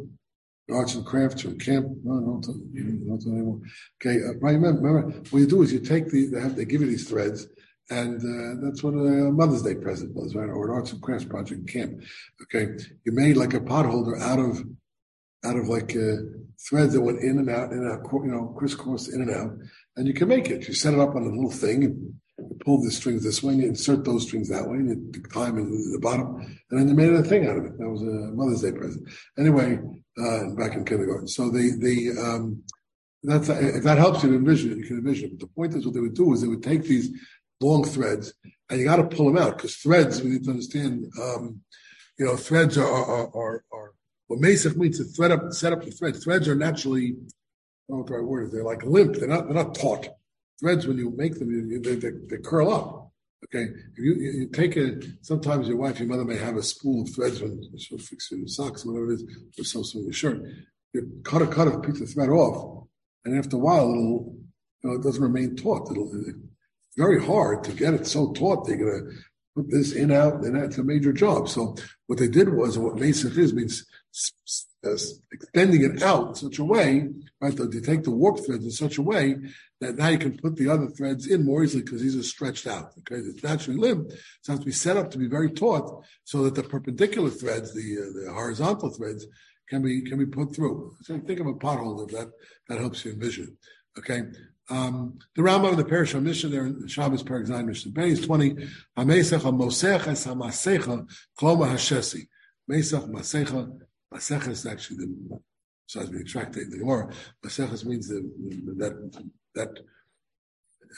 arts 0.72 0.94
and 0.94 1.04
crafts 1.04 1.44
or 1.44 1.52
camp. 1.54 1.86
No, 2.04 2.14
no, 2.14 2.40
no, 2.44 2.54
no 2.72 3.32
anymore. 3.32 3.60
Okay, 4.00 4.18
uh. 4.22 4.34
Remember, 4.40 4.80
remember, 4.80 5.18
what 5.30 5.38
you 5.40 5.46
do 5.46 5.62
is 5.62 5.72
you 5.72 5.80
take 5.80 6.10
the 6.10 6.26
they 6.26 6.40
have 6.40 6.56
they 6.56 6.64
give 6.64 6.80
you 6.80 6.86
these 6.86 7.08
threads, 7.08 7.46
and 7.90 8.18
uh, 8.18 8.64
that's 8.64 8.82
what 8.82 8.94
a 8.94 9.30
Mother's 9.32 9.62
Day 9.62 9.74
present 9.74 10.14
was, 10.14 10.34
right? 10.34 10.48
Or 10.48 10.68
an 10.68 10.74
arts 10.74 10.92
and 10.92 11.02
crafts 11.02 11.24
project 11.24 11.60
in 11.60 11.66
camp. 11.66 12.02
Okay, 12.42 12.82
you 13.04 13.12
made 13.12 13.36
like 13.36 13.54
a 13.54 13.60
pot 13.60 13.86
holder 13.86 14.16
out 14.18 14.38
of 14.38 14.64
out 15.44 15.56
of 15.56 15.68
like 15.68 15.96
uh, 15.96 16.16
threads 16.68 16.92
that 16.92 17.00
went 17.00 17.20
in 17.20 17.38
and 17.38 17.50
out, 17.50 17.72
in 17.72 17.78
and 17.78 17.92
out, 17.92 18.10
you 18.12 18.30
know, 18.30 18.54
crisscross 18.58 19.08
in 19.08 19.22
and 19.22 19.30
out, 19.30 19.52
and 19.96 20.06
you 20.06 20.14
can 20.14 20.28
make 20.28 20.50
it. 20.50 20.68
You 20.68 20.74
set 20.74 20.94
it 20.94 21.00
up 21.00 21.14
on 21.14 21.22
a 21.22 21.30
little 21.30 21.50
thing. 21.50 21.84
And, 21.84 22.14
pull 22.64 22.82
the 22.82 22.90
strings 22.90 23.24
this 23.24 23.42
way, 23.42 23.54
and 23.54 23.62
you 23.62 23.68
insert 23.68 24.04
those 24.04 24.26
strings 24.26 24.48
that 24.48 24.68
way, 24.68 24.76
and 24.76 25.14
you 25.14 25.22
climb 25.22 25.58
in 25.58 25.70
the 25.92 25.98
bottom, 26.00 26.36
and 26.70 26.80
then 26.80 26.88
you 26.88 26.94
made 26.94 27.12
a 27.12 27.22
thing 27.22 27.46
out 27.46 27.56
of 27.56 27.64
it. 27.64 27.78
That 27.78 27.88
was 27.88 28.02
a 28.02 28.32
Mother's 28.34 28.62
Day 28.62 28.72
present. 28.72 29.08
Anyway, 29.38 29.78
uh, 30.18 30.54
back 30.56 30.74
in 30.74 30.84
kindergarten. 30.84 31.28
So 31.28 31.50
the 31.50 31.76
the 31.78 32.20
um, 32.20 32.62
that's 33.22 33.48
if 33.48 33.84
that 33.84 33.98
helps 33.98 34.22
you 34.22 34.30
to 34.30 34.36
envision 34.36 34.72
it, 34.72 34.78
you 34.78 34.84
can 34.84 34.98
envision 34.98 35.26
it. 35.26 35.38
But 35.38 35.40
the 35.40 35.54
point 35.54 35.74
is, 35.74 35.84
what 35.84 35.94
they 35.94 36.00
would 36.00 36.14
do 36.14 36.32
is 36.32 36.40
they 36.40 36.48
would 36.48 36.62
take 36.62 36.84
these 36.84 37.10
long 37.60 37.84
threads, 37.84 38.32
and 38.68 38.78
you 38.78 38.84
got 38.84 38.96
to 38.96 39.16
pull 39.16 39.26
them 39.26 39.42
out 39.42 39.56
because 39.56 39.76
threads. 39.76 40.22
We 40.22 40.30
need 40.30 40.44
to 40.44 40.50
understand. 40.50 41.06
Um, 41.20 41.60
you 42.18 42.26
know, 42.26 42.36
threads 42.36 42.76
are 42.78 42.86
are 42.86 43.28
are, 43.34 43.64
are 43.72 43.92
what 44.26 44.40
Mesach 44.40 44.76
means 44.76 44.98
to 44.98 45.04
thread 45.04 45.32
up, 45.32 45.52
set 45.52 45.72
up 45.72 45.84
the 45.84 45.90
threads. 45.90 46.22
Threads 46.22 46.46
are 46.48 46.54
naturally, 46.54 47.06
I 47.06 47.10
don't 47.10 47.16
know 47.88 47.96
what 47.96 48.06
the 48.06 48.14
right 48.14 48.24
word 48.24 48.44
is. 48.44 48.52
They're 48.52 48.62
like 48.62 48.84
limp. 48.84 49.16
They're 49.16 49.28
not. 49.28 49.46
They're 49.46 49.54
not 49.54 49.74
taut. 49.74 50.08
Threads, 50.60 50.86
when 50.86 50.98
you 50.98 51.10
make 51.16 51.38
them, 51.38 51.82
they, 51.82 51.94
they, 51.94 52.10
they 52.28 52.36
curl 52.36 52.72
up. 52.72 53.12
Okay, 53.46 53.62
if 53.62 53.98
you, 53.98 54.14
you, 54.14 54.48
take 54.48 54.76
a, 54.76 55.00
sometimes 55.22 55.66
your 55.66 55.78
wife, 55.78 55.98
your 55.98 56.08
mother 56.08 56.26
may 56.26 56.36
have 56.36 56.56
a 56.56 56.62
spool 56.62 57.02
of 57.02 57.14
threads 57.14 57.40
when 57.40 57.58
she'll 57.78 57.96
fix 57.96 58.30
your 58.30 58.46
socks, 58.46 58.84
whatever 58.84 59.10
it 59.10 59.14
is, 59.14 59.24
or 59.58 59.64
something 59.64 60.00
in 60.00 60.04
your 60.04 60.12
shirt. 60.12 60.42
You 60.92 61.10
cut 61.24 61.40
a 61.40 61.46
cut 61.46 61.68
a 61.68 61.80
piece 61.80 62.02
of 62.02 62.10
thread 62.10 62.28
off, 62.28 62.86
and 63.24 63.38
after 63.38 63.56
a 63.56 63.60
while, 63.60 63.90
it'll, 63.90 64.36
you 64.82 64.90
know, 64.90 64.96
it 64.96 65.02
doesn't 65.02 65.22
remain 65.22 65.56
taut. 65.56 65.90
It'll, 65.90 66.10
it's 66.14 66.36
very 66.98 67.24
hard 67.24 67.64
to 67.64 67.72
get 67.72 67.94
it 67.94 68.06
so 68.06 68.32
taut. 68.32 68.66
They're 68.66 68.76
gonna 68.76 69.10
put 69.56 69.70
this 69.70 69.92
in 69.92 70.12
out, 70.12 70.44
and 70.44 70.54
that's 70.54 70.76
a 70.76 70.84
major 70.84 71.14
job. 71.14 71.48
So 71.48 71.76
what 72.08 72.18
they 72.18 72.28
did 72.28 72.52
was, 72.52 72.76
what 72.76 72.96
Mesach 72.96 73.38
is 73.38 73.54
means 73.54 73.86
extending 75.32 75.84
it 75.84 76.02
out 76.02 76.28
in 76.28 76.34
such 76.34 76.58
a 76.58 76.64
way, 76.64 77.08
right? 77.40 77.58
You 77.58 77.80
take 77.80 78.02
the 78.02 78.10
warp 78.10 78.44
threads 78.44 78.64
in 78.64 78.70
such 78.70 78.98
a 78.98 79.02
way 79.02 79.36
that 79.80 79.96
now 79.96 80.08
you 80.08 80.18
can 80.18 80.36
put 80.38 80.56
the 80.56 80.68
other 80.68 80.88
threads 80.88 81.26
in 81.26 81.44
more 81.44 81.62
easily 81.62 81.82
because 81.82 82.02
these 82.02 82.16
are 82.16 82.22
stretched 82.22 82.66
out. 82.66 82.92
Okay, 82.98 83.16
it's 83.16 83.42
naturally 83.42 83.78
limb, 83.78 84.08
so 84.42 84.52
it 84.52 84.56
has 84.56 84.58
to 84.60 84.64
be 84.64 84.72
set 84.72 84.96
up 84.96 85.10
to 85.10 85.18
be 85.18 85.28
very 85.28 85.50
taut 85.50 86.04
so 86.24 86.42
that 86.42 86.54
the 86.54 86.62
perpendicular 86.62 87.30
threads, 87.30 87.74
the 87.74 87.98
uh, 87.98 88.26
the 88.26 88.32
horizontal 88.32 88.90
threads, 88.90 89.26
can 89.68 89.82
be 89.82 90.02
can 90.02 90.18
be 90.18 90.26
put 90.26 90.54
through. 90.54 90.94
So 91.02 91.18
think 91.18 91.40
of 91.40 91.46
a 91.46 91.54
pothole 91.54 92.04
if 92.06 92.16
that 92.16 92.30
that 92.68 92.78
helps 92.78 93.04
you 93.04 93.12
envision. 93.12 93.56
Okay. 93.98 94.22
Um, 94.68 95.18
the 95.34 95.42
Rambam 95.42 95.72
in 95.72 95.78
the 95.78 95.84
Parish 95.84 96.14
of 96.14 96.22
Mishnah 96.22 96.48
there 96.48 96.66
in 96.66 96.86
Shabbos 96.86 97.24
Perak 97.24 97.46
Zayin 97.46 97.66
Mishnah 97.66 97.90
Beis 97.90 98.24
twenty 98.24 98.54
Hamesecha 98.96 99.50
Moseches 99.52 100.28
Hamasecha 100.28 101.10
Kloma 101.36 101.72
Hashesi 101.72 102.28
Mesach 102.70 103.10
Masecha 103.10 103.68
Masecha 104.12 104.48
is 104.48 104.66
actually 104.66 104.98
the 104.98 105.40
besides 105.86 106.10
being 106.10 106.26
tractate 106.26 106.70
the 106.70 106.78
Gemara 106.78 107.12
Maseches 107.44 107.84
means 107.84 108.08
the, 108.08 108.20
that 108.76 109.24
that 109.54 109.78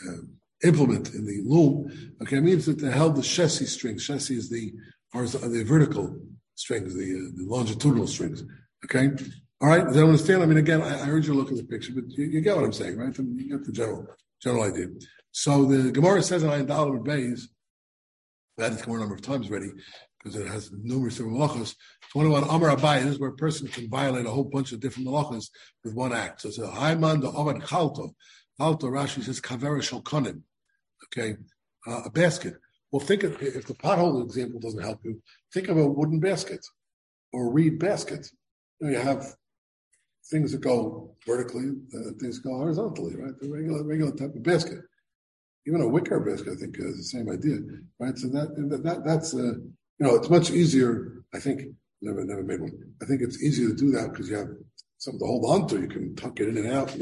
uh, 0.09 0.23
implement 0.65 1.15
in 1.15 1.27
the 1.27 1.43
loom. 1.45 2.15
Okay, 2.23 2.39
it 2.39 2.43
means 2.43 2.67
that 2.67 2.79
they 2.79 2.91
held 2.91 3.17
the 3.17 3.23
chassis 3.23 3.67
strings. 3.67 4.07
Chassis 4.07 4.37
is 4.37 4.49
the 4.49 4.73
the 5.13 5.65
vertical 5.67 6.19
strings, 6.55 6.95
the, 6.95 7.03
uh, 7.03 7.31
the 7.37 7.45
longitudinal 7.45 8.07
strings. 8.07 8.45
Okay, 8.85 9.11
all 9.61 9.69
right. 9.69 9.85
Does 9.85 9.97
anyone 9.97 10.13
understand? 10.13 10.43
I 10.43 10.47
mean, 10.47 10.59
again, 10.59 10.83
I, 10.83 11.03
I 11.03 11.05
heard 11.05 11.27
you 11.27 11.35
look 11.35 11.51
at 11.51 11.57
the 11.57 11.65
picture, 11.65 11.93
but 11.95 12.11
you, 12.11 12.25
you, 12.25 12.41
get 12.41 12.57
what 12.57 12.65
I'm 12.65 12.73
saying, 12.73 12.97
right? 12.97 13.17
You 13.17 13.51
get 13.51 13.65
the 13.65 13.73
general 13.73 14.07
general 14.43 14.65
idea. 14.65 14.87
So 15.31 15.65
the 15.65 15.93
Gemara 15.93 16.23
says 16.23 16.43
in 16.43 16.51
Ayin 16.51 16.67
Dalad 16.67 17.05
Bays, 17.05 17.49
that 18.59 18.73
is 18.73 18.83
come 18.83 18.97
a 18.97 18.99
number 18.99 19.15
of 19.15 19.23
times 19.23 19.51
already, 19.51 19.71
because 20.23 20.39
it 20.39 20.47
has 20.47 20.71
numerous 20.73 21.19
malachas. 21.19 21.75
21 22.13 22.45
Amar 22.45 22.77
Abaye, 22.77 23.03
this 23.03 23.15
is 23.15 23.19
where 23.19 23.31
a 23.31 23.37
person 23.37 23.67
can 23.69 23.89
violate 23.89 24.27
a 24.27 24.31
whole 24.31 24.45
bunch 24.45 24.73
of 24.73 24.81
different 24.81 25.09
malachas 25.09 25.49
with 25.83 25.95
one 25.95 26.13
act. 26.13 26.43
So 26.43 26.49
it's 26.49 26.59
a 26.59 26.63
Haiman 26.69 27.23
the 27.23 27.33
Ovad 27.33 27.63
Chalto. 27.63 28.15
Alto 28.61 28.89
Rashi 28.89 29.23
says 29.23 29.41
kavera 29.41 29.81
shalkonim, 29.81 30.43
okay, 31.07 31.37
uh, 31.87 32.03
a 32.05 32.11
basket. 32.11 32.55
Well, 32.91 33.01
think 33.01 33.23
of 33.23 33.41
if 33.43 33.67
the 33.67 33.75
pothole 33.75 34.23
example 34.23 34.61
doesn't 34.61 34.83
help 34.83 35.01
you, 35.05 35.21
think 35.53 35.69
of 35.69 35.79
a 35.79 35.87
wooden 35.87 36.21
basket 36.21 36.65
or 37.33 37.49
a 37.49 37.51
reed 37.51 37.79
basket. 37.79 38.31
You, 38.81 38.89
know, 38.89 38.99
you 38.99 39.03
have 39.03 39.25
things 40.31 40.53
that 40.53 40.61
go 40.61 41.17
vertically, 41.27 41.71
uh, 41.95 42.11
things 42.21 42.39
go 42.39 42.57
horizontally, 42.57 43.17
right? 43.17 43.33
The 43.41 43.51
regular 43.51 43.83
regular 43.83 44.13
type 44.13 44.35
of 44.35 44.43
basket. 44.43 44.81
Even 45.67 45.81
a 45.81 45.89
wicker 45.89 46.21
basket, 46.21 46.53
I 46.53 46.57
think, 46.57 46.77
is 46.79 46.97
the 46.99 47.03
same 47.03 47.31
idea, 47.31 47.59
right? 47.99 48.17
So 48.19 48.29
that 48.29 48.55
that 48.85 49.05
that's 49.05 49.35
uh, 49.35 49.55
you 50.03 50.09
know, 50.09 50.17
it's 50.17 50.31
much 50.31 50.51
easier. 50.51 51.23
I 51.33 51.39
think 51.39 51.63
never 52.01 52.25
never 52.25 52.43
made 52.43 52.61
one. 52.61 52.73
I 53.01 53.05
think 53.07 53.23
it's 53.23 53.41
easier 53.41 53.69
to 53.69 53.77
do 53.77 53.93
that 53.93 54.11
because 54.11 54.29
you 54.29 54.37
have 54.37 54.49
something 54.99 55.21
to 55.21 55.27
hold 55.27 55.45
on 55.47 55.69
to. 55.69 55.81
You 55.81 55.89
can 55.89 56.17
tuck 56.17 56.41
it 56.41 56.49
in 56.49 56.59
and 56.59 56.73
out 56.73 56.93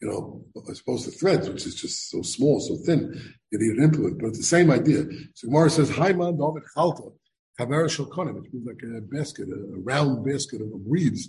you 0.00 0.08
know, 0.08 0.44
as 0.70 0.80
opposed 0.80 1.04
to 1.04 1.10
threads, 1.10 1.48
which 1.48 1.66
is 1.66 1.74
just 1.74 2.10
so 2.10 2.22
small, 2.22 2.58
so 2.60 2.76
thin, 2.86 3.20
you 3.50 3.58
need 3.58 3.76
an 3.76 3.84
implement. 3.84 4.18
But 4.18 4.28
it's 4.28 4.38
the 4.38 4.44
same 4.44 4.70
idea. 4.70 5.04
So 5.34 5.48
Gemara 5.48 5.70
says, 5.70 5.90
Haiman 5.90 6.38
David 6.38 6.66
Chalta, 6.74 7.12
Kavera 7.58 7.86
Shalkonim, 7.86 8.40
which 8.40 8.52
means 8.52 8.66
like 8.66 8.82
a 8.82 9.00
basket, 9.02 9.48
a, 9.48 9.80
round 9.80 10.24
basket 10.24 10.62
of, 10.62 10.68
reeds. 10.86 11.28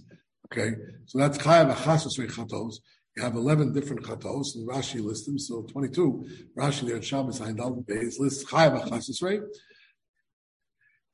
Okay, 0.52 0.76
so 1.06 1.18
that's 1.18 1.38
Chayav 1.38 1.74
Achasasrei 1.74 2.32
Chatos. 2.32 2.76
You 3.18 3.24
have 3.24 3.36
11 3.36 3.74
different 3.74 4.04
chatos, 4.04 4.56
and 4.56 4.68
Rashi 4.68 5.04
lists 5.04 5.26
them. 5.26 5.38
So 5.38 5.64
22, 5.64 6.26
Rashi 6.58 6.88
there 6.88 6.96
in 6.96 7.02
Shabbos 7.02 7.42
Haindal 7.42 7.86
Beis 7.86 8.20
lists 8.20 8.46
Chayav 8.46 8.82
Achasasrei. 8.86 9.42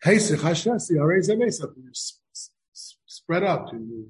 Zemesa, 0.06 1.70
spread 2.74 3.44
out, 3.44 3.74
you 3.74 4.08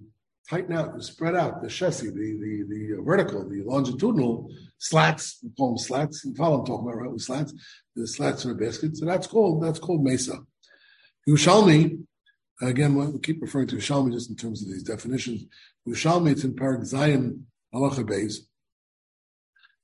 tighten 0.50 0.76
out 0.76 0.94
you 0.96 1.02
spread 1.02 1.36
out 1.36 1.62
the 1.62 1.70
chassis, 1.70 2.08
the, 2.08 2.14
the, 2.14 2.66
the 2.70 3.02
vertical, 3.04 3.48
the 3.50 3.64
longitudinal 3.64 4.50
slats, 4.78 5.40
we 5.44 5.50
call 5.58 5.70
them 5.70 5.78
slats. 5.78 6.24
You 6.26 6.36
follow 6.36 6.60
I'm 6.60 6.66
talking 6.66 6.88
about, 6.88 7.02
right? 7.02 7.12
With 7.12 7.22
slats, 7.22 7.54
the 7.96 8.08
slats 8.08 8.46
in 8.46 8.52
a 8.52 8.56
basket. 8.56 8.96
So 8.98 9.06
that's 9.06 9.28
called, 9.28 9.64
that's 9.64 9.80
called 9.80 10.04
mesa. 10.04 10.40
Yerushalmi, 11.28 12.04
again, 12.62 12.96
we 12.96 13.20
keep 13.20 13.42
referring 13.42 13.68
to 13.68 13.78
Yerushalmi 13.78 14.14
just 14.14 14.30
in 14.30 14.36
terms 14.36 14.62
of 14.62 14.70
these 14.70 14.84
definitions. 14.84 15.46
Yerushalmi, 15.88 16.32
it's 16.32 16.44
in 16.44 16.54
Parak 16.54 16.86
Zion, 16.86 17.48
Halacha 17.74 18.08
Beis. 18.08 18.40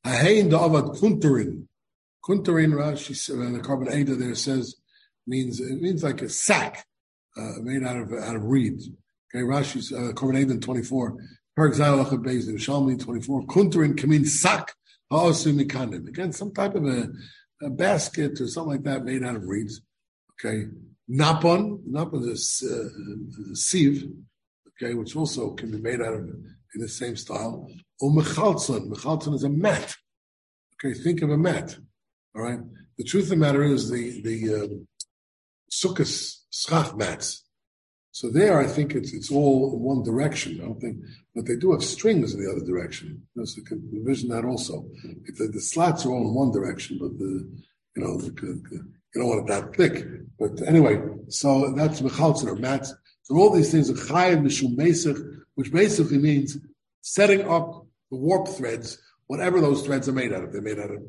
Ahein 0.05 0.49
da'avad 0.49 0.97
kunturin. 0.99 1.65
Kunturin, 2.23 2.73
Rashi, 2.73 3.29
uh, 3.29 3.51
the 3.51 3.59
Korban 3.59 3.89
HaEdah 3.89 4.17
there 4.17 4.35
says, 4.35 4.75
means, 5.27 5.59
it 5.59 5.81
means 5.81 6.03
like 6.03 6.21
a 6.21 6.29
sack, 6.29 6.85
uh, 7.37 7.53
made 7.61 7.83
out 7.83 7.97
of, 7.97 8.13
out 8.13 8.35
of 8.35 8.43
reeds. 8.43 8.89
Okay, 9.33 9.43
Rashi's 9.43 9.91
uh, 9.91 10.11
Korban 10.13 10.61
24, 10.61 11.17
Perak 11.55 11.73
Zayalacha 11.73 12.23
Beis, 12.23 12.47
Shalmi 12.53 12.99
24, 12.99 13.47
Kunterin 13.47 13.95
Kamin 13.95 14.25
Sak, 14.25 14.73
Ha'osu 15.11 15.57
Mikanim. 15.57 16.07
Again, 16.07 16.31
some 16.31 16.53
type 16.53 16.75
of 16.75 16.85
a, 16.85 17.09
a, 17.63 17.69
basket 17.69 18.39
or 18.39 18.47
something 18.47 18.73
like 18.73 18.83
that 18.83 19.05
made 19.05 19.23
out 19.23 19.35
of 19.35 19.47
reeds. 19.47 19.81
Okay, 20.33 20.67
Napon, 21.09 21.83
Napon 21.89 22.29
is 22.29 22.63
uh, 22.69 23.51
a 23.51 23.55
sieve. 23.55 24.07
okay, 24.69 24.93
which 24.93 25.15
also 25.15 25.51
can 25.53 25.71
be 25.71 25.79
made 25.79 26.01
out 26.01 26.13
of 26.13 26.29
in 26.75 26.81
the 26.81 26.87
same 26.87 27.15
style. 27.15 27.69
Or 27.99 28.11
mechalzon. 28.11 28.89
Mechalzon 28.89 29.35
is 29.35 29.43
a 29.43 29.49
mat. 29.49 29.95
Okay, 30.75 30.97
think 30.97 31.21
of 31.21 31.29
a 31.29 31.37
mat. 31.37 31.77
All 32.35 32.41
right. 32.41 32.59
The 32.97 33.03
truth 33.03 33.25
of 33.25 33.29
the 33.29 33.35
matter 33.37 33.63
is 33.63 33.89
the 33.89 34.21
the 34.21 34.63
um, 34.63 34.87
sukkahs 35.81 36.37
schach 36.51 36.95
mats. 36.95 37.43
So 38.11 38.29
there, 38.29 38.59
I 38.59 38.67
think 38.67 38.93
it's 38.93 39.11
it's 39.11 39.31
all 39.31 39.73
in 39.73 39.79
one 39.79 40.03
direction. 40.03 40.59
I 40.61 40.65
don't 40.65 40.79
think, 40.79 40.97
but 41.33 41.47
they 41.47 41.55
do 41.55 41.71
have 41.71 41.83
strings 41.83 42.33
in 42.33 42.43
the 42.43 42.51
other 42.51 42.63
direction. 42.63 43.07
You 43.33 43.41
know, 43.41 43.45
so 43.45 43.57
you 43.57 43.63
can 43.63 43.89
envision 43.91 44.29
that 44.29 44.45
also. 44.45 44.85
The, 45.37 45.47
the, 45.47 45.59
slats 45.59 46.05
are 46.05 46.11
all 46.11 46.27
in 46.27 46.33
one 46.35 46.51
direction, 46.51 46.99
but 47.01 47.17
the 47.17 47.33
you 47.95 48.03
know 48.03 48.17
the, 48.17 48.29
the, 48.29 48.85
you 49.15 49.21
don't 49.21 49.29
want 49.29 49.49
it 49.49 49.53
that 49.53 49.75
thick. 49.75 50.05
But 50.37 50.61
anyway, 50.67 51.01
so 51.29 51.73
that's 51.73 52.01
mechalzon 52.01 52.47
or 52.47 52.55
mats. 52.55 52.93
So 53.23 53.35
all 53.35 53.49
these 53.49 53.71
things 53.71 53.89
are 53.89 53.93
chayiv 53.93 54.43
mishum 54.43 54.75
mesich, 54.77 55.19
which 55.55 55.71
basically 55.71 56.19
means 56.19 56.57
setting 57.01 57.47
up 57.49 57.87
the 58.11 58.17
warp 58.17 58.47
threads, 58.47 58.99
whatever 59.25 59.59
those 59.59 59.81
threads 59.81 60.07
are 60.07 60.13
made 60.13 60.33
out 60.33 60.43
of. 60.43 60.53
They're 60.53 60.61
made 60.61 60.77
out 60.77 60.91
of 60.91 61.01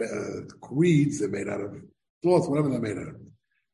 uh, 0.00 0.40
they're 0.72 1.28
made 1.28 1.48
out 1.48 1.60
of 1.60 1.76
cloth, 2.22 2.48
whatever 2.48 2.70
they're 2.70 2.80
made 2.80 2.96
out 2.96 3.08
of. 3.08 3.25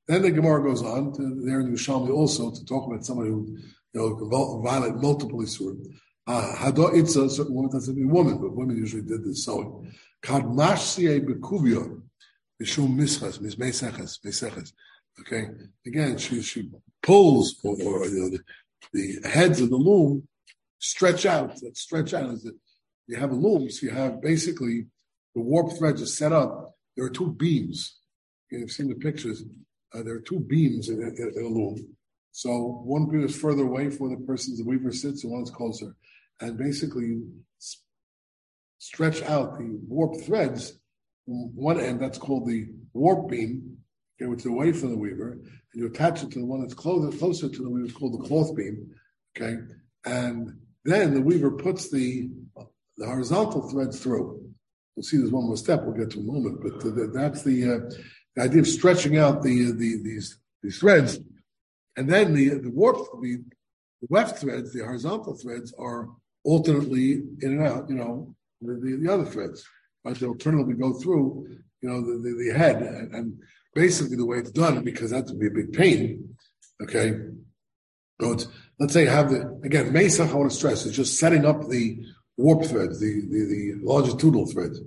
Then 0.09 0.23
the 0.23 0.31
Gemara 0.31 0.63
goes 0.63 0.83
on 0.83 1.13
to, 1.15 1.43
there 1.45 1.61
in 1.61 1.73
Yerushalmi 1.73 2.11
also 2.11 2.51
to 2.51 2.65
talk 2.65 2.87
about 2.87 3.05
somebody 3.05 3.31
who 3.31 3.57
you 3.93 4.01
know 4.01 4.61
violate 4.63 4.97
multiple 4.97 5.41
isurim. 5.41 5.85
Uh, 6.27 6.91
itza, 6.95 7.25
a 7.25 7.31
certain 7.31 7.55
woman 7.55 7.71
doesn't 7.73 7.95
be 7.95 8.03
a 8.03 8.07
woman, 8.07 8.39
but 8.39 8.55
women 8.55 8.77
usually 8.77 9.03
did 9.03 9.25
this 9.25 9.45
sewing. 9.45 9.93
Kad 10.23 10.45
mashsie 10.45 11.21
bekuvio, 11.21 12.03
mishum 12.61 12.97
mischas, 12.97 13.39
mismeseches, 13.39 14.19
meseches. 14.25 14.73
Okay, 15.21 15.49
again, 15.87 16.17
she 16.19 16.43
she 16.43 16.71
pulls 17.03 17.61
or, 17.65 17.75
or 17.75 18.07
you 18.07 18.21
know, 18.21 18.39
the, 18.93 19.21
the, 19.21 19.29
heads 19.29 19.61
of 19.61 19.71
the 19.71 19.77
loom 19.77 20.27
stretch 20.79 21.27
out. 21.27 21.57
That 21.61 21.77
stretch 21.77 22.15
out 22.15 22.31
is 22.31 22.43
that 22.45 22.57
you 23.07 23.17
have 23.17 23.33
a 23.33 23.35
loom, 23.35 23.69
so 23.71 23.87
you 23.87 23.93
have 23.93 24.23
basically 24.23 24.87
the 25.35 25.41
warp 25.41 25.77
threads 25.77 26.01
are 26.03 26.07
set 26.07 26.33
up. 26.33 26.77
There 26.97 27.05
are 27.05 27.11
two 27.11 27.33
beams. 27.33 27.99
You've 28.51 28.71
seen 28.71 28.89
the 28.89 28.95
pictures. 28.95 29.43
Uh, 29.95 30.03
there 30.03 30.15
are 30.15 30.21
two 30.21 30.41
beams 30.41 30.89
in, 30.89 31.03
in, 31.03 31.33
in, 31.37 31.45
a 31.45 31.49
loom. 31.49 31.97
So 32.31 32.83
one 32.85 33.07
beam 33.07 33.25
is 33.25 33.37
further 33.37 33.63
away 33.63 33.91
from 33.91 34.09
where 34.09 34.19
the 34.19 34.25
person, 34.25 34.57
the 34.57 34.65
weaver 34.65 34.93
sits, 34.93 35.23
and 35.23 35.33
one 35.33 35.43
is 35.43 35.51
closer. 35.51 35.95
And 36.41 36.57
basically, 36.57 37.07
you 37.07 37.33
stretch 38.79 39.23
out 39.23 39.59
the 39.59 39.79
warp 39.87 40.21
threads 40.25 40.73
from 41.25 41.55
one 41.55 41.79
end, 41.79 42.01
that's 42.01 42.19
called 42.19 42.49
the 42.49 42.69
warp 42.93 43.29
beam, 43.29 43.79
okay, 44.21 44.29
which 44.29 44.41
is 44.41 44.47
away 44.47 44.73
from 44.73 44.91
the 44.91 44.99
weaver, 44.99 45.33
and 45.33 45.51
you 45.75 45.87
attach 45.87 46.23
it 46.23 46.31
to 46.33 46.41
the 46.41 46.47
one 46.47 46.61
that's 46.61 46.75
closer, 46.75 47.17
closer 47.17 47.49
to 47.49 47.63
the 47.63 47.71
weaver, 47.71 47.87
it's 47.87 47.97
called 47.97 48.21
the 48.21 48.27
cloth 48.27 48.57
beam, 48.57 48.91
okay? 49.37 49.59
And 50.05 50.59
then 50.85 51.15
the 51.15 51.21
weaver 51.21 51.53
puts 51.53 51.91
the, 51.91 52.29
the 52.97 53.07
horizontal 53.07 53.69
threads 53.71 54.01
through. 54.01 54.43
We'll 54.97 55.05
see 55.05 55.19
there's 55.19 55.31
one 55.31 55.47
more 55.47 55.57
step 55.57 55.85
we'll 55.85 55.97
get 55.97 56.11
to 56.11 56.21
in 56.21 56.29
a 56.29 56.33
moment, 56.33 56.61
but 56.63 57.13
that's 57.15 57.43
the, 57.45 57.73
uh, 57.73 57.95
the 58.37 58.43
idea 58.43 58.61
of 58.61 58.67
stretching 58.67 59.19
out 59.19 59.43
the, 59.43 59.73
the 59.73 60.03
these 60.03 60.39
these 60.63 60.79
threads, 60.79 61.19
and 61.97 62.09
then 62.09 62.35
the 62.35 62.51
the 62.51 62.71
warp 62.71 62.97
the, 63.21 63.37
the 64.01 64.09
weft 64.09 64.39
threads, 64.39 64.73
the 64.73 64.81
horizontal 64.85 65.35
threads 65.35 65.75
are 65.79 66.09
alternately 66.45 67.13
in 67.41 67.59
and 67.59 67.67
out. 67.67 67.89
You 67.89 67.97
know, 67.97 68.35
the, 68.61 68.75
the, 68.75 68.97
the 69.03 69.13
other 69.13 69.25
threads, 69.25 69.65
right? 70.05 70.17
They 70.17 70.27
alternately 70.27 70.75
go 70.75 70.93
through. 70.95 71.49
You 71.81 71.89
know, 71.89 72.01
the, 72.01 72.13
the, 72.19 72.45
the 72.45 72.57
head, 72.57 72.81
and, 72.81 73.13
and, 73.13 73.39
basically 73.75 74.17
the 74.17 74.27
way 74.27 74.37
it's 74.37 74.51
done, 74.51 74.85
because 74.85 75.11
that 75.11 75.25
would 75.27 75.41
be 75.41 75.47
a 75.47 75.51
big 75.51 75.73
pain. 75.73 76.37
Okay, 76.83 77.15
so 78.21 78.37
let's 78.79 78.93
say 78.93 79.05
you 79.05 79.09
have 79.09 79.31
the 79.31 79.61
again 79.65 79.93
mesa. 79.93 80.25
I 80.25 80.33
want 80.35 80.51
to 80.51 80.57
stress 80.57 80.87
is 80.87 80.95
just 80.95 81.19
setting 81.19 81.45
up 81.45 81.69
the 81.69 81.99
warp 82.37 82.65
threads, 82.65 83.01
the, 83.01 83.21
the 83.21 83.45
the 83.45 83.75
longitudinal 83.83 84.47
threads. 84.47 84.81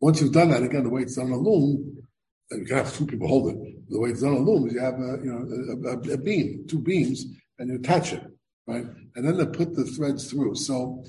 Once 0.00 0.20
you've 0.20 0.32
done 0.32 0.50
that, 0.50 0.62
again, 0.62 0.84
the 0.84 0.90
way 0.90 1.02
it's 1.02 1.16
done 1.16 1.26
on 1.26 1.32
a 1.32 1.36
loom, 1.38 1.97
you 2.50 2.64
can 2.64 2.76
have 2.76 2.94
two 2.94 3.06
people 3.06 3.28
hold 3.28 3.50
it. 3.50 3.90
The 3.90 4.00
way 4.00 4.10
it's 4.10 4.22
done 4.22 4.34
on 4.34 4.44
loom 4.44 4.66
is 4.66 4.74
you 4.74 4.80
have 4.80 4.94
a, 4.94 5.18
you 5.22 5.32
know, 5.32 5.90
a, 5.90 5.94
a, 5.94 6.14
a, 6.14 6.18
beam, 6.18 6.64
two 6.66 6.78
beams, 6.78 7.26
and 7.58 7.68
you 7.68 7.76
attach 7.76 8.12
it, 8.12 8.22
right? 8.66 8.84
And 9.16 9.26
then 9.26 9.36
they 9.36 9.46
put 9.46 9.74
the 9.74 9.84
threads 9.84 10.30
through. 10.30 10.54
So 10.54 11.04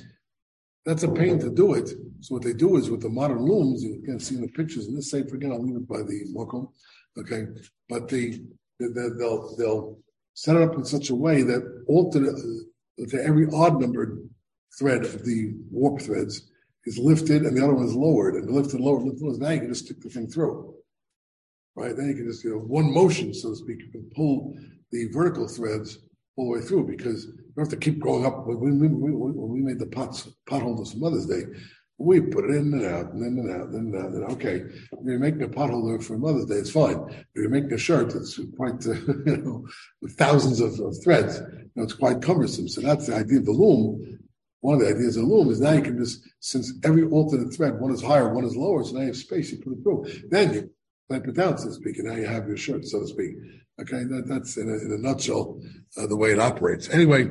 that's 0.86 1.04
a 1.04 1.12
pain 1.12 1.40
to 1.40 1.50
do 1.50 1.76
it. 1.76 1.90
So 2.22 2.36
what 2.36 2.44
they 2.44 2.54
do 2.54 2.76
is 2.78 2.90
with 2.90 3.02
the 3.02 3.10
modern 3.10 3.42
looms, 3.46 3.84
you 3.84 4.02
can 4.04 4.20
see 4.20 4.36
in 4.36 4.42
the 4.42 4.48
pictures 4.50 4.88
in 4.88 4.96
this 4.96 5.12
safe 5.12 5.32
again, 5.32 5.52
I'll 5.52 5.64
leave 5.64 5.76
it 5.76 5.88
by 5.88 6.00
the 6.00 6.26
mokum, 6.36 6.72
okay? 7.18 7.46
But 7.88 8.10
the, 8.10 8.44
the, 8.80 9.16
they'll 9.18 9.56
they'll 9.56 10.00
set 10.34 10.56
it 10.56 10.62
up 10.62 10.76
in 10.76 10.86
such 10.86 11.10
a 11.10 11.16
way 11.16 11.44
that 11.44 11.86
alternate 11.88 12.36
uh, 12.36 13.18
every 13.20 13.48
odd 13.54 13.80
numbered 13.80 14.28
thread 14.78 15.06
of 15.06 15.26
the 15.26 15.54
warp 15.72 16.02
threads 16.02 16.50
is 16.86 16.98
lifted 16.98 17.44
and 17.44 17.56
the 17.56 17.64
other 17.64 17.74
one 17.74 17.86
is 17.86 17.96
lowered, 17.96 18.36
and 18.36 18.50
lifted, 18.50 18.80
lowered, 18.80 19.04
lifted, 19.04 19.22
lowered. 19.22 19.40
Now 19.40 19.50
you 19.50 19.60
can 19.60 19.70
just 19.70 19.86
stick 19.86 20.02
the 20.02 20.10
thing 20.10 20.30
through 20.30 20.74
right? 21.80 21.96
Then 21.96 22.10
you 22.10 22.16
can 22.16 22.28
just, 22.28 22.44
you 22.44 22.52
know, 22.52 22.58
one 22.60 22.94
motion, 22.94 23.34
so 23.34 23.50
to 23.50 23.56
speak, 23.56 23.80
you 23.80 23.92
can 23.92 24.10
pull 24.16 24.56
the 24.92 25.08
vertical 25.12 25.48
threads 25.48 26.00
all 26.36 26.52
the 26.52 26.60
way 26.60 26.66
through 26.66 26.88
because 26.88 27.26
you 27.26 27.34
don't 27.56 27.66
have 27.66 27.70
to 27.70 27.78
keep 27.78 28.00
going 28.00 28.26
up. 28.26 28.46
When 28.46 28.80
we, 28.80 28.88
we 28.88 29.62
made 29.62 29.80
the 29.80 29.88
pots, 29.88 30.30
potholders 30.48 30.92
for 30.92 30.98
Mother's 30.98 31.26
Day, 31.26 31.44
we 31.98 32.22
put 32.22 32.46
it 32.46 32.56
in 32.56 32.74
and 32.74 32.86
out, 32.86 33.12
and 33.12 33.22
in 33.22 33.40
and 33.40 33.52
out, 33.52 33.70
and 33.70 33.96
out. 33.96 34.12
And 34.12 34.24
okay, 34.32 34.64
you're 35.04 35.20
making 35.20 35.44
a 35.44 35.50
potholder 35.50 36.02
for 36.02 36.18
Mother's 36.18 36.46
Day, 36.46 36.56
it's 36.56 36.72
fine. 36.72 36.98
If 37.10 37.28
you're 37.36 37.50
making 37.50 37.74
a 37.74 37.78
shirt, 37.78 38.16
it's 38.16 38.40
quite, 38.56 38.86
uh, 38.88 38.94
you 39.26 39.38
know, 39.38 39.68
with 40.02 40.18
thousands 40.18 40.62
of, 40.62 40.80
of 40.80 40.96
threads, 41.04 41.40
you 41.40 41.70
know, 41.76 41.84
it's 41.84 41.94
quite 41.94 42.22
cumbersome. 42.22 42.70
So 42.70 42.82
that's 42.82 43.08
the 43.08 43.16
idea 43.16 43.40
of 43.40 43.46
the 43.46 43.52
loom. 43.52 44.20
One 44.62 44.76
of 44.76 44.82
the 44.82 44.90
ideas 44.90 45.18
of 45.18 45.24
the 45.24 45.30
loom 45.30 45.50
is 45.50 45.60
now 45.60 45.72
you 45.72 45.82
can 45.82 45.98
just, 45.98 46.22
since 46.40 46.74
every 46.84 47.04
alternate 47.04 47.54
thread, 47.54 47.80
one 47.80 47.92
is 47.92 48.02
higher, 48.02 48.34
one 48.34 48.46
is 48.46 48.56
lower, 48.56 48.84
so 48.84 48.94
now 48.94 49.02
you 49.02 49.08
have 49.08 49.18
space, 49.18 49.52
you 49.52 49.58
put 49.58 49.74
it 49.74 49.84
through. 49.84 50.06
Then 50.30 50.54
you 50.54 50.70
wipe 51.10 51.28
it 51.28 51.36
down, 51.36 51.58
so 51.58 51.68
to 51.68 51.74
speak, 51.74 51.98
and 51.98 52.08
now 52.08 52.16
you 52.16 52.26
have 52.26 52.48
your 52.48 52.58
shirt, 52.58 52.86
so 52.86 53.02
to 53.02 53.08
speak. 53.08 53.36
Okay, 53.82 54.04
that, 54.04 54.28
that's 54.28 54.58
in 54.58 54.70
a, 54.70 54.74
in 54.74 54.92
a 54.92 54.98
nutshell 54.98 55.60
uh, 55.98 56.08
the 56.08 56.16
way 56.16 56.32
it 56.32 56.40
operates. 56.40 56.90
Anyway, 56.90 57.30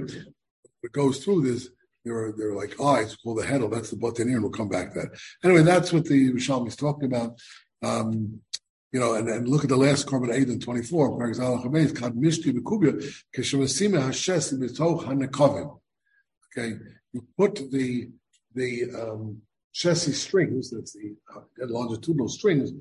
it 0.82 0.92
goes 0.92 1.22
through 1.22 1.42
this. 1.42 1.68
There 2.04 2.16
are 2.16 2.32
there 2.32 2.50
are 2.50 2.56
like 2.56 2.80
eyes 2.80 3.16
called 3.16 3.38
the 3.38 3.46
heddle. 3.46 3.70
That's 3.70 3.90
the 3.90 3.96
button 3.96 4.28
here, 4.28 4.36
and 4.36 4.44
we'll 4.44 4.52
come 4.52 4.68
back 4.68 4.94
to 4.94 5.00
that. 5.00 5.20
Anyway, 5.44 5.62
that's 5.62 5.92
what 5.92 6.06
the 6.06 6.30
Yerushalmi 6.30 6.68
is 6.68 6.76
talking 6.76 7.04
about. 7.04 7.38
Um, 7.82 8.40
you 8.92 8.98
know, 8.98 9.14
and, 9.14 9.28
and 9.28 9.46
look 9.46 9.64
at 9.64 9.68
the 9.68 9.76
last 9.76 10.06
carbon 10.06 10.32
eight 10.32 10.48
and 10.48 10.62
twenty 10.62 10.82
four. 10.82 11.22
Okay, 16.46 16.78
you 17.12 17.26
put 17.36 17.70
the 17.70 18.08
the 18.54 18.90
um, 18.90 19.42
chassis 19.72 20.12
strings, 20.12 20.70
that's 20.70 20.94
the 20.94 21.14
uh, 21.34 21.40
longitudinal 21.66 22.28
strings, 22.28 22.72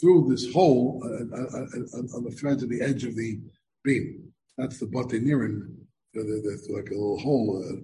through 0.00 0.28
this 0.28 0.52
hole 0.52 1.02
uh, 1.04 1.36
uh, 1.36 1.60
uh, 1.60 2.16
on 2.16 2.24
the 2.24 2.34
threads 2.38 2.62
of 2.62 2.68
the 2.68 2.82
edge 2.82 3.04
of 3.04 3.16
the 3.16 3.40
beam. 3.82 4.32
That's 4.58 4.78
the 4.78 4.86
batinirin, 4.86 5.76
you 6.12 6.24
know, 6.24 6.42
there's 6.42 6.68
like 6.70 6.90
a 6.90 6.94
little 6.94 7.18
hole, 7.18 7.64
uh, 7.64 7.76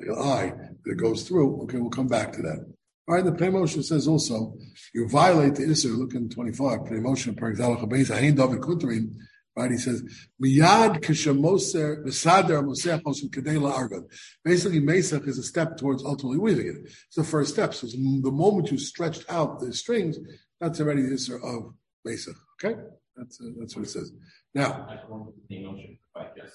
like 0.00 0.16
an 0.16 0.24
eye 0.24 0.52
that 0.84 0.94
goes 0.96 1.26
through. 1.26 1.62
Okay, 1.62 1.78
we'll 1.78 1.90
come 1.90 2.08
back 2.08 2.32
to 2.34 2.42
that. 2.42 2.66
All 3.08 3.14
right, 3.14 3.24
the 3.24 3.32
Moshe 3.32 3.82
says 3.82 4.06
also, 4.06 4.54
you 4.94 5.08
violate 5.08 5.54
the 5.54 5.62
Isser, 5.62 5.96
look 5.96 6.14
in 6.14 6.28
25, 6.28 6.80
Pnei 6.80 7.00
Moshe, 7.00 7.34
Parakzalach 7.34 7.80
HaBeis, 7.80 8.14
Ahin 8.14 8.36
David 8.36 8.60
Kutrin, 8.60 9.14
right? 9.56 9.70
He 9.70 9.78
says, 9.78 10.02
Miyad 10.42 11.02
Kishamoser, 11.02 12.04
Mesader 12.04 12.62
Mosechos 12.62 13.24
Kadei 13.30 13.66
Argon. 13.66 14.06
Basically, 14.44 14.80
Mesach 14.80 15.26
is 15.26 15.38
a 15.38 15.42
step 15.42 15.78
towards 15.78 16.04
ultimately 16.04 16.38
weaving 16.38 16.68
it. 16.68 16.76
It's 16.84 17.16
the 17.16 17.24
first 17.24 17.54
step. 17.54 17.72
So 17.72 17.86
the 17.86 18.30
moment 18.30 18.70
you 18.70 18.76
stretched 18.76 19.24
out 19.30 19.58
the 19.58 19.72
strings, 19.72 20.18
that's 20.60 20.80
already 20.80 21.02
the 21.02 21.14
Isser 21.14 21.36
of 21.42 21.74
Mesa. 22.04 22.32
Okay? 22.62 22.80
That's 23.16 23.40
uh, 23.40 23.50
that's 23.58 23.76
what 23.76 23.84
it 23.84 23.90
says. 23.90 24.12
Now, 24.54 24.86
I 24.88 24.98
want 25.08 25.34
the 25.48 25.62
notion 25.62 25.98
if 26.16 26.36
just, 26.36 26.54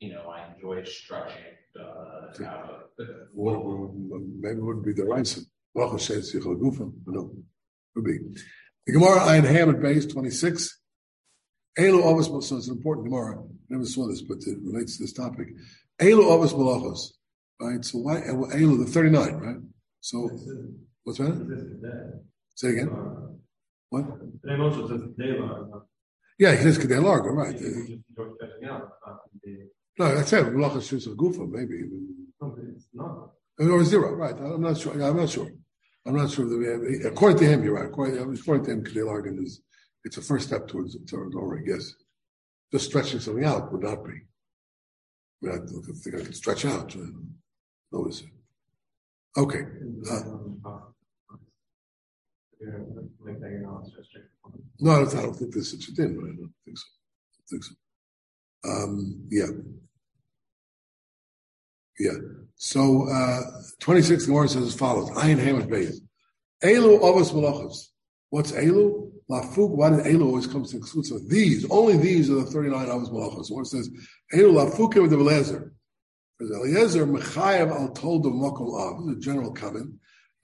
you 0.00 0.12
know, 0.12 0.28
I 0.28 0.52
enjoy 0.52 0.84
stretching. 0.84 1.42
Uh, 1.78 2.28
maybe 3.36 4.58
it 4.58 4.62
wouldn't 4.62 4.84
be 4.84 4.92
the 4.92 5.04
right 5.04 5.38
Baruch 5.74 6.00
says 6.00 6.32
Yichel 6.32 6.56
No, 7.06 7.34
would 7.96 8.04
be. 8.04 8.18
The 8.86 8.92
Gemara 8.92 9.20
Ayin 9.20 9.44
Ham 9.44 9.70
at 9.70 9.82
base 9.82 10.06
26. 10.06 10.80
Elu 11.78 12.02
Avos 12.02 12.42
so 12.44 12.56
it's 12.56 12.68
an 12.68 12.76
important 12.76 13.08
Gemara. 13.08 13.40
I 13.40 13.46
never 13.68 13.84
saw 13.84 14.06
this, 14.06 14.22
but 14.22 14.38
it 14.46 14.58
relates 14.62 14.96
to 14.96 15.02
this 15.02 15.12
topic. 15.12 15.48
Elu 15.98 16.22
Avos 16.22 16.52
Malachos. 16.52 17.08
Right? 17.60 17.84
So 17.84 17.98
why 17.98 18.20
Elu 18.20 18.84
the 18.84 18.90
39, 18.90 19.32
right? 19.34 19.56
So 20.00 20.30
what's 21.02 21.18
that? 21.18 22.20
Say 22.54 22.68
again. 22.68 22.90
What? 23.94 24.06
Yeah, 26.38 26.56
he 26.56 26.62
says 26.64 26.78
Kedei 26.78 27.00
Largo, 27.00 27.28
right. 27.28 27.54
No, 29.96 30.14
that's 30.16 30.32
it. 30.32 30.46
Malacha 30.46 30.80
Shus 30.82 31.06
Gufa, 31.14 31.48
maybe. 31.48 31.84
No, 32.40 32.56
it's 32.74 32.88
not. 32.92 33.30
Or 33.60 33.84
zero, 33.84 34.14
right. 34.14 34.34
I'm 34.34 34.60
not 34.62 34.78
sure. 34.78 35.00
I'm 35.00 35.16
not 35.16 35.28
sure. 35.28 35.48
I'm 36.04 36.16
not 36.16 36.28
sure. 36.32 36.44
That 36.48 36.58
we 36.58 36.66
have, 36.98 37.12
according 37.12 37.38
to 37.38 37.46
him, 37.46 37.62
you're 37.62 37.74
right. 37.74 37.86
According, 37.86 38.18
according 38.18 38.64
to 38.64 38.72
him, 38.72 38.84
Kedei 38.84 39.06
Largo 39.06 39.30
is 39.40 39.60
it's 40.02 40.16
a 40.16 40.22
first 40.22 40.48
step 40.48 40.66
towards 40.66 40.96
towards 41.06 41.36
over, 41.36 41.56
I 41.60 41.62
guess. 41.62 41.94
Just 42.72 42.86
stretching 42.86 43.20
something 43.20 43.44
out 43.44 43.70
would 43.70 43.84
not 43.84 44.04
be. 44.04 44.10
I 45.44 45.46
mean, 45.46 45.52
I 45.52 45.58
think 46.02 46.16
I 46.16 46.24
can 46.24 46.32
stretch 46.32 46.64
out. 46.64 46.96
No 47.92 48.08
issue. 48.08 48.26
Okay. 49.36 49.62
Uh, 50.10 50.22
no, 54.80 54.90
I 54.92 55.04
don't 55.04 55.34
think 55.34 55.54
there's 55.54 55.70
such 55.70 55.88
a 55.88 55.92
but 55.92 56.24
I 56.24 56.34
don't 56.34 56.52
think 56.64 56.78
so. 56.78 56.84
I 56.88 57.36
don't 57.38 57.48
think 57.50 57.64
so. 57.64 57.74
Um, 58.64 59.28
yeah. 59.30 59.46
Yeah. 61.98 62.18
So, 62.56 63.08
uh, 63.08 63.40
26, 63.80 64.24
the 64.24 64.32
Gemara 64.32 64.48
says 64.48 64.66
as 64.66 64.74
follows. 64.74 65.10
Ayin 65.10 65.38
Hamad 65.38 65.68
Beis. 65.68 65.96
Elu 66.62 67.00
Avos 67.00 67.32
Malachos. 67.32 67.88
What's 68.30 68.52
Elu? 68.52 69.10
Lafuk, 69.30 69.70
why 69.70 69.90
did 69.90 70.00
Elu 70.00 70.26
always 70.26 70.46
come 70.46 70.64
to 70.64 70.76
exclude? 70.76 71.06
So 71.06 71.18
these, 71.18 71.66
only 71.70 71.96
these 71.96 72.30
are 72.30 72.34
the 72.34 72.44
39 72.44 72.86
Avos 72.86 73.10
Malachos. 73.10 73.50
One 73.50 73.64
says, 73.64 73.88
Elu 74.34 74.70
Lafukim 74.70 75.02
with 75.02 75.10
the 75.10 75.16
Belezer. 75.16 75.70
Because 76.38 76.56
Eliezer 76.56 77.06
Mechayev 77.06 77.70
al 77.70 77.90
told 77.90 78.26
of 78.26 78.32
Mokom 78.32 78.74
Av. 78.74 79.16
A 79.16 79.20
general 79.20 79.52
comment. 79.52 79.94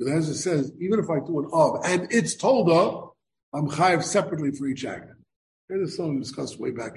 Eliezer 0.00 0.34
says, 0.34 0.72
even 0.80 0.98
if 0.98 1.10
I 1.10 1.18
do 1.18 1.40
an 1.40 1.50
Av 1.52 1.80
and 1.84 2.08
it's 2.10 2.34
told 2.34 2.70
of, 2.70 3.10
I'm 3.52 3.68
Chayev 3.68 4.02
separately 4.02 4.52
for 4.52 4.66
each 4.66 4.84
act. 4.84 5.10
And 5.68 5.82
this 5.82 5.90
is 5.90 5.96
something 5.96 6.16
we 6.16 6.20
discussed 6.20 6.58
way 6.58 6.70
back. 6.70 6.92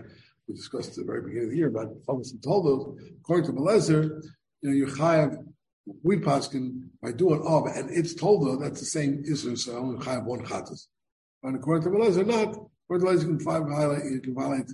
We 0.48 0.56
discussed 0.56 0.90
at 0.90 0.96
the 0.96 1.04
very 1.06 1.22
beginning 1.22 1.46
of 1.46 1.52
the 1.52 1.58
year 1.58 1.68
about 1.68 1.94
Avos 2.08 2.32
and 2.32 2.42
Toldos. 2.42 2.98
According 3.22 3.52
to 3.52 3.58
Eliezer, 3.58 4.22
you 4.62 4.70
know, 4.70 4.76
you're 4.76 4.88
Chayev, 4.88 5.38
we 6.04 6.18
paskin 6.18 6.90
by 7.02 7.12
doing 7.12 7.42
Av 7.42 7.66
and 7.68 7.90
it's 7.90 8.14
told 8.14 8.48
of, 8.48 8.62
that's 8.62 8.80
the 8.80 8.86
same 8.86 9.24
Isra, 9.30 9.58
so 9.58 9.78
only 9.78 10.04
Chayev 10.04 10.26
one 10.26 10.46
Chatas. 10.46 10.88
And 11.44 11.56
according 11.56 11.92
to 11.92 11.98
Eliezer, 11.98 12.24
not. 12.24 12.56
According 12.86 13.06
to 13.06 13.12
Eliezer, 13.12 13.30
you 13.30 13.38
can 13.38 13.46
violate, 13.46 14.12
you 14.12 14.22
can 14.22 14.36
violate 14.36 14.72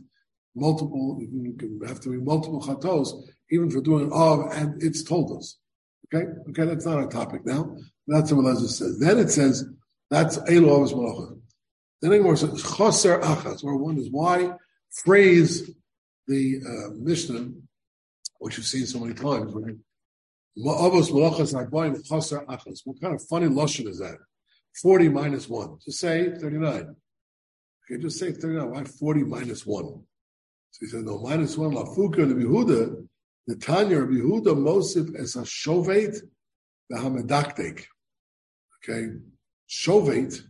multiple, 0.55 1.17
you 1.19 1.55
can 1.57 1.79
have 1.87 1.99
to 2.01 2.09
be 2.09 2.17
multiple 2.17 2.61
chatos, 2.61 3.09
even 3.51 3.69
for 3.69 3.81
doing 3.81 4.11
of, 4.11 4.51
and 4.51 4.81
it's 4.81 5.03
told 5.03 5.37
us. 5.37 5.57
Okay? 6.13 6.25
Okay, 6.49 6.65
that's 6.65 6.85
not 6.85 6.97
our 6.97 7.07
topic 7.07 7.45
now. 7.45 7.75
That's 8.09 8.33
what 8.33 8.43
Elazar 8.43 8.69
says. 8.69 8.97
Then 8.97 9.19
it 9.19 9.29
says, 9.29 9.65
that's 10.09 10.37
Elo 10.37 10.79
Avos 10.79 10.93
Malacha. 10.93 11.39
Then 12.01 12.13
it 12.13 12.37
says, 12.37 12.63
Choser 12.63 13.21
Achas, 13.21 13.63
where 13.63 13.75
one 13.75 13.99
is 13.99 14.09
why 14.09 14.53
phrase 14.91 15.69
the 16.27 16.59
uh, 16.67 16.93
Mishnah, 16.95 17.51
which 18.39 18.57
you've 18.57 18.65
seen 18.65 18.87
so 18.87 18.99
many 18.99 19.13
times, 19.13 19.53
right? 19.53 19.75
Malachas 20.57 21.11
Achas. 21.11 22.81
What 22.83 22.99
kind 22.99 23.13
of 23.13 23.21
funny 23.27 23.45
lotion 23.45 23.87
is 23.87 23.99
that? 23.99 24.17
40 24.81 25.09
minus 25.09 25.47
1. 25.47 25.77
Just 25.85 25.99
say 25.99 26.31
39. 26.31 26.95
Okay, 27.91 28.01
just 28.01 28.17
say 28.17 28.31
39. 28.31 28.71
Why 28.71 28.83
40 28.85 29.23
minus 29.23 29.67
1? 29.67 29.83
So 29.83 30.79
he 30.79 30.87
said, 30.87 31.05
no, 31.05 31.19
minus 31.19 31.55
1, 31.57 31.71
Lafuka 31.71 32.23
and 32.23 32.41
Yehuda, 32.41 33.07
the 33.45 33.55
Tanya 33.55 34.01
of 34.01 34.09
Yehuda 34.09 34.55
Mosif 34.55 35.15
as 35.15 35.35
a 35.35 35.41
shovet 35.41 36.21
the 36.89 36.97
hamedaktek. 36.97 37.85
Okay, 38.83 39.07
shovet. 39.69 40.41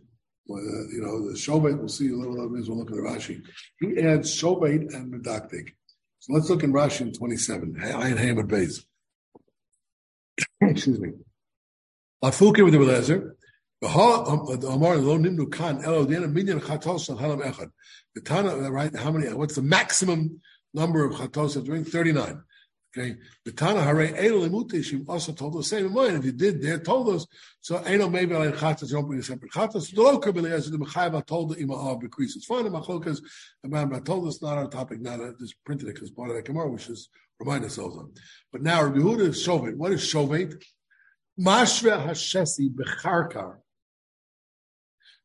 Uh, 0.48 0.54
you 0.54 1.00
know 1.00 1.30
the 1.30 1.36
shovet. 1.36 1.78
We'll 1.78 1.88
see 1.88 2.10
a 2.10 2.16
little 2.16 2.48
bit 2.48 2.60
as 2.60 2.68
we'll 2.68 2.78
look 2.78 2.90
at 2.90 2.96
the 2.96 3.02
Rashi. 3.02 3.42
He 3.80 4.00
adds 4.02 4.34
shovet 4.34 4.94
and 4.94 5.12
medaktek. 5.12 5.70
So 6.20 6.34
let's 6.34 6.50
look 6.50 6.62
in 6.62 6.72
Rashi 6.72 7.02
in 7.02 7.12
twenty-seven. 7.12 7.76
Ayin 7.80 8.18
Hamad 8.18 8.48
base. 8.48 8.84
Excuse 10.60 11.00
me. 11.00 11.10
Afuki 12.22 12.64
with 12.64 12.74
the 12.74 12.78
Belezer. 12.78 13.32
Um, 13.82 14.60
the 14.60 14.66
Omar, 14.66 14.98
the 14.98 15.10
Tana, 18.22 18.70
right? 18.70 18.94
How 18.94 19.10
many? 19.10 19.32
What's 19.32 19.54
the 19.54 19.62
maximum 19.62 20.42
number 20.74 21.06
of 21.06 21.14
chatos 21.14 21.64
doing? 21.64 21.84
Thirty-nine. 21.84 22.42
Okay, 22.96 23.16
the 23.44 23.52
Tana 23.52 23.82
Hare 23.82 24.08
Elimutishim 24.08 25.08
also 25.08 25.32
told 25.32 25.54
us 25.54 25.70
the 25.70 25.76
same 25.76 25.86
in 25.86 25.92
mind. 25.92 26.16
If 26.16 26.24
you 26.24 26.32
did, 26.32 26.60
they 26.60 26.76
told 26.78 27.08
us. 27.14 27.24
So 27.60 27.76
Eno 27.76 28.08
maybe 28.08 28.34
like 28.34 28.54
chatas, 28.56 28.88
you 28.88 28.96
don't 28.96 29.06
bring 29.06 29.20
a 29.20 29.22
separate 29.22 29.52
chatas. 29.52 29.94
The 29.94 30.02
local 30.02 30.32
Beliezer, 30.32 30.72
the 30.72 30.78
Mechayev 30.78 31.24
told 31.24 31.50
the 31.50 31.60
Ima 31.60 31.74
of 31.74 32.00
Bekris. 32.00 32.34
It's 32.34 32.46
fine. 32.46 32.64
The 32.64 32.70
Machlokas 32.70 33.20
about 33.62 34.04
told 34.04 34.26
us 34.26 34.42
not 34.42 34.58
our 34.58 34.66
topic. 34.68 35.00
Not 35.00 35.20
a, 35.20 35.34
just 35.38 35.54
printed 35.64 35.88
it 35.88 35.94
because 35.94 36.10
part 36.10 36.30
of 36.30 36.36
that 36.36 36.44
Gemara, 36.44 36.68
which 36.68 36.88
is 36.88 37.08
remind 37.38 37.62
ourselves 37.62 37.96
of. 37.96 38.10
But 38.50 38.62
now 38.62 38.82
Rabbi 38.82 38.98
Huda 38.98 39.28
is 39.28 39.46
Shovet. 39.46 39.76
What 39.76 39.92
is 39.92 40.02
Shovet? 40.02 40.60
Mashve 41.38 42.06
Hashesi 42.06 42.74
Becharkar. 42.74 43.58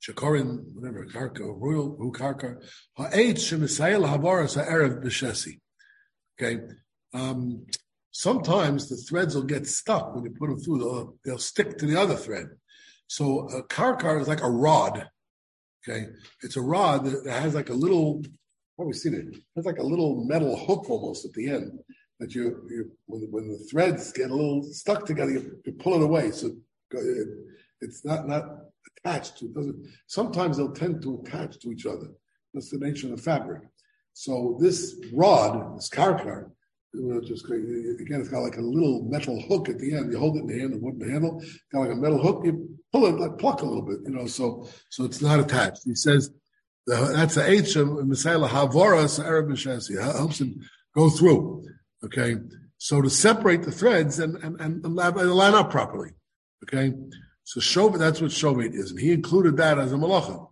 Shakorin, 0.08 0.66
whatever, 0.74 1.06
Karka, 1.06 1.40
royal, 1.40 1.96
who 1.98 2.12
Karka, 2.12 2.62
Ha'et 2.96 3.38
Shemisayel 3.38 4.08
Havaras 4.08 4.56
Ha'erev 4.56 5.04
B'Shesi. 5.04 5.60
Okay, 6.40 6.62
um, 7.16 7.66
sometimes 8.12 8.90
the 8.90 8.98
threads 8.98 9.36
will 9.36 9.44
get 9.44 9.68
stuck 9.68 10.14
when 10.14 10.24
you 10.24 10.32
put 10.32 10.50
them 10.50 10.60
through. 10.60 10.80
They'll, 10.80 11.16
they'll 11.24 11.38
stick 11.38 11.78
to 11.78 11.86
the 11.86 12.00
other 12.00 12.16
thread. 12.16 12.48
So 13.08 13.48
a 13.50 13.64
karkar 13.64 14.20
is 14.20 14.28
like 14.28 14.42
a 14.42 14.50
rod. 14.50 15.08
Okay, 15.88 16.08
it's 16.42 16.58
a 16.58 16.62
rod 16.62 17.06
that 17.06 17.32
has 17.32 17.54
like 17.54 17.70
a 17.70 17.74
little. 17.74 18.24
What 18.76 18.88
we 18.88 18.94
seen 18.94 19.14
it? 19.14 19.38
It's 19.56 19.66
like 19.66 19.78
a 19.78 19.84
little 19.84 20.26
metal 20.26 20.58
hook 20.58 20.90
almost 20.90 21.24
at 21.26 21.32
the 21.34 21.50
end 21.50 21.80
that 22.20 22.34
you, 22.34 22.66
you 22.70 22.92
when, 23.06 23.28
when 23.32 23.48
the 23.48 23.58
threads 23.70 24.12
get 24.12 24.32
a 24.32 24.36
little 24.36 24.64
stuck 24.64 25.06
together, 25.06 25.32
you, 25.32 25.60
you 25.66 25.74
pull 25.74 25.94
it 25.94 26.04
away. 26.04 26.32
So 26.32 26.48
it, 26.92 27.28
it's 27.82 28.04
not 28.04 28.28
not 28.28 28.44
attached 28.98 29.38
to. 29.38 29.46
It 29.46 29.54
doesn't. 29.54 29.88
Sometimes 30.08 30.58
they'll 30.58 30.74
tend 30.74 31.02
to 31.04 31.22
attach 31.24 31.60
to 31.60 31.72
each 31.72 31.86
other. 31.86 32.08
That's 32.54 32.70
the 32.70 32.80
nature 32.80 33.08
of 33.08 33.18
the 33.18 33.22
fabric. 33.22 33.64
So 34.14 34.58
this 34.60 34.96
rod, 35.14 35.78
this 35.78 35.90
karkar, 35.90 36.52
just 37.24 37.46
again, 37.46 38.22
it's 38.22 38.30
got 38.30 38.40
like 38.40 38.58
a 38.58 38.62
little 38.62 39.04
metal 39.04 39.42
hook 39.42 39.70
at 39.70 39.80
the 39.80 39.96
end. 39.96 40.12
You 40.12 40.20
hold 40.20 40.38
it 40.38 40.42
in 40.42 40.48
the 40.48 40.60
hand, 40.60 40.74
a 40.74 40.78
wooden 40.78 41.10
handle, 41.10 41.42
got 41.72 41.82
like 41.82 41.92
a 41.92 41.96
metal 41.96 42.22
hook. 42.22 42.42
You 42.46 42.70
pull 42.92 43.06
it, 43.06 43.20
like 43.20 43.38
pluck 43.38 43.62
a 43.62 43.66
little 43.66 43.82
bit, 43.82 44.00
you 44.06 44.12
know. 44.12 44.26
So, 44.26 44.68
so 44.90 45.06
it's 45.06 45.22
not 45.22 45.40
attached. 45.40 45.82
He 45.86 45.96
says 45.96 46.32
that's 46.88 47.36
the 47.36 47.50
H 47.50 47.76
of 47.76 48.08
Messiah 48.08 48.40
Havoras 48.40 49.24
Arab 49.24 49.48
Mishasi. 49.48 50.02
Helps 50.02 50.42
him 50.42 50.62
go 50.96 51.10
through. 51.10 51.66
Okay, 52.04 52.36
so 52.78 53.02
to 53.02 53.10
separate 53.10 53.64
the 53.64 53.72
threads 53.72 54.20
and 54.20 54.38
and 54.38 54.60
and, 54.60 54.86
and 54.86 54.96
line 54.96 55.54
up 55.54 55.72
properly. 55.72 56.12
Okay, 56.64 56.94
so 57.44 57.60
shovet 57.60 58.00
that's 58.00 58.22
what 58.22 58.32
Shovit 58.32 58.74
is, 58.74 58.92
and 58.92 59.00
he 59.00 59.12
included 59.12 59.58
that 59.58 59.80
as 59.80 59.92
a 59.92 59.96
malacha. 59.96 60.48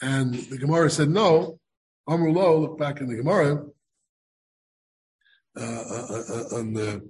And 0.00 0.34
the 0.34 0.58
Gemara 0.58 0.90
said 0.90 1.10
no. 1.10 1.58
Amrulo, 2.08 2.62
look 2.62 2.78
back 2.78 3.02
in 3.02 3.08
the 3.08 3.16
Gemara 3.16 3.66
uh, 5.58 5.62
uh, 5.62 6.22
uh, 6.28 6.58
on 6.58 6.72
the 6.72 7.02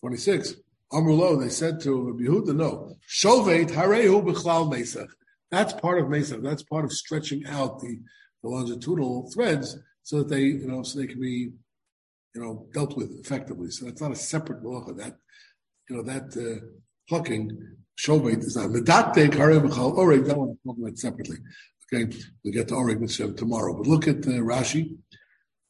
26. 0.00 0.54
Amrulo, 0.92 1.40
they 1.40 1.48
said 1.48 1.80
to 1.80 2.10
Rabbi 2.10 2.24
Yehuda, 2.24 2.56
no, 2.56 2.96
Shovet 3.08 3.70
Harehu 3.70 4.24
B'chlal 4.24 4.72
Mesach. 4.72 5.08
That's 5.50 5.72
part 5.72 5.98
of 6.00 6.06
Mesach. 6.06 6.42
That's 6.42 6.64
part 6.64 6.84
of 6.84 6.92
stretching 6.92 7.46
out 7.46 7.80
the, 7.80 8.00
the 8.42 8.48
longitudinal 8.48 9.30
threads 9.32 9.76
so 10.02 10.18
that 10.18 10.28
they, 10.28 10.42
you 10.42 10.66
know, 10.66 10.82
so 10.82 10.98
they 10.98 11.06
can 11.06 11.20
be, 11.20 11.52
you 12.34 12.40
know, 12.40 12.66
dealt 12.72 12.96
with 12.96 13.12
effectively. 13.20 13.70
So 13.70 13.84
that's 13.84 14.00
not 14.00 14.12
a 14.12 14.16
separate 14.16 14.64
malacha. 14.64 14.96
That, 14.96 15.16
you 15.88 15.96
know, 15.96 16.02
that 16.02 16.36
uh, 16.36 16.64
plucking 17.08 17.76
Shovet 17.98 18.38
is 18.38 18.56
not. 18.56 18.70
Medate 18.70 19.30
Harehu 19.30 19.68
B'chal 19.68 19.96
Oreg, 19.96 20.26
that 20.26 20.36
one 20.36 20.58
talking 20.66 20.84
about 20.84 20.98
separately. 20.98 21.36
Okay, 21.92 22.16
we'll 22.44 22.54
get 22.54 22.68
to 22.68 22.74
Oreg 22.74 23.36
tomorrow. 23.36 23.74
But 23.76 23.86
look 23.86 24.08
at 24.08 24.18
uh, 24.26 24.40
Rashi. 24.40 24.96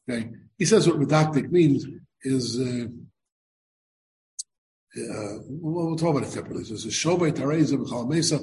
Okay, 0.09 0.29
he 0.61 0.65
says 0.65 0.87
what 0.87 0.99
medactic 0.99 1.49
means 1.49 1.87
is, 2.21 2.59
uh, 2.59 2.85
uh, 4.95 5.37
we'll, 5.47 5.87
we'll, 5.87 5.95
talk 5.95 6.11
about 6.11 6.21
it 6.21 6.29
separately. 6.29 6.63
So 6.63 6.75
it's 6.75 6.85
a 6.85 6.89
shobay 6.89 7.31
tareza 7.31 7.83
b'chal 7.83 8.07
mesa, 8.07 8.37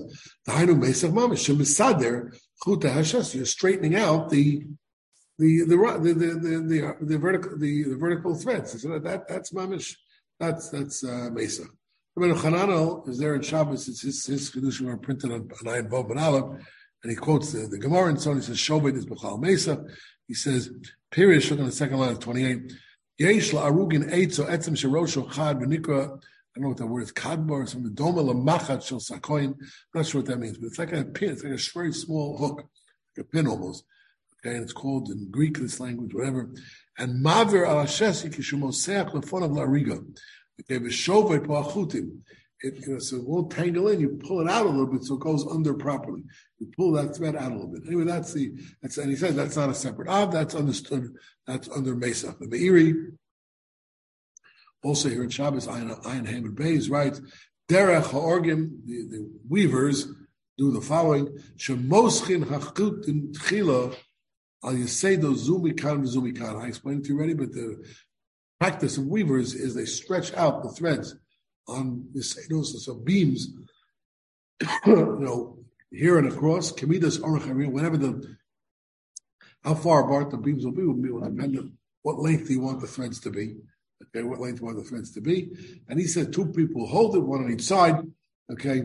the 0.44 0.50
hainu 0.50 0.76
mesa 0.76 1.10
mamish, 1.10 1.46
shemisader 1.46 2.36
chuta 2.60 2.90
hashas. 2.90 3.36
You're 3.36 3.44
straightening 3.44 3.94
out 3.94 4.30
the 4.30 4.66
the 5.38 5.60
the 5.60 5.76
the 5.76 6.12
the 6.12 6.24
the, 6.24 6.58
the, 6.66 6.96
the 7.02 7.18
vertical 7.18 7.56
the, 7.56 7.84
the 7.84 7.96
vertical 7.96 8.34
threads. 8.34 8.82
So 8.82 8.98
that 8.98 9.28
that's 9.28 9.52
mamish. 9.52 9.94
That's 10.40 10.70
that's 10.70 11.04
uh, 11.04 11.30
mesa. 11.32 11.66
Rabbi 12.16 12.36
Chananel 12.36 13.08
is 13.08 13.18
there 13.18 13.36
in 13.36 13.42
Shabbos. 13.42 13.86
It's 13.86 14.02
his 14.02 14.26
his 14.26 14.50
kedushin 14.50 14.88
are 14.92 14.96
printed 14.96 15.30
on 15.30 15.42
Ayin 15.46 15.88
Vav 15.88 16.60
and 17.04 17.12
he 17.12 17.14
quotes 17.14 17.52
the, 17.52 17.68
the 17.68 17.78
Gemara 17.78 18.08
and 18.08 18.20
so 18.20 18.32
on. 18.32 18.38
He 18.38 18.42
says 18.42 18.56
shobay 18.56 18.96
is 18.96 19.06
b'chal 19.06 19.40
mesa. 19.40 19.84
He 20.28 20.34
says 20.34 20.70
Period. 21.10 21.50
Look 21.50 21.60
on 21.60 21.66
the 21.66 21.72
second 21.72 21.98
line 21.98 22.12
of 22.12 22.20
28. 22.20 22.72
Yesh 23.18 23.50
eitzo 23.50 24.46
etzem 24.46 24.76
sherosho 24.76 25.32
chad 25.32 25.58
v'nikra. 25.58 26.04
I 26.04 26.60
don't 26.60 26.62
know 26.62 26.68
what 26.68 26.76
that 26.76 26.86
word 26.86 27.02
is. 27.02 27.12
Kadbar, 27.12 27.66
some 27.68 27.84
doma 27.94 28.30
lamachat 28.30 28.82
shel 28.86 28.98
sakoin. 28.98 29.54
I'm 29.54 29.58
not 29.94 30.06
sure 30.06 30.20
what 30.20 30.28
that 30.28 30.38
means, 30.38 30.58
but 30.58 30.66
it's 30.66 30.78
like 30.78 30.92
a 30.92 31.04
pin. 31.04 31.30
It's 31.30 31.44
like 31.44 31.54
a 31.54 31.78
very 31.78 31.92
small 31.92 32.36
hook, 32.36 32.68
like 33.16 33.24
a 33.26 33.28
pin 33.28 33.46
almost. 33.46 33.84
Okay, 34.44 34.54
and 34.54 34.64
it's 34.64 34.72
called 34.72 35.08
in 35.08 35.30
Greek, 35.30 35.58
this 35.58 35.80
language, 35.80 36.12
whatever. 36.14 36.50
And 36.98 37.24
maver 37.24 37.66
al 37.66 37.84
hashesi 37.84 38.30
kishumoseach 38.30 39.12
lefon 39.12 39.44
of 39.44 39.52
lariga. 39.52 40.04
Okay, 40.60 40.78
v'shovet 40.78 41.46
po'achutim 41.46 42.18
it, 42.60 42.86
you 42.86 42.94
know, 42.94 42.98
so 42.98 43.16
it 43.16 43.26
won't 43.26 43.50
tangle 43.50 43.88
in. 43.88 44.00
You 44.00 44.08
pull 44.10 44.40
it 44.40 44.50
out 44.50 44.66
a 44.66 44.68
little 44.68 44.86
bit 44.86 45.04
so 45.04 45.14
it 45.14 45.20
goes 45.20 45.46
under 45.46 45.74
properly. 45.74 46.24
You 46.58 46.68
pull 46.76 46.92
that 46.92 47.16
thread 47.16 47.36
out 47.36 47.52
a 47.52 47.54
little 47.54 47.70
bit. 47.70 47.82
Anyway, 47.86 48.04
that's 48.04 48.32
the 48.32 48.52
that's 48.82 48.98
and 48.98 49.10
he 49.10 49.16
said 49.16 49.34
that's 49.34 49.56
not 49.56 49.70
a 49.70 49.74
separate 49.74 50.08
av. 50.08 50.32
That's 50.32 50.54
understood. 50.54 51.14
That's 51.46 51.68
under 51.68 51.94
mesa. 51.94 52.34
The 52.40 52.46
Meiri 52.46 53.12
Also 54.82 55.08
here 55.08 55.22
in 55.22 55.30
Shabbos, 55.30 55.66
Ayin 55.66 56.26
Haman 56.26 56.54
Beis 56.54 56.90
writes, 56.90 57.20
Derech 57.68 58.10
Ha'orgim, 58.10 58.70
the, 58.84 59.06
the 59.08 59.30
weavers, 59.48 60.08
do 60.56 60.72
the 60.72 60.80
following: 60.80 61.28
Shemoschin 61.56 62.44
Hachutin 62.44 63.32
Tchila 63.36 63.94
Al 64.64 64.72
Yasedo 64.72 65.34
Zumikan 65.36 66.04
Zumikan. 66.06 66.60
I 66.60 66.68
explained 66.68 67.00
it 67.00 67.04
to 67.04 67.12
you 67.12 67.18
already, 67.18 67.34
but 67.34 67.52
the 67.52 67.84
practice 68.58 68.98
of 68.98 69.06
weavers 69.06 69.54
is 69.54 69.74
they 69.74 69.84
stretch 69.84 70.34
out 70.34 70.64
the 70.64 70.70
threads 70.70 71.14
on 71.68 72.08
the 72.14 72.22
so 72.22 72.94
beams, 72.94 73.48
you 74.86 75.18
know, 75.20 75.58
here 75.90 76.18
and 76.18 76.32
across. 76.32 76.72
Kamidas 76.72 77.20
Orach 77.20 77.46
whenever 77.72 77.96
the 77.96 78.36
how 79.64 79.74
far 79.74 80.04
apart 80.04 80.30
the 80.30 80.36
beams 80.36 80.64
will 80.64 80.72
be 80.72 80.84
will 80.84 81.20
depend 81.20 81.58
on 81.58 81.72
what 82.02 82.18
length 82.18 82.50
you 82.50 82.60
want 82.60 82.80
the 82.80 82.86
threads 82.86 83.20
to 83.20 83.30
be. 83.30 83.56
Okay, 84.02 84.22
what 84.22 84.40
length 84.40 84.60
you 84.60 84.66
want 84.66 84.78
the 84.78 84.84
threads 84.84 85.10
to 85.12 85.20
be. 85.20 85.50
And 85.88 85.98
he 85.98 86.06
said 86.06 86.32
two 86.32 86.46
people 86.46 86.86
hold 86.86 87.16
it, 87.16 87.20
one 87.20 87.44
on 87.44 87.52
each 87.52 87.62
side. 87.62 87.96
Okay, 88.50 88.78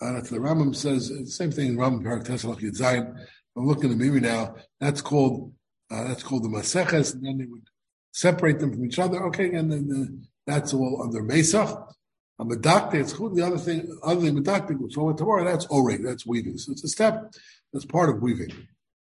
and 0.00 0.24
the 0.26 0.38
Rambam 0.38 0.74
says 0.74 1.12
same 1.36 1.50
thing 1.50 1.68
in 1.68 1.76
Rambam 1.76 2.02
Parak 2.02 2.26
Tesalach. 2.26 3.16
I'm 3.56 3.66
looking 3.66 3.90
at 3.90 3.98
the 3.98 4.04
Meiri 4.04 4.22
now. 4.22 4.54
That's 4.78 5.02
called 5.02 5.52
uh, 5.90 6.04
that's 6.04 6.22
called 6.22 6.44
the 6.44 6.48
Maseches, 6.48 7.14
and 7.14 7.24
then 7.24 7.38
they 7.38 7.44
would 7.44 7.66
separate 8.12 8.60
them 8.60 8.72
from 8.72 8.84
each 8.84 8.98
other. 8.98 9.24
Okay, 9.26 9.52
and 9.54 9.70
then 9.70 9.88
the, 9.88 10.20
that's 10.46 10.72
all 10.72 11.02
under 11.02 11.22
Mesach. 11.22 11.92
A 12.39 12.45
medakte, 12.45 12.95
it's 12.95 13.13
the 13.13 13.41
other 13.45 13.57
thing, 13.57 13.97
other 14.03 14.21
than 14.21 14.43
medakte, 14.43 14.91
so 14.91 15.13
tomorrow 15.13 15.45
that's 15.45 15.65
oreg, 15.67 16.03
that's 16.03 16.25
weaving. 16.25 16.57
So 16.57 16.73
it's 16.73 16.83
a 16.83 16.89
step 16.89 17.33
that's 17.71 17.85
part 17.85 18.09
of 18.09 18.21
weaving. 18.21 18.51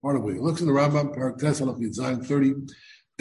Part 0.04 0.18
of 0.18 0.24
weaving. 0.24 0.44
Looks 0.44 0.62
in 0.62 0.68
the 0.68 0.74
Rambam, 0.74 1.16
Parak 1.16 1.40
Tesalach 1.40 1.80
Yitzayin 1.80 2.26
30. 2.26 2.68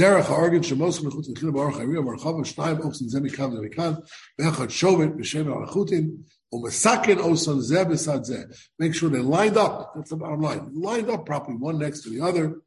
דרך 0.01 0.31
האורגן 0.31 0.63
שמוסר 0.63 1.07
מחוץ 1.07 1.29
לתחילה 1.29 1.53
באורך 1.53 1.77
העירי 1.77 1.99
ומרחוב 1.99 2.45
שניים 2.45 2.79
אופסין 2.79 3.09
זה 3.09 3.21
מכאן 3.21 3.53
וזה 3.53 3.61
מכאן 3.63 3.93
ואחד 4.39 4.71
שובת 4.71 5.09
בשם 5.17 5.53
הלכותין 5.53 6.11
ומסכן 6.53 7.19
אוסון 7.19 7.61
זה 7.61 7.83
beside 7.83 8.23
זה. 8.23 8.45
Make 8.83 8.95
sure 8.95 9.11
they're 9.11 9.23
lined 9.23 9.57
up. 9.57 9.95
That's 9.95 10.11
the 10.11 10.17
bottom 10.17 10.41
line. 10.41 10.71
Lined 10.75 11.11
up 11.11 11.27
properly, 11.27 11.57
one 11.57 11.79
next 11.79 12.03
to 12.03 12.11
the 12.11 12.21
other. 12.21 12.61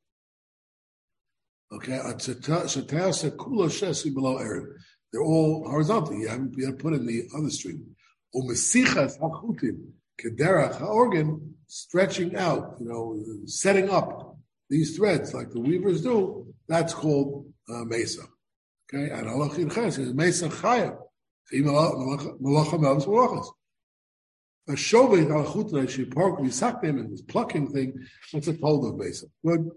Okay, 1.74 2.00
שתעשה 2.68 3.30
כולה 3.36 3.70
שסי 3.70 4.10
below 4.10 4.40
Erev. 4.40 4.66
They're 5.13 5.23
all 5.23 5.69
horizontal. 5.69 6.15
You 6.15 6.29
haven't, 6.29 6.79
put 6.79 6.95
in 6.95 7.07
the 7.07 7.29
other 7.37 7.51
string. 7.51 7.85
Umesichas 8.35 9.19
hachutim, 9.19 9.91
kederach 10.21 10.79
haorgan, 10.79 11.41
stretching 11.67 12.37
out, 12.37 12.77
you 12.81 12.89
know, 12.89 13.23
setting 13.47 13.91
up 13.91 14.37
these 14.69 14.97
threads 14.97 15.35
like 15.35 15.51
the 15.51 15.61
weavers 15.61 16.03
do. 16.03 16.47
That's 16.69 16.95
called 16.95 17.47
uh, 17.69 17.85
mesa. 17.85 18.23
Okay, 18.93 19.11
and 19.11 19.27
halachin 19.27 19.73
ches 19.75 19.99
is 19.99 20.15
mesa 20.15 20.49
chayim. 20.49 20.97
Malacha 21.53 22.81
melves 22.81 23.07
malachas. 23.07 23.47
A 24.69 24.77
shoving 24.77 25.27
halachutra 25.27 25.89
she 25.89 26.05
park 26.05 26.39
misaknim 26.39 27.01
and 27.01 27.13
this 27.13 27.23
plucking 27.23 27.73
thing. 27.73 28.07
That's 28.33 28.47
a 28.47 28.57
told 28.57 28.87
of 28.87 28.97
mesa. 28.97 29.27
Good. 29.45 29.69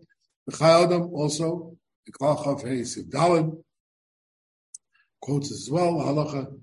The 0.46 0.58
Chayei 0.58 0.86
Adam 0.86 1.14
also 1.14 1.76
the 2.06 2.12
klachaf 2.12 2.62
hey 2.62 2.82
sivdalin 2.82 3.64
quotes 5.24 5.52
as 5.52 5.70
well. 5.72 5.94
Halacha 5.94 6.60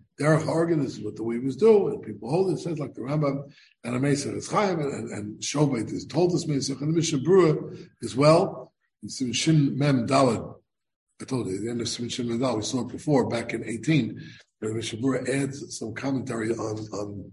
Organ 0.46 0.84
is 0.84 1.00
what 1.00 1.16
the 1.16 1.22
weavers 1.22 1.56
do, 1.56 1.88
and 1.88 2.02
people 2.02 2.28
hold 2.28 2.52
it. 2.52 2.58
Says 2.58 2.78
like 2.78 2.92
the 2.94 3.00
Rambam 3.00 3.50
and 3.84 3.96
a 3.96 3.98
Mesa 3.98 4.36
is 4.36 4.50
Chaim, 4.50 4.78
and, 4.80 5.11
and 5.11 5.40
Shovet 5.40 5.90
is 5.90 6.04
told 6.04 6.32
this 6.32 6.46
Mesa, 6.46 6.74
and 6.74 6.90
the 6.90 6.96
Mishnah 6.96 7.20
Brura 7.20 7.88
as 8.02 8.14
well. 8.14 8.72
In 9.02 9.32
Shin 9.32 9.78
Mem 9.78 10.06
Dalad, 10.06 10.54
I 11.22 11.24
told 11.24 11.46
you, 11.46 11.58
the 11.58 11.70
end 11.70 11.80
of 11.80 11.88
Shin 11.88 12.28
Mem 12.28 12.38
Dalad, 12.38 12.56
we 12.56 12.62
saw 12.62 12.82
it 12.82 12.92
before, 12.92 13.30
back 13.30 13.54
in 13.54 13.64
18, 13.64 14.20
the 14.61 14.74
Mishnah 14.74 14.98
Brura 14.98 15.26
adds 15.26 15.78
some 15.78 15.94
commentary 15.94 16.50
on, 16.50 16.78
on, 16.92 17.32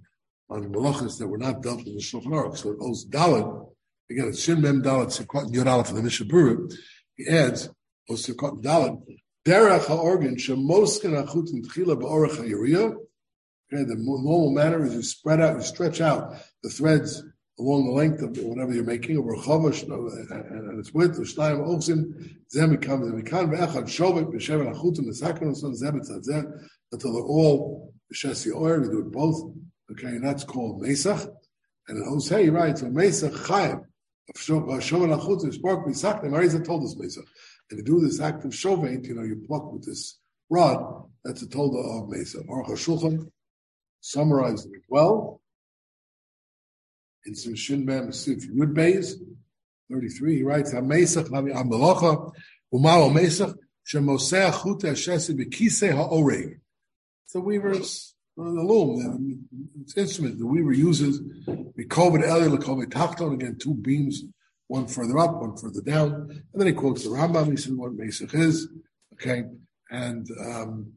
on 0.50 0.72
malachas 0.72 1.18
that 1.20 1.28
were 1.28 1.38
not 1.38 1.62
dealt 1.62 1.80
with 1.80 1.88
in 1.88 1.96
the 1.96 2.02
Shulchan 2.02 2.28
Aruch. 2.28 2.58
So 2.58 2.72
it 2.72 2.78
owes 2.80 3.06
Dalad, 3.06 3.68
again, 4.10 4.30
it's 4.30 4.42
Shin 4.42 4.62
Mem 4.62 4.82
Dalad, 4.82 5.08
Sekot 5.08 5.54
Yod 5.54 5.88
for 5.88 5.94
the 5.94 6.02
Mishnah 6.02 6.28
Brura. 6.28 6.74
He 7.18 7.28
adds, 7.28 7.68
oh, 8.10 8.14
owes 8.14 8.26
Sekot 8.26 8.64
Dalad, 8.64 9.02
Derech 9.48 9.86
ha'organ 9.86 10.36
tchila 10.36 11.96
ba'orach. 11.96 12.38
Okay, 13.74 13.84
the 13.84 13.96
normal 13.96 14.52
manner 14.52 14.86
is 14.86 14.94
you 14.94 15.02
spread 15.02 15.40
out, 15.40 15.56
you 15.56 15.62
stretch 15.62 16.02
out 16.02 16.36
the 16.64 16.70
threads 16.70 17.24
along 17.58 17.86
the 17.86 17.94
length 17.94 18.22
of 18.22 18.38
whatever 18.40 18.74
you're 18.74 18.84
making, 18.84 19.18
over 19.18 19.38
chavash 19.38 19.84
and 19.84 20.80
its 20.80 20.94
width, 20.94 21.18
shnayim 21.18 21.66
ochsin, 21.66 22.36
zem 22.52 22.76
mikam 22.76 23.06
zem 23.06 23.22
mikam 23.24 23.50
ve'echad 23.50 23.88
shovet 23.88 24.26
b'sheven 24.34 24.68
achutin 24.76 25.06
nesakin 25.08 25.52
oson 25.54 25.74
zem 25.74 25.98
etzadzeh 25.98 26.44
until 26.92 27.14
they're 27.14 27.24
all 27.24 27.94
b'shesi 28.14 28.54
oyer. 28.54 28.82
We 28.82 28.90
do 28.90 29.00
it 29.00 29.12
both. 29.14 29.54
Okay, 29.92 30.08
and 30.08 30.26
that's 30.26 30.44
called 30.44 30.82
mesach. 30.82 31.26
And 31.88 31.98
in 31.98 32.04
Hosea, 32.04 32.52
right? 32.52 32.78
So 32.78 32.88
mesach 32.88 33.32
chayim. 33.46 33.86
Uh, 34.30 34.80
shovet 34.80 35.18
achutin 35.18 35.54
spark 35.54 35.86
misakim. 35.86 36.32
Arizah 36.32 36.66
told 36.66 36.84
us 36.84 36.96
mesach 36.96 37.28
and 37.70 37.80
to 37.80 37.84
do 37.84 38.00
this 38.00 38.20
act 38.20 38.46
of 38.46 38.52
shovet, 38.52 39.06
you 39.06 39.16
know, 39.16 39.24
you 39.24 39.44
pluck 39.48 39.72
with 39.72 39.86
this 39.86 40.20
rod, 40.50 41.06
that's 41.24 41.42
a 41.42 41.48
tolda 41.48 41.84
uh, 41.84 42.04
of 42.04 42.10
Mesa. 42.10 42.40
Aruch 42.40 42.70
HaShulchan 42.70 43.30
summarized 44.00 44.68
it 44.74 44.82
well. 44.88 45.42
In 47.26 47.36
some 47.36 47.56
Shin 47.56 47.86
Mem 47.86 48.12
Sif 48.14 48.48
Yud 48.50 48.74
Beis, 48.74 49.16
33, 49.92 50.38
he 50.38 50.44
writes, 50.44 50.74
HaMesach 50.74 51.28
Lavi 51.28 51.54
Amalacha, 51.54 52.32
Umao 52.74 53.12
Mesach, 53.12 53.54
Shemoseh 53.86 54.52
Chuta 54.52 54.92
Shesi 54.92 55.38
Bekise 55.38 55.92
HaOreg. 55.94 56.60
The 57.34 57.42
weaver's 57.42 58.16
the 58.44 58.62
loom, 58.62 59.48
it's 59.82 59.98
instrument 59.98 60.40
the 60.40 60.46
weaver 60.46 60.74
uses. 60.74 61.22
We 61.76 61.86
COVID 61.86 62.24
Eli 62.24 62.56
LeKovet 62.56 62.90
Tachton, 62.90 63.34
again, 63.34 63.58
two 63.60 63.74
beams 63.74 64.24
one 64.68 64.88
further 64.88 65.18
up, 65.18 65.42
one 65.42 65.56
further 65.58 65.82
down. 65.82 66.14
And 66.30 66.62
then 66.62 66.68
he 66.68 66.74
quotes 66.74 67.04
the 67.04 67.10
Rambam, 67.10 67.52
he 67.52 67.58
says 67.58 67.74
what 67.74 67.98
Mesach 67.98 68.34
is. 68.34 68.68
Okay. 69.14 69.44
And 69.90 70.28
um, 70.40 70.94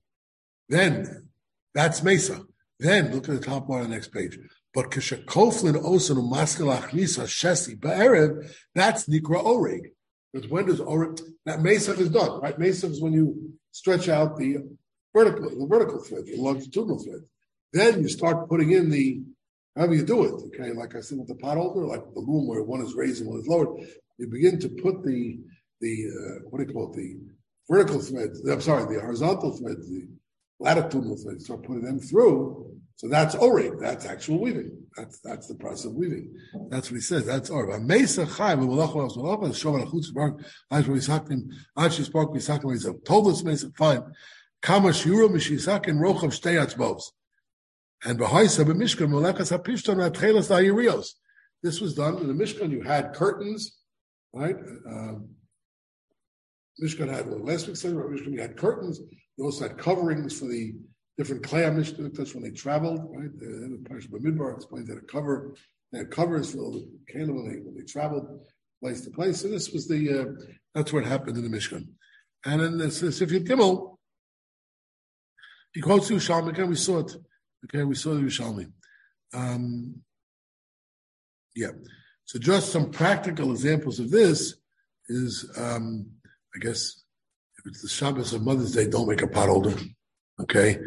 then 0.68 1.28
that's 1.74 2.02
Mesa. 2.02 2.42
Then 2.78 3.12
look 3.12 3.28
at 3.28 3.34
the 3.34 3.40
top 3.40 3.68
line 3.68 3.84
on 3.84 3.90
the 3.90 3.94
next 3.94 4.08
page. 4.08 4.38
But 4.74 4.90
Kishakoflin 4.90 5.82
Osan 5.82 6.16
Umaskalach 6.16 6.92
Nisa 6.92 7.22
Shesi 7.22 7.78
Ba'erev, 7.78 8.50
that's 8.74 9.06
Nikra 9.08 9.44
Oreg. 9.44 9.92
Because 10.32 10.48
when 10.48 10.66
does 10.66 10.80
Oreg, 10.80 11.20
that 11.44 11.60
Mesa 11.60 11.92
is 11.92 12.10
done, 12.10 12.40
right? 12.40 12.58
Mesa 12.58 12.86
is 12.86 13.00
when 13.00 13.12
you 13.12 13.52
stretch 13.72 14.08
out 14.08 14.36
the 14.36 14.58
vertical, 15.14 15.50
the 15.50 15.66
vertical 15.66 16.02
thread, 16.02 16.24
the 16.26 16.36
longitudinal 16.36 17.02
thread. 17.02 17.22
Then 17.72 18.02
you 18.02 18.08
start 18.08 18.48
putting 18.48 18.72
in 18.72 18.90
the 18.90 19.22
However 19.76 19.94
you 19.94 20.04
do 20.04 20.24
it, 20.24 20.32
okay, 20.48 20.72
like 20.72 20.96
I 20.96 21.00
said 21.00 21.18
with 21.18 21.28
the 21.28 21.36
pot 21.36 21.56
holder, 21.56 21.86
like 21.86 22.02
the 22.12 22.20
loom 22.20 22.48
where 22.48 22.62
one 22.62 22.80
is 22.82 22.94
raised 22.94 23.20
and 23.20 23.30
one 23.30 23.40
is 23.40 23.46
lowered, 23.46 23.68
you 24.18 24.26
begin 24.26 24.58
to 24.60 24.68
put 24.68 25.04
the 25.04 25.38
the 25.80 26.06
uh, 26.08 26.40
what 26.50 26.58
do 26.58 26.66
you 26.66 26.72
call 26.72 26.92
it, 26.92 26.96
the 26.96 27.18
vertical 27.70 28.00
threads, 28.00 28.46
I'm 28.46 28.60
sorry, 28.60 28.92
the 28.94 29.00
horizontal 29.00 29.56
threads, 29.56 29.88
the 29.88 30.08
latitudinal 30.58 31.16
threads, 31.16 31.44
start 31.44 31.62
putting 31.64 31.84
them 31.84 32.00
through. 32.00 32.78
So 32.96 33.08
that's 33.08 33.34
oreg, 33.36 33.80
that's 33.80 34.04
actual 34.04 34.40
weaving. 34.40 34.76
That's 34.96 35.20
that's 35.20 35.46
the 35.46 35.54
process 35.54 35.86
of 35.86 35.94
weaving. 35.94 36.34
That's 36.68 36.90
what 36.90 36.96
he 36.96 37.00
says. 37.00 37.24
That's 37.24 37.48
v'yisakim. 37.48 38.24
Told 43.04 43.28
us 43.28 43.64
fine. 43.78 44.02
Kama 44.62 44.88
shiura 44.88 45.28
mishisakim 45.28 45.98
rochav 45.98 46.30
shtei 46.30 46.64
atzmos. 46.64 47.02
And 48.04 48.18
B'haisa 48.18 48.64
b'mishkan 48.64 49.08
molekas 49.08 49.56
hapishton 49.56 49.96
atchelas 49.96 50.48
ha'yirios. 50.48 51.08
This 51.62 51.80
was 51.80 51.94
done 51.94 52.18
in 52.18 52.26
the 52.26 52.32
Mishkan. 52.32 52.70
You 52.70 52.82
had 52.82 53.12
curtains, 53.12 53.78
right? 54.32 54.56
Um, 54.86 55.28
Mishkan 56.82 57.12
had 57.12 57.28
well, 57.28 57.44
last 57.44 57.66
week 57.66 57.76
said 57.76 57.92
Mishkan 57.92 58.32
you 58.32 58.40
had 58.40 58.56
curtains. 58.56 59.00
You 59.36 59.44
also 59.44 59.68
had 59.68 59.76
coverings 59.76 60.38
for 60.38 60.46
the 60.46 60.72
different 61.18 61.42
clan 61.42 61.76
Mishkan. 61.76 62.34
When 62.34 62.42
they 62.42 62.50
traveled, 62.50 63.00
right? 63.14 63.38
The 63.38 63.78
Parsha 63.82 64.08
B'midbar 64.08 64.56
explains 64.56 64.88
that 64.88 64.96
a 64.96 65.02
cover. 65.02 65.54
They 65.92 65.98
had 65.98 66.10
covers 66.10 66.52
for 66.52 66.58
the 66.58 66.88
candle 67.08 67.36
when 67.36 67.50
they 67.50 67.58
when 67.58 67.74
they 67.76 67.84
traveled 67.84 68.40
place 68.82 69.02
to 69.02 69.10
place. 69.10 69.42
So 69.42 69.48
this 69.48 69.70
was 69.70 69.86
the 69.86 70.20
uh, 70.20 70.24
that's 70.74 70.92
what 70.92 71.04
happened 71.04 71.36
in 71.36 71.50
the 71.50 71.54
Mishkan. 71.54 71.88
And 72.46 72.80
this 72.80 73.02
if 73.02 73.30
you 73.30 73.40
Gimel, 73.40 73.98
he 75.72 75.80
quotes 75.80 76.10
Yerushalmi 76.10 76.50
again. 76.50 76.68
We 76.68 76.76
saw 76.76 77.00
it 77.00 77.16
Okay, 77.64 77.84
we 77.84 77.94
saw 77.94 78.14
the 78.14 78.20
Yerushalmi. 78.20 78.72
Um, 79.34 79.96
yeah. 81.54 81.70
So 82.24 82.38
just 82.38 82.72
some 82.72 82.90
practical 82.90 83.50
examples 83.50 83.98
of 83.98 84.10
this 84.10 84.54
is, 85.08 85.50
um, 85.58 86.06
I 86.54 86.58
guess, 86.60 87.02
if 87.58 87.66
it's 87.66 87.82
the 87.82 87.88
Shabbos 87.88 88.32
of 88.32 88.42
Mother's 88.42 88.72
Day, 88.72 88.88
don't 88.88 89.08
make 89.08 89.22
a 89.22 89.26
pot 89.26 89.48
holder. 89.48 89.76
Okay, 90.40 90.78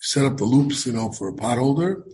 set 0.00 0.24
up 0.24 0.38
the 0.38 0.44
loops, 0.44 0.86
you 0.86 0.92
know, 0.92 1.12
for 1.12 1.28
a 1.28 1.34
pot 1.34 1.58
holder, 1.58 2.04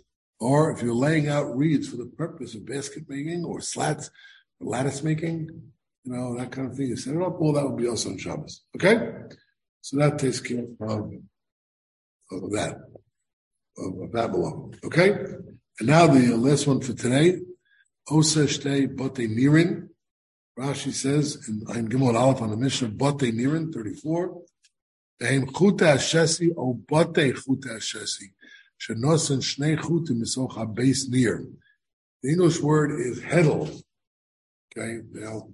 or 0.41 0.72
if 0.72 0.83
you're 0.83 0.95
laying 0.95 1.29
out 1.29 1.57
reeds 1.57 1.89
for 1.89 1.97
the 1.97 2.07
purpose 2.16 2.57
of 2.57 2.66
basket 2.66 3.05
making 3.09 3.45
or 3.45 3.61
slats, 3.61 4.11
or 4.59 4.70
lattice 4.70 5.05
making, 5.05 5.49
you 6.03 6.12
know, 6.12 6.37
that 6.37 6.51
kind 6.51 6.68
of 6.68 6.76
thing. 6.76 6.89
You 6.89 6.97
set 6.97 7.14
it 7.14 7.22
up. 7.22 7.41
All 7.41 7.53
that 7.53 7.64
would 7.64 7.76
be 7.76 7.87
also 7.87 8.11
on 8.11 8.18
Shabbos. 8.18 8.62
Okay, 8.74 9.12
so 9.81 9.97
that 9.99 10.18
takes 10.18 10.41
care 10.41 10.64
of 10.81 11.12
of 12.31 12.51
that, 12.53 12.76
of, 13.79 14.12
below. 14.12 14.70
Okay? 14.85 15.11
And 15.11 15.89
now 15.89 16.07
the 16.07 16.37
last 16.37 16.66
one 16.66 16.81
for 16.81 16.93
today. 16.93 17.39
Osa 18.11 18.41
Shtei 18.41 18.95
Bote 18.95 19.29
Nirin. 19.29 19.89
Rashi 20.59 20.93
says 20.93 21.47
in 21.49 21.62
Ein 21.68 21.89
Gimel 21.89 22.18
Aleph 22.18 22.43
on 22.43 22.51
the 22.51 22.57
Mishnah, 22.57 22.89
Bote 22.89 23.20
Nirin, 23.20 23.72
34. 23.72 24.43
Dehem 25.20 25.47
Chuta 25.47 25.95
Hashesi 25.95 26.51
O 26.57 26.74
Hashesi. 26.74 28.33
Shenosen 28.81 29.41
Shnei 29.43 29.76
Nir. 31.11 31.45
The 32.22 32.31
English 32.31 32.61
word 32.61 33.01
is 33.01 33.20
heddle. 33.20 33.83
Okay, 34.76 34.99
now, 35.12 35.49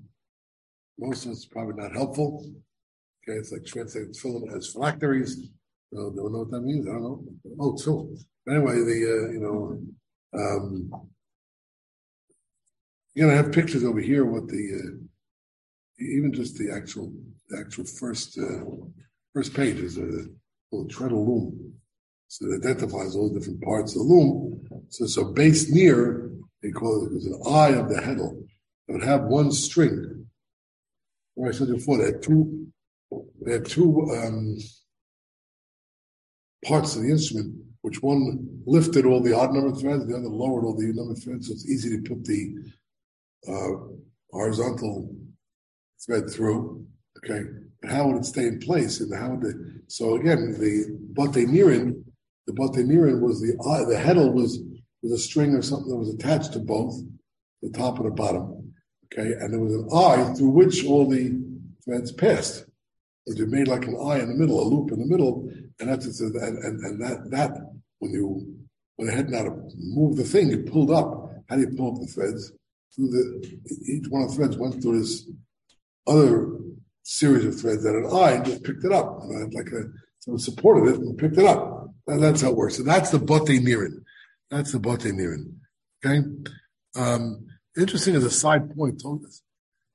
most 0.98 1.26
of 1.26 1.32
it's 1.32 1.46
probably 1.46 1.82
not 1.82 1.92
helpful. 1.92 2.44
Okay, 3.22 3.38
it's 3.38 3.52
like 3.52 3.64
translating 3.64 4.12
tefillin 4.12 4.56
as 4.56 4.72
phylacteries. 4.72 5.50
No, 5.94 6.10
don't 6.10 6.32
know 6.32 6.40
what 6.40 6.50
that 6.50 6.62
means. 6.62 6.88
I 6.88 6.92
don't 6.92 7.02
know. 7.02 7.24
Oh, 7.60 7.72
tefillin. 7.74 8.18
Anyway, 8.50 8.74
the 8.78 8.98
uh, 9.14 9.30
you 9.30 9.40
know, 9.40 9.78
um, 10.36 10.90
you're 13.14 13.28
gonna 13.28 13.40
have 13.40 13.52
pictures 13.52 13.84
over 13.84 14.00
here. 14.00 14.24
What 14.24 14.48
the 14.48 14.72
uh, 14.74 16.04
even 16.04 16.32
just 16.32 16.58
the 16.58 16.72
actual 16.74 17.12
the 17.48 17.60
actual 17.60 17.84
first 17.84 18.36
uh, 18.36 18.64
first 19.32 19.54
page 19.54 19.78
is 19.78 19.96
a 19.96 20.26
little 20.72 20.88
treadle 20.88 21.24
loom. 21.24 21.74
So 22.26 22.46
it 22.46 22.64
identifies 22.64 23.14
all 23.14 23.32
the 23.32 23.38
different 23.38 23.62
parts 23.62 23.94
of 23.94 24.00
the 24.02 24.12
loom. 24.12 24.66
So 24.88 25.06
so 25.06 25.32
base 25.32 25.70
near 25.70 26.28
they 26.60 26.72
call 26.72 27.06
it, 27.06 27.12
it 27.12 27.22
an 27.22 27.40
eye 27.46 27.78
of 27.78 27.88
the 27.88 28.00
heddle. 28.00 28.42
It 28.88 28.92
would 28.94 29.04
have 29.04 29.24
one 29.26 29.52
string. 29.52 30.26
Or 31.36 31.50
I 31.50 31.52
said 31.52 31.68
before, 31.68 31.98
they 31.98 32.06
had 32.06 32.22
two 32.22 32.66
they 33.46 33.52
had 33.52 33.66
two 33.66 34.10
um, 34.10 34.58
parts 36.64 36.96
of 36.96 37.02
the 37.02 37.10
instrument, 37.10 37.54
which 37.82 38.02
one 38.02 38.62
lifted 38.66 39.04
all 39.04 39.20
the 39.20 39.36
odd 39.36 39.52
number 39.52 39.74
threads, 39.76 40.06
the 40.06 40.16
other 40.16 40.28
lowered 40.28 40.64
all 40.64 40.74
the 40.74 40.84
even 40.84 40.96
number 40.96 41.14
threads, 41.14 41.48
so 41.48 41.52
it's 41.52 41.68
easy 41.68 41.90
to 41.90 42.02
put 42.02 42.24
the 42.24 42.54
uh, 43.48 43.70
horizontal 44.30 45.14
thread 46.04 46.28
through. 46.30 46.86
Okay, 47.18 47.42
but 47.80 47.90
how 47.90 48.06
would 48.06 48.16
it 48.16 48.24
stay 48.24 48.46
in 48.46 48.58
place? 48.58 49.00
And 49.00 49.14
how 49.14 49.30
would 49.30 49.46
it? 49.46 49.56
So 49.88 50.16
again, 50.16 50.52
the 50.58 50.96
bote 51.12 51.34
the 51.34 52.52
bote 52.52 52.76
was 53.20 53.40
the 53.40 53.56
eye, 53.66 53.84
the 53.84 53.96
heddle 53.96 54.32
was 54.32 54.60
was 55.02 55.12
a 55.12 55.18
string 55.18 55.54
or 55.54 55.62
something 55.62 55.90
that 55.90 55.96
was 55.96 56.14
attached 56.14 56.54
to 56.54 56.58
both 56.58 56.98
the 57.62 57.70
top 57.70 57.98
and 57.98 58.06
the 58.06 58.10
bottom. 58.10 58.72
Okay, 59.12 59.32
and 59.32 59.52
there 59.52 59.60
was 59.60 59.74
an 59.74 59.88
eye 59.94 60.34
through 60.34 60.48
which 60.48 60.84
all 60.86 61.08
the 61.08 61.38
threads 61.84 62.10
passed. 62.12 62.64
It 63.26 63.38
was 63.38 63.48
made 63.48 63.68
like 63.68 63.86
an 63.86 63.96
eye 63.96 64.18
in 64.18 64.28
the 64.28 64.34
middle, 64.34 64.60
a 64.60 64.64
loop 64.64 64.90
in 64.90 64.98
the 64.98 65.06
middle, 65.06 65.50
and 65.80 65.88
that's 65.88 66.20
and, 66.20 66.34
and, 66.34 66.80
and 66.80 67.02
that 67.02 67.30
that 67.30 67.50
when 67.98 68.12
you 68.12 68.56
when 68.96 69.08
it 69.08 69.14
had 69.14 69.28
now 69.28 69.44
to 69.44 69.70
move 69.76 70.16
the 70.16 70.24
thing, 70.24 70.50
it 70.52 70.70
pulled 70.70 70.90
up. 70.90 71.30
How 71.48 71.56
do 71.56 71.62
you 71.62 71.76
pull 71.76 71.94
up 71.94 72.00
the 72.00 72.06
threads? 72.06 72.52
Through 72.94 73.08
the 73.08 73.58
each 73.88 74.06
one 74.08 74.22
of 74.22 74.30
the 74.30 74.36
threads 74.36 74.56
went 74.56 74.80
through 74.80 75.00
this 75.00 75.28
other 76.06 76.58
series 77.02 77.44
of 77.44 77.60
threads 77.60 77.82
that 77.84 77.94
an 77.94 78.06
eye 78.12 78.32
and 78.32 78.44
just 78.44 78.64
picked 78.64 78.84
it 78.84 78.92
up. 78.92 79.20
And 79.22 79.54
I 79.54 79.56
like 79.56 79.70
a 79.72 80.38
supported 80.38 80.94
it 80.94 81.00
and 81.00 81.18
picked 81.18 81.38
it 81.38 81.44
up. 81.44 81.90
And 82.06 82.22
that's 82.22 82.42
how 82.42 82.50
it 82.50 82.56
works. 82.56 82.76
So 82.76 82.82
that's 82.82 83.10
the 83.10 83.18
bote 83.18 83.48
mirin. 83.48 84.02
That's 84.50 84.72
the 84.72 84.78
bote 84.78 85.00
mirin. 85.00 85.54
Okay. 86.04 86.26
Um, 86.96 87.46
interesting 87.76 88.14
as 88.14 88.24
a 88.24 88.30
side 88.30 88.74
point. 88.74 89.02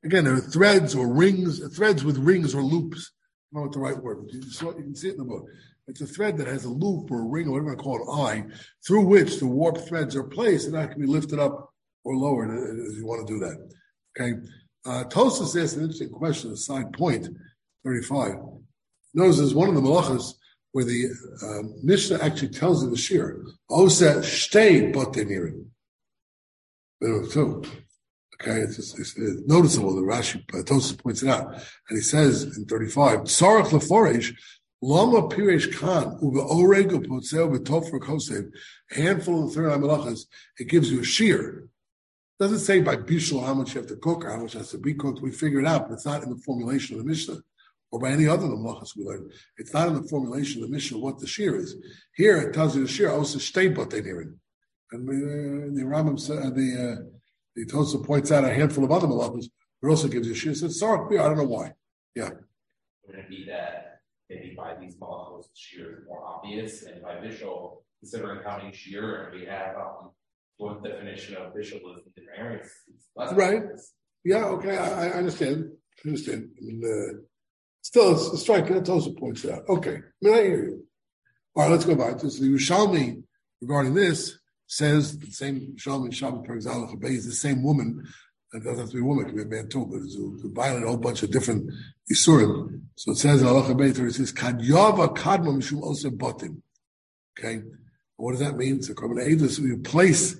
Again, 0.03 0.25
there 0.25 0.33
are 0.33 0.39
threads 0.39 0.95
or 0.95 1.07
rings, 1.07 1.59
threads 1.75 2.03
with 2.03 2.17
rings 2.17 2.55
or 2.55 2.61
loops. 2.61 3.11
I 3.51 3.55
don't 3.55 3.61
know 3.61 3.67
what 3.67 3.73
the 3.73 3.79
right 3.79 4.03
word. 4.03 4.29
You, 4.29 4.43
saw, 4.43 4.69
you 4.69 4.83
can 4.83 4.95
see 4.95 5.09
it 5.09 5.13
in 5.13 5.17
the 5.17 5.23
book. 5.23 5.45
It's 5.89 6.01
a 6.01 6.07
thread 6.07 6.37
that 6.37 6.47
has 6.47 6.65
a 6.65 6.69
loop 6.69 7.09
or 7.09 7.21
a 7.21 7.25
ring 7.25 7.47
or 7.47 7.53
whatever 7.53 7.73
I 7.73 7.75
call 7.75 7.97
it, 7.97 8.21
eye, 8.21 8.43
through 8.85 9.07
which 9.07 9.39
the 9.39 9.47
warp 9.47 9.79
threads 9.87 10.15
are 10.15 10.23
placed, 10.23 10.67
and 10.67 10.75
that 10.75 10.91
can 10.91 11.01
be 11.01 11.07
lifted 11.07 11.39
up 11.39 11.73
or 12.03 12.15
lowered 12.15 12.51
as 12.51 12.95
you 12.95 13.05
want 13.07 13.27
to 13.27 13.33
do 13.33 13.39
that. 13.39 13.71
Okay. 14.17 14.39
Uh, 14.85 15.03
Tosus 15.05 15.61
asked 15.61 15.75
an 15.75 15.81
interesting 15.81 16.09
question, 16.09 16.51
a 16.51 16.57
side 16.57 16.93
point, 16.93 17.27
35. 17.83 18.35
Notice 19.15 19.37
there's 19.37 19.55
one 19.55 19.67
of 19.67 19.75
the 19.75 19.81
malachas 19.81 20.33
where 20.73 20.85
the 20.85 21.09
uh, 21.43 21.67
Mishnah 21.83 22.19
actually 22.21 22.49
tells 22.49 22.83
in 22.83 22.91
the 22.91 22.97
Shir, 22.97 23.43
Osa 23.69 24.17
shtei. 24.17 24.93
There 27.01 27.15
are 27.15 27.25
two. 27.25 27.63
Okay, 28.41 28.59
it's, 28.61 28.77
just, 28.77 28.99
it's, 28.99 29.17
it's 29.17 29.41
noticeable 29.47 29.95
that 29.95 30.01
Rashi 30.01 30.41
uh, 30.53 30.63
Tosus 30.63 30.97
points 30.97 31.23
it 31.23 31.29
out, 31.29 31.53
and 31.55 31.97
he 31.97 32.01
says 32.01 32.43
in 32.57 32.65
35, 32.65 33.21
Tzarach 33.21 33.69
leforish 33.69 34.33
Lama 34.81 35.27
Pirish 35.27 35.75
Khan, 35.75 36.17
Uba 36.21 36.39
Oreg, 36.39 36.91
Upotzeo, 36.91 37.53
Betofer 37.53 37.99
Kosev, 37.99 38.49
handful 38.89 39.43
of 39.43 39.53
the 39.53 39.55
third 39.55 39.81
malachas, 39.81 40.25
it 40.57 40.69
gives 40.69 40.89
you 40.89 41.01
a 41.01 41.03
shear. 41.03 41.67
Doesn't 42.39 42.59
say 42.59 42.79
by 42.79 42.95
Bishul 42.95 43.45
how 43.45 43.53
much 43.53 43.73
you 43.75 43.81
have 43.81 43.89
to 43.89 43.97
cook 43.97 44.23
or 44.23 44.29
how 44.29 44.37
much 44.37 44.53
has 44.53 44.71
to 44.71 44.77
be 44.77 44.93
cooked. 44.93 45.21
We 45.21 45.31
figure 45.31 45.59
it 45.59 45.67
out, 45.67 45.89
but 45.89 45.95
it's 45.95 46.05
not 46.05 46.23
in 46.23 46.29
the 46.29 46.37
formulation 46.37 46.97
of 46.97 47.03
the 47.03 47.09
Mishnah 47.09 47.39
or 47.91 47.99
by 47.99 48.11
any 48.11 48.27
other 48.27 48.47
malachas 48.47 48.95
we 48.95 49.03
learn. 49.03 49.29
It's 49.57 49.73
not 49.73 49.89
in 49.89 49.95
the 49.95 50.07
formulation 50.07 50.63
of 50.63 50.69
the 50.69 50.73
Mishnah 50.73 50.97
what 50.97 51.19
the 51.19 51.27
shear 51.27 51.57
is. 51.57 51.75
Here 52.15 52.37
it 52.37 52.53
tells 52.53 52.75
you 52.77 52.83
the 52.83 52.87
shear, 52.87 53.11
also 53.11 53.39
but 53.71 53.89
they 53.89 54.01
hear 54.01 54.21
it. 54.21 54.29
And 54.91 55.09
uh, 55.09 55.75
the 55.75 55.83
Rambam 55.85 56.17
said, 56.17 56.37
uh, 56.37 56.49
the, 56.51 56.99
uh, 56.99 57.03
the 57.55 57.65
Tosa 57.65 57.97
points 57.97 58.31
out 58.31 58.45
a 58.45 58.53
handful 58.53 58.85
of 58.85 58.91
other 58.91 59.07
malachas, 59.07 59.49
but 59.81 59.89
also 59.89 60.07
gives 60.07 60.27
you 60.27 60.33
a 60.33 60.37
shear. 60.37 60.53
Says, 60.55 60.79
sorry, 60.79 61.19
I 61.19 61.27
don't 61.27 61.37
know 61.37 61.43
why. 61.43 61.73
Yeah. 62.15 62.29
Would 63.05 63.17
it 63.17 63.29
be 63.29 63.45
that 63.49 63.88
maybe 64.29 64.53
by 64.55 64.75
these 64.79 64.95
malachos, 64.95 65.45
shear 65.53 65.99
is 65.99 66.05
more 66.07 66.23
obvious, 66.25 66.83
and 66.83 67.01
by 67.01 67.15
Bishul, 67.15 67.81
considering 67.99 68.41
counting 68.43 68.71
shear, 68.71 69.25
and 69.25 69.39
we 69.39 69.45
have 69.45 69.75
um, 69.75 70.11
what 70.57 70.83
definition 70.83 71.35
of 71.35 71.53
Bishul 71.53 71.77
is 71.97 72.05
in 72.05 72.11
different 72.15 72.39
areas. 72.39 72.71
right. 73.15 73.57
Obvious. 73.63 73.93
Yeah. 74.23 74.45
Okay. 74.45 74.77
I, 74.77 75.07
I, 75.07 75.09
understand. 75.13 75.71
I 76.03 76.07
understand. 76.07 76.49
I 76.57 76.65
mean, 76.65 76.81
uh, 76.85 77.21
still, 77.81 78.13
it's, 78.13 78.33
it's 78.33 78.41
striking. 78.41 78.75
That 78.75 78.89
also 78.89 79.13
points 79.13 79.45
out. 79.45 79.63
Okay. 79.69 79.95
I 79.95 80.01
mean, 80.21 80.33
I 80.33 80.41
hear 80.41 80.63
you. 80.65 80.85
All 81.55 81.63
right. 81.63 81.71
Let's 81.71 81.85
go 81.85 81.95
back 81.95 82.17
to. 82.19 82.27
The 82.27 82.49
Yerushalmi 82.49 83.23
regarding 83.61 83.93
this 83.93 84.37
says 84.67 85.17
the 85.17 85.31
same 85.31 85.77
Shalom 85.77 86.09
Shabbat 86.11 86.45
per 86.45 86.55
example, 86.55 86.97
is 87.03 87.25
the 87.25 87.31
same 87.31 87.63
woman. 87.63 88.05
It 88.51 88.63
doesn't 88.63 88.79
have 88.79 88.89
to 88.89 88.95
be 88.95 89.01
a 89.01 89.05
woman, 89.05 89.25
it 89.25 89.29
can 89.29 89.37
be 89.37 89.43
a 89.43 89.61
man 89.61 89.69
too, 89.69 89.85
but 89.85 90.01
it's 90.01 90.15
a, 90.15 90.83
a 90.83 90.87
whole 90.87 90.97
bunch 90.97 91.21
of 91.21 91.31
different 91.31 91.71
Isurim. 92.11 92.81
So 92.95 93.11
it 93.11 93.17
says 93.17 93.41
in 93.41 93.47
Beiter, 93.47 94.07
it 94.07 94.13
says, 94.13 94.31
Kad 94.31 94.59
Yava 94.59 95.15
Kadma 95.15 95.57
Mishum 95.57 95.83
Ose 95.83 96.05
Botim. 96.05 96.61
Okay? 97.37 97.61
What 98.17 98.31
does 98.31 98.39
that 98.41 98.57
mean? 98.57 98.81
So 98.81 98.93
so 98.93 99.61
you 99.61 99.77
place 99.77 100.35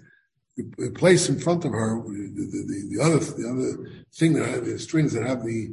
you 0.58 0.92
place 0.92 1.30
in 1.30 1.40
front 1.40 1.64
of 1.64 1.72
her 1.72 2.02
the, 2.02 2.10
the, 2.36 2.98
the, 2.98 3.02
other 3.02 3.20
the 3.20 3.50
other 3.50 4.04
thing 4.14 4.34
that 4.34 4.50
have 4.50 4.66
the 4.66 4.78
strings 4.78 5.14
that 5.14 5.26
have 5.26 5.46
the 5.46 5.70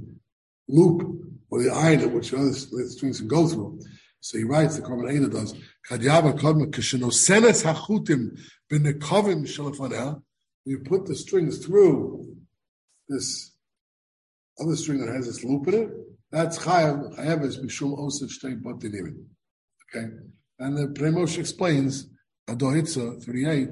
loop 0.68 1.20
or 1.50 1.62
the 1.62 1.70
iron 1.70 2.12
which 2.12 2.30
the 2.30 2.36
other 2.36 2.52
strings 2.52 3.18
can 3.18 3.28
go 3.28 3.48
through. 3.48 3.80
So 4.20 4.38
he 4.38 4.44
writes, 4.44 4.76
the 4.76 4.82
Korban 4.82 5.12
Eidah 5.12 5.32
does, 5.32 5.54
Kadyava 5.88 6.38
Kodma 6.38 6.70
Kishinosenes 6.70 7.64
Hachutim 7.64 8.38
B'nekovim 8.70 9.46
Shalafanel. 9.46 10.22
You 10.66 10.80
put 10.80 11.06
the 11.06 11.14
strings 11.14 11.64
through 11.64 12.36
this 13.08 13.52
other 14.60 14.74
string 14.74 14.98
that 14.98 15.14
has 15.14 15.26
this 15.26 15.44
loop 15.44 15.68
in 15.68 15.74
it. 15.74 15.90
That's 16.32 16.58
Chayav. 16.58 17.16
Chayav 17.16 17.44
is 17.44 17.58
Mishum 17.58 17.96
Osef 17.96 18.32
Shtei 18.36 18.60
Botinirim. 18.60 19.24
Okay? 19.88 20.08
And 20.58 20.76
the 20.76 20.88
Pnei 20.88 21.14
Moshe 21.14 21.38
explains, 21.38 22.08
Adohitza 22.48 23.22
38, 23.24 23.68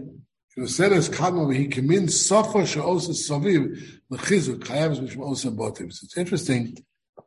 Kinosenes 0.56 1.10
Kadma 1.10 1.52
He 1.52 1.66
Kimin 1.66 2.08
Safa 2.08 2.64
She'osa 2.64 3.10
Saviv 3.10 3.76
L'chizuk 4.10 4.60
Chayav 4.60 4.92
is 4.92 5.00
Mishum 5.00 5.28
Osef 5.28 5.56
Botim. 5.56 5.92
So 5.92 6.04
it's 6.04 6.16
interesting. 6.16 6.76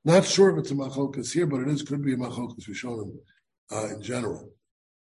Not 0.05 0.23
sure 0.23 0.51
if 0.51 0.59
it's 0.59 0.71
a 0.71 0.75
machlokas 0.75 1.33
here, 1.33 1.45
but 1.45 1.59
it 1.59 1.67
is 1.67 1.81
could 1.81 2.05
be 2.05 2.13
a 2.13 2.73
show 2.73 2.95
them 2.95 3.19
uh, 3.69 3.87
in 3.95 4.01
general. 4.01 4.49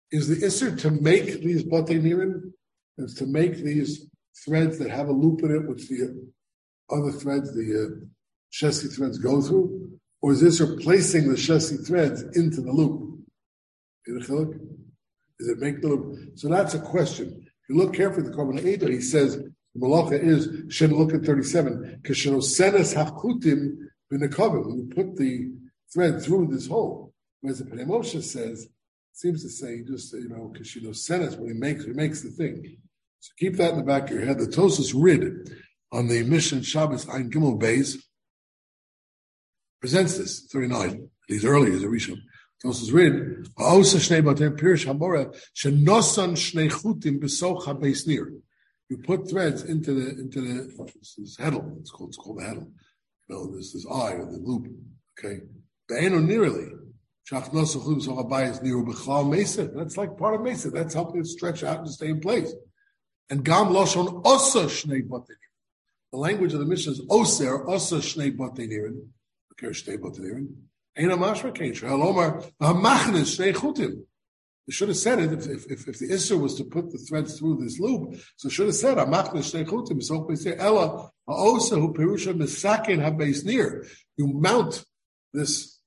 Is 0.09 0.29
the 0.29 0.35
isser 0.45 0.79
to 0.79 0.91
make 0.91 1.41
these 1.41 1.63
bate? 1.63 2.53
Is 2.97 3.15
to 3.15 3.25
make 3.25 3.55
these 3.55 4.07
threads 4.45 4.77
that 4.79 4.89
have 4.89 5.09
a 5.09 5.13
loop 5.13 5.41
in 5.43 5.55
it, 5.55 5.67
which 5.67 5.87
the 5.87 6.29
other 6.89 7.11
threads, 7.11 7.53
the 7.53 7.67
uh, 7.83 8.65
threads 8.95 9.17
go 9.17 9.41
through, 9.41 9.99
or 10.21 10.31
is 10.31 10.41
this 10.41 10.61
replacing 10.61 11.29
the 11.29 11.35
shesi 11.35 11.85
threads 11.85 12.23
into 12.35 12.61
the 12.61 12.71
loop? 12.71 13.19
Is 14.05 15.47
it 15.47 15.59
make 15.59 15.81
the 15.81 15.87
loop? 15.87 16.37
So 16.37 16.49
that's 16.49 16.73
a 16.73 16.79
question. 16.79 17.45
If 17.45 17.69
you 17.69 17.77
look 17.77 17.93
carefully 17.93 18.25
at 18.25 18.31
the 18.31 18.37
Korban 18.37 18.59
Eidah, 18.59 18.89
he 18.89 19.01
says 19.01 19.37
the 19.37 19.79
malacha 19.79 20.21
is 20.21 20.73
should 20.73 20.91
look 20.91 21.13
at 21.13 21.25
thirty-seven. 21.25 22.01
Kishenosenes 22.03 22.93
hachutim 22.95 23.77
when 24.09 24.21
you 24.21 24.91
put 24.93 25.15
the 25.15 25.51
thread 25.91 26.21
through 26.21 26.47
this 26.47 26.67
hole. 26.67 27.13
Whereas 27.41 27.59
the 27.59 27.65
Pnei 27.65 28.23
says, 28.23 28.69
seems 29.13 29.43
to 29.43 29.49
say 29.49 29.83
just 29.83 30.13
you 30.13 30.29
know 30.29 30.91
sentence 30.91 31.35
when 31.35 31.53
he 31.53 31.59
makes 31.59 31.85
he 31.85 31.91
makes 31.91 32.21
the 32.21 32.29
thing. 32.29 32.77
So 33.23 33.31
keep 33.39 33.55
that 33.55 33.71
in 33.71 33.77
the 33.77 33.83
back 33.83 34.09
of 34.09 34.17
your 34.17 34.25
head. 34.25 34.37
The 34.37 34.47
Tosus 34.47 34.93
Rid 34.93 35.49
on 35.93 36.09
the 36.09 36.23
mission 36.23 36.61
Shabbos 36.61 37.07
Ein 37.07 37.31
Gimel 37.31 37.57
Beis 37.57 37.95
presents 39.79 40.17
this 40.17 40.45
39. 40.51 41.09
These 41.29 41.45
early 41.45 41.71
as 41.71 41.83
a 41.83 41.87
Rishon. 41.87 42.17
Tosus 42.61 42.91
Rid, 42.91 43.47
Ha'osa 43.57 43.99
shnei 43.99 44.21
batim 44.21 44.59
pirish 44.59 44.85
hamora, 44.85 45.33
shenosan 45.55 46.33
shnei 46.33 46.69
chutim 46.69 47.21
besoch 47.21 47.63
ha-beis 47.63 48.05
nir. 48.05 48.29
You 48.89 48.97
put 48.97 49.29
threads 49.29 49.63
into 49.63 49.93
the, 49.93 50.09
into 50.19 50.41
the, 50.41 50.91
this 50.99 51.17
is 51.17 51.37
heddle, 51.39 51.79
it's 51.79 51.91
called, 51.91 52.09
it's 52.09 52.17
called 52.17 52.39
the 52.39 52.43
heddle. 52.43 52.69
You 53.29 53.35
know, 53.35 53.55
this 53.55 53.73
is 53.73 53.87
eye 53.89 54.15
or 54.15 54.25
the 54.25 54.37
loop, 54.37 54.67
okay? 55.17 55.43
Be'enu 55.87 56.19
mesa. 59.29 59.71
That's 59.73 59.97
like 59.97 60.17
part 60.17 60.35
of 60.35 60.41
mesa. 60.41 60.71
That's 60.71 60.93
helping 60.93 61.21
it 61.21 61.27
stretch 61.27 61.63
out 61.63 61.79
and 61.79 61.89
stay 61.89 62.09
in 62.09 62.19
place. 62.19 62.53
And 63.33 63.43
gam 63.43 63.69
loshon 63.69 64.21
osa 64.23 64.65
shnei 64.65 65.01
batim. 65.09 65.37
The 66.11 66.19
language 66.19 66.53
of 66.53 66.59
the 66.59 66.67
mission 66.67 66.93
is 66.93 67.01
oser, 67.09 67.67
osa 67.67 67.95
shnei 67.95 68.37
batim 68.37 68.69
nirin. 68.69 69.07
Okay, 69.53 69.69
shnei 69.69 69.97
batim 69.97 70.19
nirin. 70.19 70.47
Ain't 70.95 71.11
a 71.11 71.17
mashma 71.17 71.51
kain. 71.55 71.73
Halomar 71.73 72.47
hamachnes 72.61 73.35
shnei 73.35 73.51
chutim. 73.51 74.03
They 74.67 74.71
should 74.71 74.89
have 74.89 74.97
said 74.97 75.17
it 75.17 75.33
if, 75.33 75.47
if, 75.47 75.65
if, 75.65 75.87
if 75.87 75.97
the 75.97 76.13
issue 76.13 76.37
was 76.37 76.53
to 76.57 76.63
put 76.63 76.91
the 76.91 76.99
threads 76.99 77.39
through 77.39 77.57
this 77.63 77.79
loop. 77.79 78.21
So 78.37 78.49
should 78.49 78.67
have 78.67 78.75
said 78.75 78.97
hamachnes 78.99 79.51
shnei 79.51 79.65
chutim. 79.65 80.03
So 80.03 80.19
we 80.19 80.35
say 80.35 80.55
ella 80.55 81.09
haosa 81.27 81.81
hu 81.81 81.91
perusha 81.91 82.37
misakin 82.37 82.99
habeis 82.99 83.43
near. 83.43 83.87
You 84.15 84.27
mount 84.27 84.85
this 85.33 85.79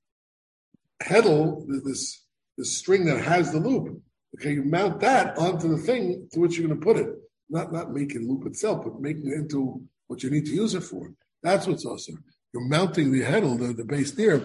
heddle, 1.01 1.65
this 1.85 2.25
this 2.57 2.77
string 2.77 3.05
that 3.05 3.21
has 3.21 3.53
the 3.53 3.61
loop. 3.61 4.01
Okay, 4.37 4.51
you 4.51 4.65
mount 4.65 4.99
that 4.99 5.37
onto 5.37 5.69
the 5.69 5.77
thing 5.77 6.27
to 6.33 6.41
which 6.41 6.57
you're 6.57 6.67
going 6.67 6.77
to 6.77 6.85
put 6.85 6.97
it. 6.97 7.07
Not 7.49 7.71
not 7.71 7.93
making 7.93 8.27
loop 8.27 8.45
itself, 8.45 8.83
but 8.83 8.99
making 8.99 9.27
it 9.27 9.33
into 9.33 9.81
what 10.07 10.23
you 10.23 10.29
need 10.29 10.45
to 10.45 10.53
use 10.53 10.73
it 10.75 10.83
for. 10.83 11.13
That's 11.43 11.67
what's 11.67 11.85
awesome 11.85 12.23
you're 12.53 12.67
mounting 12.67 13.11
the 13.11 13.23
handle, 13.23 13.57
the, 13.57 13.73
the 13.73 13.83
base 13.83 14.11
there, 14.11 14.39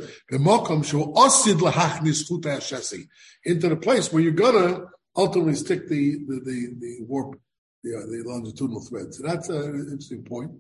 into 3.44 3.68
the 3.68 3.78
place 3.80 4.12
where 4.12 4.22
you're 4.22 4.32
gonna 4.32 4.84
ultimately 5.16 5.55
stick 5.55 5.88
the 5.88 6.18
the 6.26 6.40
the, 6.44 6.74
the 6.80 6.98
warp, 7.07 7.38
the, 7.82 7.96
uh, 7.96 8.00
the 8.07 8.22
longitudinal 8.26 8.82
thread. 8.82 9.14
So 9.14 9.22
that's 9.22 9.48
an 9.48 9.86
interesting 9.90 10.24
point. 10.24 10.50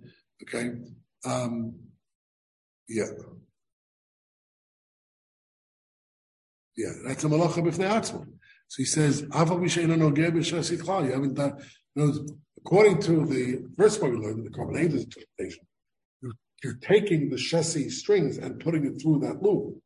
Okay, 0.42 0.72
um, 1.24 1.74
yeah, 2.88 3.06
yeah, 6.76 6.92
that's 7.04 7.24
a 7.24 7.28
malacha 7.28 7.62
b'fnei 7.62 7.90
atzma. 7.90 8.26
So 8.68 8.76
he 8.78 8.84
says, 8.86 9.20
You 9.20 9.28
haven't 11.12 11.34
done. 11.34 11.62
Know, 11.94 12.26
according 12.58 13.00
to 13.02 13.26
the 13.26 13.66
first 13.76 14.00
one 14.00 14.12
we 14.12 14.24
learned 14.24 14.46
the 14.46 14.50
Karban 14.50 14.80
interpretation, 14.80 15.66
you're 16.62 16.78
taking 16.80 17.28
the 17.28 17.36
chassis 17.36 17.90
strings 17.90 18.38
and 18.38 18.60
putting 18.60 18.86
it 18.86 19.00
through 19.02 19.20
that 19.20 19.42
loop. 19.42 19.78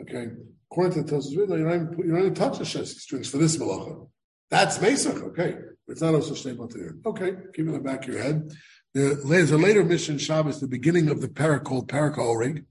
Okay. 0.00 0.28
According 0.70 1.04
to 1.04 1.14
Tosus 1.14 1.30
you 1.30 1.46
don't 1.46 1.60
even 1.60 1.94
you're 1.98 2.18
not 2.18 2.20
even 2.20 2.34
the 2.34 2.64
chassis 2.64 2.98
strings 2.98 3.28
for 3.28 3.38
this 3.38 3.56
malacha. 3.56 4.08
That's 4.50 4.78
Mesach, 4.78 5.22
okay. 5.28 5.56
It's 5.86 6.00
not 6.00 6.14
also 6.14 6.34
stable 6.34 6.66
there. 6.68 6.94
Okay, 7.04 7.32
keep 7.54 7.66
it 7.66 7.68
in 7.68 7.72
the 7.72 7.78
back 7.78 8.06
of 8.06 8.14
your 8.14 8.22
head. 8.22 8.50
There's 8.94 9.50
a 9.50 9.58
later 9.58 9.84
mission 9.84 10.18
Shabbos, 10.18 10.60
the 10.60 10.66
beginning 10.66 11.10
of 11.10 11.20
the 11.20 11.28
parak 11.28 11.64
called 11.64 11.88
Parak 11.88 12.16
Orig. 12.16 12.64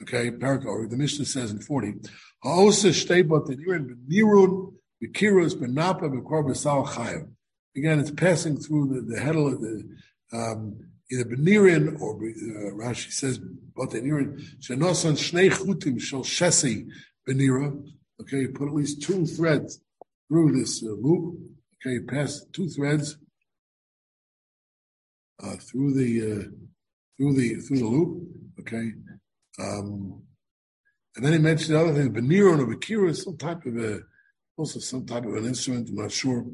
Okay, 0.00 0.30
Parak 0.30 0.64
Orig. 0.64 0.90
The 0.90 0.96
Mishnah 0.96 1.24
says 1.24 1.50
in 1.50 1.60
40, 1.60 1.94
Ha'osa 2.42 2.88
shtebot 2.88 3.48
nirun 3.48 3.96
b'nirun 4.08 4.74
b'kirus 5.02 5.54
b'napa 5.54 6.02
b'kor 6.02 6.44
b'sal 6.44 6.86
chayim. 6.86 7.32
Again, 7.76 8.00
it's 8.00 8.10
passing 8.10 8.58
through 8.58 8.94
the, 8.94 9.14
the 9.14 9.20
heddle 9.20 9.52
of 9.52 9.60
the, 9.60 9.88
um, 10.32 10.78
either 11.10 11.24
benirin 11.24 12.00
or 12.00 12.16
uh, 12.16 12.74
Rashi 12.74 13.10
says 13.10 13.38
benirin 13.38 14.40
shenosan 14.60 15.16
shnei 15.16 15.50
chutim 15.50 16.00
shel 16.00 16.22
shesi 16.22 16.86
benira. 17.28 17.82
Okay, 18.20 18.40
you 18.42 18.48
put 18.50 18.68
at 18.68 18.74
least 18.74 19.02
two 19.02 19.26
threads 19.26 19.80
through 20.28 20.52
this 20.52 20.82
uh, 20.82 20.88
loop. 20.88 21.38
Okay, 21.84 22.00
pass 22.04 22.44
two 22.52 22.68
threads 22.68 23.16
uh, 25.42 25.56
through 25.56 25.94
the 25.94 26.22
uh, 26.22 26.44
through 27.16 27.34
the 27.34 27.54
through 27.56 27.78
the 27.78 27.86
loop. 27.86 28.28
Okay, 28.60 28.92
um, 29.58 30.22
and 31.16 31.24
then 31.24 31.32
he 31.32 31.38
mentioned 31.38 31.74
the 31.74 31.80
other 31.80 31.94
thing, 31.94 32.12
benirin 32.12 32.60
or 32.60 32.74
bekira, 32.74 33.16
some 33.16 33.36
type 33.36 33.64
of 33.66 33.76
a 33.76 34.00
also 34.56 34.78
some 34.78 35.06
type 35.06 35.24
of 35.24 35.34
an 35.34 35.46
instrument. 35.46 35.88
I'm 35.88 35.96
not 35.96 36.12
sure. 36.12 36.44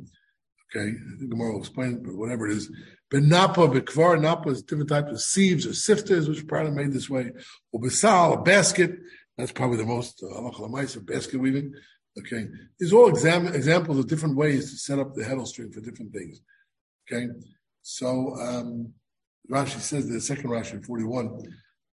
Okay, 0.70 0.92
think 1.18 1.30
Gemara 1.30 1.52
will 1.52 1.60
explain 1.60 1.94
it, 1.94 2.02
but 2.04 2.14
whatever 2.14 2.46
it 2.46 2.56
is. 2.56 2.70
But 3.10 3.22
napa, 3.22 3.68
bekvar, 3.68 4.20
napa 4.20 4.50
is 4.50 4.62
different 4.62 4.90
types 4.90 5.10
of 5.10 5.20
sieves 5.20 5.66
or 5.66 5.72
sifters, 5.72 6.28
which 6.28 6.42
are 6.42 6.46
probably 6.46 6.72
made 6.72 6.92
this 6.92 7.08
way. 7.08 7.30
Or 7.72 7.80
besal, 7.80 8.34
a 8.34 8.42
basket. 8.42 8.92
That's 9.38 9.52
probably 9.52 9.78
the 9.78 9.86
most 9.86 10.22
uh, 10.22 11.00
basket 11.00 11.40
weaving. 11.40 11.72
Okay, 12.18 12.48
these 12.78 12.92
are 12.92 12.96
all 12.96 13.08
exam- 13.08 13.54
examples 13.54 13.98
of 13.98 14.08
different 14.08 14.36
ways 14.36 14.72
to 14.72 14.76
set 14.78 14.98
up 14.98 15.14
the 15.14 15.22
heddle 15.22 15.46
string 15.46 15.70
for 15.70 15.80
different 15.80 16.12
things. 16.12 16.40
Okay, 17.10 17.28
so 17.82 18.34
um, 18.40 18.92
Rashi 19.50 19.78
says 19.80 20.08
the 20.08 20.20
second 20.20 20.50
Rashi 20.50 20.72
in 20.74 20.82
forty-one, 20.82 21.40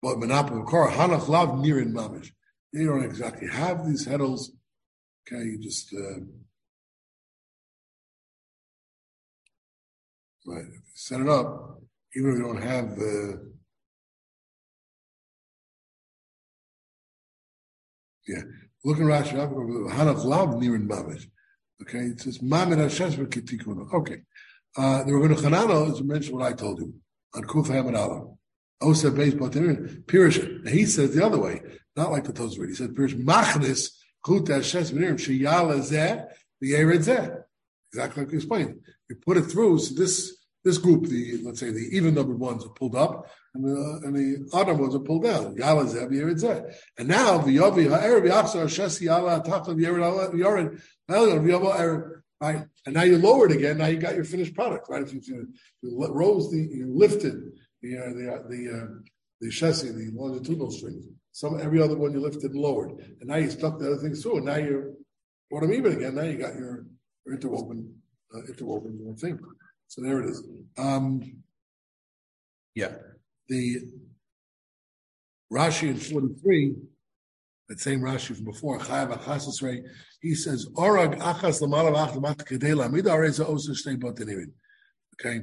but 0.02 0.18
menapa 0.18 0.52
bekvar 0.52 0.92
hanach 0.92 1.28
lav 1.30 1.50
nirin 1.50 1.94
mamish. 1.94 2.32
You 2.74 2.88
don't 2.88 3.06
exactly 3.06 3.48
have 3.48 3.88
these 3.88 4.06
heddles. 4.06 4.50
Okay, 5.26 5.44
you 5.44 5.60
just 5.60 5.94
uh, 5.94 6.20
Right. 10.50 10.66
Set 10.96 11.22
it 11.22 11.30
up, 11.30 11.80
even 12.16 12.32
if 12.32 12.38
you 12.38 12.44
don't 12.44 12.62
have 12.62 12.96
the. 12.96 13.52
Yeah. 18.28 18.42
Look 18.84 18.98
at 18.98 19.04
Rashi, 19.04 19.34
Hanach 19.92 20.24
Lav 20.24 20.50
Nirin 20.50 20.88
Mamish. 20.88 21.28
Okay, 21.84 22.00
it 22.00 22.22
says 22.22 22.42
Mamid 22.42 22.80
Hashem 22.80 23.28
Kitikuna. 23.28 23.94
Okay. 23.94 24.22
Uh, 24.76 25.04
the 25.04 25.16
Rabbi 25.16 25.36
Chanano 25.36 25.94
is 25.94 26.02
mentioned 26.02 26.36
what 26.36 26.52
I 26.52 26.54
told 26.56 26.80
you 26.80 26.96
on 27.36 27.44
Kuf 27.44 27.68
Hamid 27.68 27.94
Allah. 27.94 28.34
Osa 28.82 29.12
Beis 29.12 29.34
Batirin, 29.34 30.04
Pirish. 30.06 30.68
He 30.68 30.86
says 30.88 31.14
the 31.14 31.24
other 31.24 31.40
way, 31.40 31.62
not 31.96 32.12
like 32.12 32.24
the 32.24 32.34
Tosfot. 32.34 32.70
He 32.70 32.74
said 32.74 32.96
Pirish 32.96 33.22
Machnis 33.24 33.92
Kut 34.26 34.48
Hashem 34.48 34.84
Benirim 34.86 35.14
Sheyala 35.14 35.80
Zeh 35.80 36.26
Zeh. 36.64 37.44
Exactly 37.94 38.24
like 38.24 38.32
you 38.32 38.38
explained. 38.40 38.80
You 39.10 39.16
put 39.24 39.38
it 39.38 39.44
through, 39.44 39.78
so 39.80 39.94
this 39.94 40.39
this 40.64 40.78
group, 40.78 41.06
the 41.06 41.40
let's 41.44 41.60
say 41.60 41.72
the 41.72 41.90
even 41.92 42.14
numbered 42.14 42.40
ones 42.40 42.66
are 42.66 42.70
pulled 42.70 42.96
up, 42.96 43.30
and 43.56 43.64
the 43.64 44.02
and 44.04 44.16
the 44.16 44.50
odd 44.54 44.68
ones 44.78 44.94
are 44.96 45.00
pulled 45.00 45.24
down. 45.24 45.46
And 45.46 45.58
now 47.08 47.38
the 47.38 47.58
yavi 47.58 47.90
ha'erev 47.90 48.28
yachsar 48.30 48.66
shesi 48.66 49.08
yala 49.08 49.46
tachal 49.46 49.76
yered 49.78 50.38
yored 50.38 50.82
erev. 51.10 52.12
Right, 52.42 52.64
and 52.86 52.96
now 52.96 53.04
you 53.04 53.18
lower 53.18 53.48
it 53.48 53.52
again. 53.52 53.80
Now 53.80 53.88
you 53.88 53.98
got 53.98 54.16
your 54.16 54.24
finished 54.24 54.56
product. 54.56 54.88
Right, 54.90 55.02
if 55.02 55.14
you, 55.14 55.20
you, 55.26 55.48
you 55.82 56.08
rose 56.08 56.50
the, 56.50 56.58
you 56.58 56.88
lifted 56.90 57.36
the 57.82 57.98
uh, 57.98 58.10
the 58.10 58.44
the 58.50 58.78
uh, 58.78 58.88
the 59.42 59.50
chassis, 59.50 59.90
the 59.90 60.10
longitudinal 60.14 60.72
strings. 60.72 61.06
Some 61.34 61.60
every 61.60 61.82
other 61.82 61.98
one 61.98 62.14
you 62.14 62.22
lifted 62.22 62.52
and 62.52 62.60
lowered, 62.60 62.92
and 62.92 63.28
now 63.28 63.36
you 63.36 63.50
stuck 63.50 63.78
the 63.78 63.88
other 63.88 63.98
things 63.98 64.22
through, 64.24 64.38
and 64.38 64.46
now 64.46 64.56
you're 64.56 64.94
brought 65.50 65.62
them 65.62 65.74
even 65.74 65.94
again. 65.94 66.16
Now 66.16 66.24
you 66.24 66.38
got 66.38 66.56
your, 66.56 66.86
your 67.26 67.36
interwoven 67.36 67.94
uh, 68.34 68.42
interwoven 68.48 69.16
thing. 69.18 69.40
So 69.90 70.02
there 70.04 70.22
it 70.22 70.30
is. 70.30 70.44
Um, 70.78 71.42
yeah. 72.76 72.94
The 73.48 73.82
Rashi 75.52 75.90
in 75.90 75.98
43, 75.98 76.76
that 77.70 77.80
same 77.80 78.02
Rashi 78.02 78.36
from 78.36 78.46
before, 78.46 78.78
he 80.22 80.36
says, 80.36 80.68
Orag 80.76 81.20
achas 81.20 81.60
lamalav 81.62 81.96
achlemat 81.96 82.38
kedela 82.46 82.88
midareza 82.88 83.50
osa 83.50 83.72
shtei 83.72 84.00
botanirin. 84.00 84.52
Okay. 85.20 85.42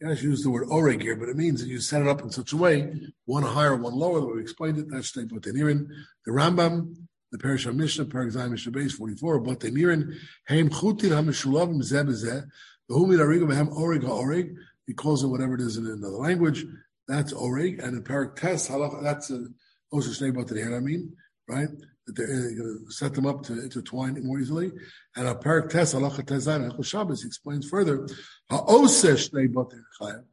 You 0.00 0.06
guys 0.06 0.22
use 0.22 0.42
the 0.42 0.50
word 0.50 0.68
oreg 0.68 1.00
here, 1.00 1.16
but 1.16 1.30
it 1.30 1.36
means 1.36 1.62
that 1.62 1.68
you 1.68 1.80
set 1.80 2.02
it 2.02 2.08
up 2.08 2.20
in 2.20 2.30
such 2.30 2.52
a 2.52 2.58
way, 2.58 2.92
one 3.24 3.42
higher, 3.42 3.74
one 3.74 3.94
lower, 3.94 4.20
we 4.20 4.42
explained 4.42 4.76
it, 4.78 4.90
that's 4.90 5.12
shtei 5.12 5.26
botanirin. 5.26 5.88
The 6.26 6.32
Rambam, 6.32 6.94
the 7.32 7.38
Parish 7.38 7.64
of 7.64 7.74
Mishnah, 7.74 8.04
Parak 8.04 8.34
Zayin 8.34 8.50
Mishnah 8.50 8.72
Base 8.72 8.92
44, 8.92 9.40
botanirin, 9.40 10.14
heim 10.46 10.68
chutin 10.68 11.14
ha-mishulavim 11.14 11.82
zeh 11.82 12.04
bezeh, 12.04 12.46
Orig. 12.90 14.56
He 14.86 14.94
calls 14.94 15.22
it 15.22 15.28
whatever 15.28 15.54
it 15.54 15.60
is 15.60 15.76
in 15.76 15.86
another 15.86 16.16
language. 16.16 16.64
That's 17.06 17.32
orig. 17.32 17.78
And 17.78 17.96
in 17.96 18.02
parak 18.02 18.36
test, 18.36 18.70
halach, 18.70 19.02
that's 19.02 19.30
a 19.30 19.46
also 19.90 20.10
shnei 20.10 20.32
batrihan, 20.32 20.76
I 20.76 20.80
mean, 20.80 21.14
right? 21.48 21.68
That 22.06 22.16
they're 22.16 22.26
eh, 22.26 22.54
going 22.54 22.84
to 22.86 22.92
set 22.92 23.14
them 23.14 23.26
up 23.26 23.42
to 23.44 23.52
intertwine 23.62 24.22
more 24.24 24.38
easily. 24.38 24.72
And 25.16 25.28
a 25.28 25.34
parak 25.34 25.70
test, 25.70 25.94
halacha 25.94 26.22
tezayin, 26.22 26.70
echol 26.70 26.84
Shabbos, 26.84 27.24
explains 27.24 27.68
further, 27.68 28.06
ha'oseh 28.50 29.14
shnei 29.14 29.48
batrihan. 29.52 30.24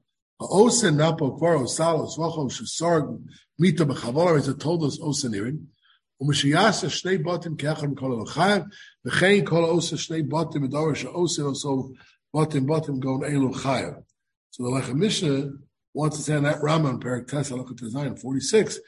Ha'osen 0.42 0.98
napo 0.98 1.38
kvar 1.38 1.58
osal 1.58 2.06
osvacho 2.06 2.52
shesarg 2.52 3.22
mita 3.58 3.86
b'chavar 3.86 4.38
is 4.38 4.50
a 4.50 4.54
told 4.54 4.84
us 4.84 5.00
osenirin. 5.00 5.66
Umeshiyasa 6.22 6.88
shnei 6.88 7.24
batim 7.24 7.56
kechar 7.56 7.94
mikol 7.94 8.26
alachayev 8.26 8.70
v'chein 9.08 9.46
kol 9.46 9.66
osa 9.66 9.96
shnei 9.96 10.28
batim 10.28 10.68
edar 10.70 10.94
she'osen 10.94 11.46
also 11.46 11.94
Batim 12.36 12.68
Batim 12.68 13.00
going 13.00 13.32
Elu 13.32 13.56
Chayav. 13.56 14.04
So 14.52 14.64
the 14.64 14.70
Lechem 14.70 14.96
Mishnah 14.96 15.52
wants 15.94 16.18
to 16.18 16.24
say 16.24 16.38
that 16.38 16.60
Rambam 16.60 17.02
Perak 17.02 17.28
Tes 17.28 17.50
Halakha 17.50 17.72
Tezayin 17.72 18.20
46. 18.20 18.80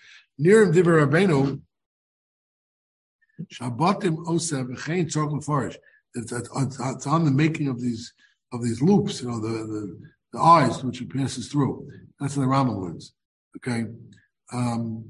Nirim 0.41 0.73
Diber 0.73 1.07
Rabbeinu 1.07 1.61
Shabbatim 3.53 4.17
Osev 4.25 4.67
V'chein 4.75 5.05
Tzorch 5.05 5.31
Mefarish. 5.31 5.77
It's, 6.15 7.07
on 7.07 7.25
the 7.25 7.31
making 7.31 7.69
of 7.69 7.79
these 7.79 8.13
of 8.51 8.63
these 8.63 8.81
loops, 8.81 9.21
you 9.21 9.29
know, 9.29 9.39
the, 9.39 9.65
the, 9.65 9.99
the 10.33 10.39
eyes 10.39 10.83
which 10.83 11.01
it 11.01 11.13
passes 11.13 11.49
through. 11.49 11.89
That's 12.19 12.35
the 12.35 12.41
Rambam 12.41 12.77
words. 12.77 13.13
Okay. 13.57 13.85
Um, 14.51 15.05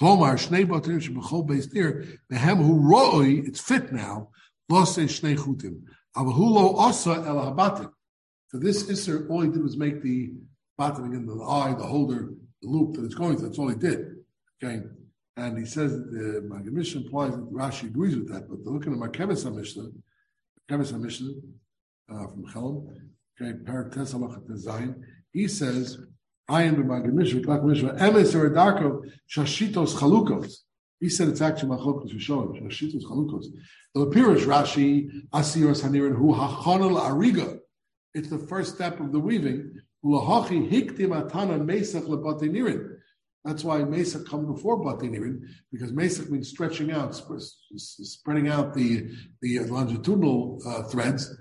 Shnei 0.00 0.66
Batim 0.66 1.00
Shebechol 1.00 1.46
Beis 1.46 1.72
Nir, 1.72 2.04
Behem 2.32 2.64
Hu 2.64 2.80
Ro'oi, 2.80 3.46
it's 3.46 3.60
fit 3.60 3.92
now, 3.92 4.28
Lo 4.68 4.84
Say 4.84 5.04
Shnei 5.04 5.36
Chutim. 5.36 5.82
Avahulo 6.16 6.78
Asa 6.78 7.10
El 7.10 7.36
Habatim. 7.36 7.90
So 8.48 8.58
this 8.58 8.84
Isser, 8.84 9.28
all 9.30 9.42
he 9.42 9.48
did 9.48 9.62
was 9.62 9.76
make 9.76 10.02
the 10.02 10.32
batim 10.78 11.06
again, 11.06 11.26
the 11.26 11.42
eye, 11.44 11.74
the 11.78 11.84
holder, 11.84 12.30
the 12.62 12.68
loop 12.68 12.96
that 12.96 13.04
it's 13.04 13.14
going 13.14 13.36
to. 13.36 13.42
That's 13.42 13.58
all 13.58 13.68
he 13.68 13.76
did. 13.76 14.16
Okay. 14.62 14.82
And 15.36 15.58
he 15.58 15.64
says 15.64 15.92
the 15.92 16.42
Maggid 16.44 16.72
Mishnah 16.72 17.02
implies 17.02 17.32
that 17.32 17.52
Rashi 17.52 17.84
agrees 17.84 18.16
with 18.16 18.30
that, 18.32 18.48
but 18.48 18.60
looking 18.60 18.92
at 18.92 18.98
Mirkeves 18.98 19.46
HaMishnah, 19.46 19.92
Mirkeves 20.68 20.92
HaMishnah 20.92 21.34
uh, 22.10 22.26
from 22.28 22.46
Chelm, 22.52 22.88
okay, 23.40 23.56
Parak 23.64 23.92
Tes 23.94 24.12
Design, 24.46 25.02
he 25.32 25.48
says, 25.48 25.98
I 26.48 26.64
am 26.64 26.76
the 26.76 26.84
Maggid 26.84 27.14
Mishnah, 27.14 27.62
Mishnah, 27.62 27.94
Emes 27.94 28.34
or 28.34 28.50
Darko, 28.50 29.00
Shashitos 29.34 29.94
Chalukos. 29.94 30.56
He 31.00 31.08
said 31.08 31.28
it's 31.28 31.40
actually 31.40 31.70
Machokos 31.70 32.14
Rishonim, 32.14 32.62
Shashitos 32.62 33.02
Chalukos. 33.04 33.46
The 33.94 34.06
Lapirish 34.06 34.44
Rashi, 34.44 35.10
Asiros 35.30 35.82
Hanirin, 35.82 36.14
Hu 36.16 36.32
Hachonel 36.32 37.00
Ariga. 37.00 37.58
It's 38.14 38.28
the 38.28 38.38
first 38.38 38.74
step 38.74 39.00
of 39.00 39.10
the 39.10 39.18
weaving. 39.18 39.80
Ulahachi 40.04 40.70
Hiktim 40.70 41.08
Atana 41.08 41.58
Mesach 41.58 42.06
Lebatinirin. 42.06 42.96
That's 43.44 43.64
why 43.64 43.82
Mesa 43.84 44.22
come 44.22 44.52
before 44.52 44.84
Batinirin, 44.84 45.40
because 45.72 45.92
Mesa 45.92 46.30
means 46.30 46.50
stretching 46.50 46.92
out, 46.92 47.18
spreading 47.76 48.48
out 48.48 48.74
the, 48.74 49.08
the 49.40 49.60
longitudinal 49.60 50.60
uh, 50.66 50.82
threads. 50.82 51.34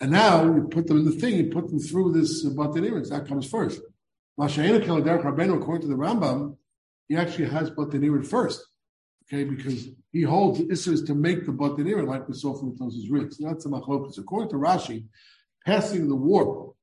And 0.00 0.10
now 0.12 0.44
you 0.44 0.68
put 0.70 0.86
them 0.86 0.98
in 0.98 1.06
the 1.06 1.12
thing, 1.12 1.36
you 1.36 1.50
put 1.50 1.68
them 1.68 1.78
through 1.80 2.12
this 2.12 2.44
uh. 2.44 3.08
That 3.08 3.26
comes 3.26 3.48
first. 3.48 3.80
According 4.38 4.82
to 4.84 5.86
the 5.88 5.94
Rambam, 5.94 6.56
he 7.08 7.16
actually 7.16 7.48
has 7.48 7.70
Batinirin 7.70 8.26
first. 8.26 8.62
Okay, 9.28 9.42
because 9.42 9.88
he 10.12 10.22
holds 10.22 10.58
the 10.58 10.70
is 10.70 11.02
to 11.02 11.14
make 11.14 11.46
the 11.46 11.52
Batinirin 11.52 12.06
like 12.06 12.28
we 12.28 12.34
saw 12.34 12.56
from 12.56 12.76
ribs. 13.10 13.38
So 13.38 13.48
that's 13.48 13.66
a 13.66 13.68
machlokas. 13.68 14.18
According 14.18 14.50
to 14.50 14.56
Rashi, 14.56 15.06
passing 15.64 16.08
the 16.08 16.14
warp, 16.14 16.76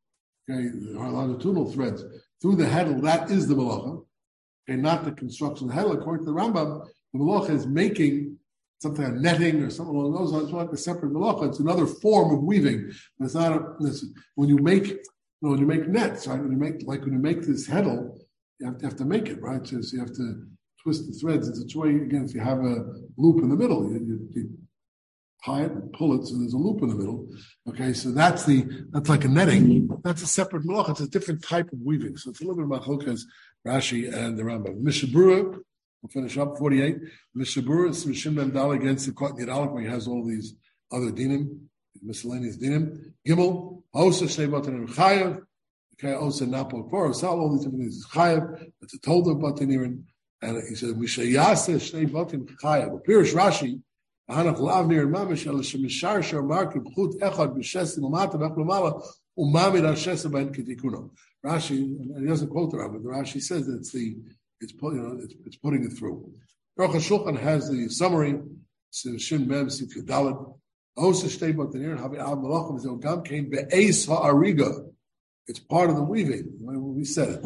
okay, 0.50 0.68
the 0.68 1.00
longitudinal 1.00 1.72
threads 1.72 2.04
through 2.41 2.58
the 2.58 2.66
heddle, 2.66 3.02
that 3.04 3.32
is 3.32 3.48
the 3.48 3.56
malacha 3.56 4.04
and 4.68 4.82
not 4.82 5.06
the 5.06 5.14
construction 5.14 5.70
of 5.70 5.76
the 5.76 5.82
heddle. 5.82 5.94
According 5.94 6.26
to 6.26 6.32
the 6.32 6.38
Rambam, 6.38 6.86
the 7.14 7.20
malacha 7.20 7.52
is 7.52 7.66
making 7.66 8.38
something 8.82 9.06
like 9.06 9.14
netting 9.14 9.64
or 9.64 9.70
something 9.70 9.96
along 9.96 10.14
those 10.14 10.34
lines. 10.34 10.46
It's 10.46 10.54
not 10.54 10.74
a 10.74 10.78
separate 10.78 11.14
malacha. 11.14 11.48
It's 11.48 11.60
another 11.60 11.86
form 11.86 12.36
of 12.36 12.44
weaving. 12.44 12.91
It's 13.22 13.36
not 13.36 13.54
a, 13.54 13.76
it's, 13.80 14.06
when 14.36 14.50
you 14.50 14.58
make 14.58 14.88
you 14.88 15.00
know, 15.41 15.52
when 15.52 15.60
you 15.60 15.66
make 15.66 15.88
nets, 15.88 16.28
right? 16.28 16.41
When 16.41 16.52
you 16.52 16.58
make 16.58 16.86
like 16.86 17.02
when 17.02 17.14
you 17.14 17.20
make 17.20 17.44
this 17.44 17.70
heddle, 17.70 18.18
you 18.60 18.66
have 18.66 18.78
to, 18.80 18.86
have 18.86 18.98
to 18.98 19.06
make 19.06 19.30
it 19.30 19.41
right. 19.41 19.66
So 19.66 19.78
you 19.94 20.00
have 20.00 20.14
to 20.14 20.46
twist 20.84 21.07
the 21.07 21.13
threads 21.13 21.47
in 21.47 21.55
such 21.55 21.75
a 21.75 21.79
way. 21.79 21.95
Again, 21.95 22.25
if 22.25 22.34
you 22.34 22.41
have 22.41 22.59
a 22.59 22.86
loop 23.17 23.41
in 23.41 23.49
the 23.49 23.55
middle, 23.55 23.89
you, 23.89 23.99
you, 23.99 24.27
you 24.31 24.49
tie 25.43 25.63
it 25.63 25.71
and 25.71 25.91
pull 25.93 26.13
it 26.19 26.25
so 26.25 26.38
there's 26.38 26.53
a 26.53 26.57
loop 26.57 26.81
in 26.81 26.89
the 26.89 26.95
middle. 26.95 27.27
Okay, 27.67 27.93
so 27.93 28.11
that's 28.11 28.45
the 28.45 28.65
that's 28.91 29.09
like 29.09 29.25
a 29.25 29.27
netting. 29.27 29.89
That's 30.03 30.21
a 30.21 30.27
separate 30.27 30.63
malach. 30.63 30.89
It's 30.89 30.99
a 30.99 31.07
different 31.07 31.43
type 31.43 31.71
of 31.71 31.79
weaving. 31.84 32.17
So 32.17 32.29
it's 32.29 32.41
a 32.41 32.43
little 32.43 32.55
bit 32.55 32.65
about 32.65 32.84
Chokas, 32.84 33.21
Rashi, 33.65 34.13
and 34.13 34.38
the 34.38 34.43
Rambam. 34.43 34.81
Mishabura, 34.81 35.43
we'll 35.43 36.09
finish 36.11 36.38
up 36.38 36.57
48. 36.57 36.97
Mishabura 37.38 37.89
is 37.89 38.05
Mishim 38.05 38.36
Ben 38.36 38.51
Dal 38.51 38.71
against 38.71 39.05
the 39.05 39.13
Kot 39.13 39.34
Nidalik, 39.34 39.71
where 39.71 39.84
he 39.84 39.89
has 39.89 40.07
all 40.07 40.25
these 40.25 40.55
other 40.91 41.11
dinim, 41.11 41.59
miscellaneous 42.01 42.57
dinim. 42.57 43.13
Gimel, 43.27 43.81
Osa 43.93 44.25
Shnebat 44.25 44.67
and 44.67 44.88
Chayav, 44.89 45.41
okay, 45.95 46.13
Osa 46.13 46.45
Napo 46.45 46.84
Kor, 46.84 47.07
all 47.07 47.51
these 47.51 47.63
different 47.63 47.84
things. 47.84 48.05
Chayav, 48.07 48.71
it's 48.81 48.93
a 48.93 48.99
told 48.99 49.27
of 49.27 49.38
Batanirin, 49.38 50.03
and 50.44 50.68
he 50.68 50.76
said, 50.76 50.89
Mishayase 50.89 51.76
Shnebat 51.76 52.34
and 52.34 52.48
Chayav. 52.60 53.04
Pirish 53.06 53.34
Rashi, 53.34 53.82
Hanach 54.30 54.58
Lavnir 54.58 55.08
Mamish 55.10 55.48
El 55.48 55.56
Shemishar 55.56 56.22
Shar 56.24 56.41
Chut 56.72 56.84
Echad 57.22 57.56
B'Shes 57.56 57.98
Lamata 58.00 58.36
B'Chlamala 58.36 59.04
Umamid 59.39 59.88
Hashes 59.89 60.26
Ben 60.26 60.54
Ketikuno. 60.54 61.10
Rashi, 61.46 61.78
and 61.78 62.22
he 62.22 62.28
doesn't 62.28 62.50
quote 62.50 62.72
the 62.72 62.78
Rambam, 62.78 63.04
but 63.04 63.12
Rashi 63.12 63.41
says 63.41 63.66
that 63.68 63.78
it's 63.78 63.91
the 63.91 64.16
it's 64.62 64.74
you 64.74 64.91
know 64.91 65.18
it's, 65.22 65.34
it's 65.46 65.58
putting 65.58 65.84
it 65.84 65.89
through. 65.89 66.32
Baruch 66.78 66.96
Shulchan 66.96 67.39
has 67.39 67.70
the 67.70 67.89
summary. 67.89 68.39
Shin 68.91 69.48
Mem 69.48 69.70
Sif 69.70 69.96
Yudalad. 69.96 70.56
Osa 70.96 71.28
Shtei 71.28 71.54
Botanir 71.54 71.98
Havi 71.98 72.20
Al 72.20 72.38
Malachim 72.38 72.80
Zel 72.80 72.96
Gam 72.98 73.24
came 73.24 73.50
Be'ez 73.50 74.06
Ha'ariga. 74.06 74.86
It's 75.48 75.60
part 75.60 75.89
of 75.89 75.96
the 75.96 76.04
weaving. 76.04 76.60
We 76.62 77.04
said 77.04 77.30
it. 77.30 77.41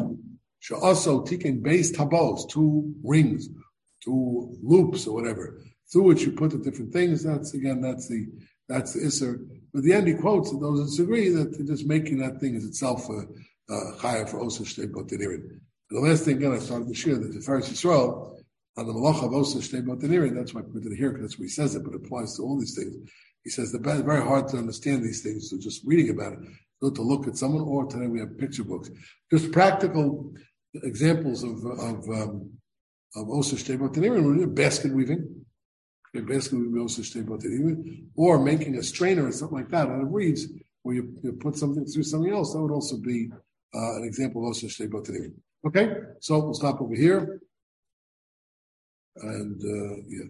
Also 0.72 1.24
Tikin 1.24 1.62
Beis 1.62 1.94
Tabos, 1.94 2.48
two 2.48 2.94
rings, 3.02 3.48
two 4.04 4.56
loops 4.62 5.06
or 5.06 5.14
whatever 5.14 5.62
through 5.90 6.02
which 6.02 6.22
you 6.22 6.32
put 6.32 6.50
the 6.50 6.58
different 6.58 6.92
things. 6.92 7.22
That's 7.22 7.54
again, 7.54 7.80
that's 7.80 8.08
the 8.08 8.26
that's 8.68 8.92
the 8.92 9.00
isser. 9.00 9.46
But 9.72 9.82
the 9.82 9.92
end 9.92 10.08
he 10.08 10.14
quotes 10.14 10.50
and 10.50 10.62
those 10.62 10.90
disagree 10.90 11.30
that 11.30 11.66
just 11.66 11.86
making 11.86 12.18
that 12.18 12.40
thing 12.40 12.54
is 12.54 12.64
itself 12.64 13.08
a 13.08 13.26
chaya 14.00 14.28
for 14.28 14.40
osa 14.40 14.62
shtei. 14.62 14.92
The 15.90 16.00
last 16.00 16.24
thing 16.24 16.36
again 16.36 16.52
I 16.52 16.58
started 16.58 16.88
to 16.88 16.94
share 16.94 17.16
that 17.16 17.32
the 17.32 17.40
first 17.40 17.72
Yisrael 17.72 18.36
on 18.76 18.86
the 18.86 18.92
malach 18.92 19.24
of 19.24 19.32
osa 19.32 19.58
shtei. 19.58 20.34
That's 20.34 20.54
why 20.54 20.60
I 20.60 20.64
put 20.64 20.84
it 20.84 20.96
here 20.96 21.10
because 21.10 21.22
that's 21.22 21.38
what 21.38 21.44
he 21.44 21.50
says 21.50 21.74
it, 21.74 21.84
but 21.84 21.94
it 21.94 22.04
applies 22.04 22.36
to 22.36 22.42
all 22.42 22.58
these 22.58 22.74
things. 22.74 22.94
He 23.44 23.50
says 23.50 23.72
the 23.72 23.78
very 23.78 24.22
hard 24.22 24.48
to 24.48 24.58
understand 24.58 25.02
these 25.02 25.22
things. 25.22 25.48
So 25.48 25.58
just 25.58 25.82
reading 25.86 26.10
about 26.10 26.34
it, 26.34 26.40
go 26.82 26.90
to 26.90 27.02
look 27.02 27.26
at 27.26 27.36
someone, 27.36 27.62
or 27.62 27.86
today 27.86 28.06
we 28.06 28.20
have 28.20 28.36
picture 28.36 28.64
books, 28.64 28.90
just 29.30 29.52
practical 29.52 30.34
examples 30.74 31.42
of 31.42 31.64
of 31.64 32.08
um, 32.08 32.50
of 33.16 33.28
osa 33.28 33.56
shtei 33.56 33.78
botanirin, 33.78 34.54
basket 34.54 34.92
weaving. 34.92 35.44
Basically 36.26 36.66
we 36.66 36.80
also 36.80 37.02
stay 37.02 37.20
about 37.20 37.44
it, 37.44 37.78
or 38.16 38.38
making 38.38 38.76
a 38.76 38.82
strainer 38.82 39.26
or 39.26 39.32
something 39.32 39.58
like 39.58 39.68
that 39.68 39.88
out 39.88 40.00
of 40.00 40.12
reeds, 40.12 40.46
where 40.82 40.96
you, 40.96 41.14
you 41.22 41.32
put 41.32 41.54
something 41.56 41.84
through 41.84 42.02
something 42.02 42.32
else, 42.32 42.52
that 42.52 42.60
would 42.60 42.72
also 42.72 42.96
be 42.96 43.30
uh, 43.74 43.96
an 43.96 44.04
example 44.04 44.48
of 44.48 44.56
about 44.56 45.08
it. 45.08 45.32
Okay, 45.66 45.94
so 46.20 46.38
we'll 46.38 46.54
stop 46.54 46.80
over 46.80 46.94
here, 46.94 47.40
and 49.16 49.62
uh, 49.62 50.02
yeah. 50.08 50.24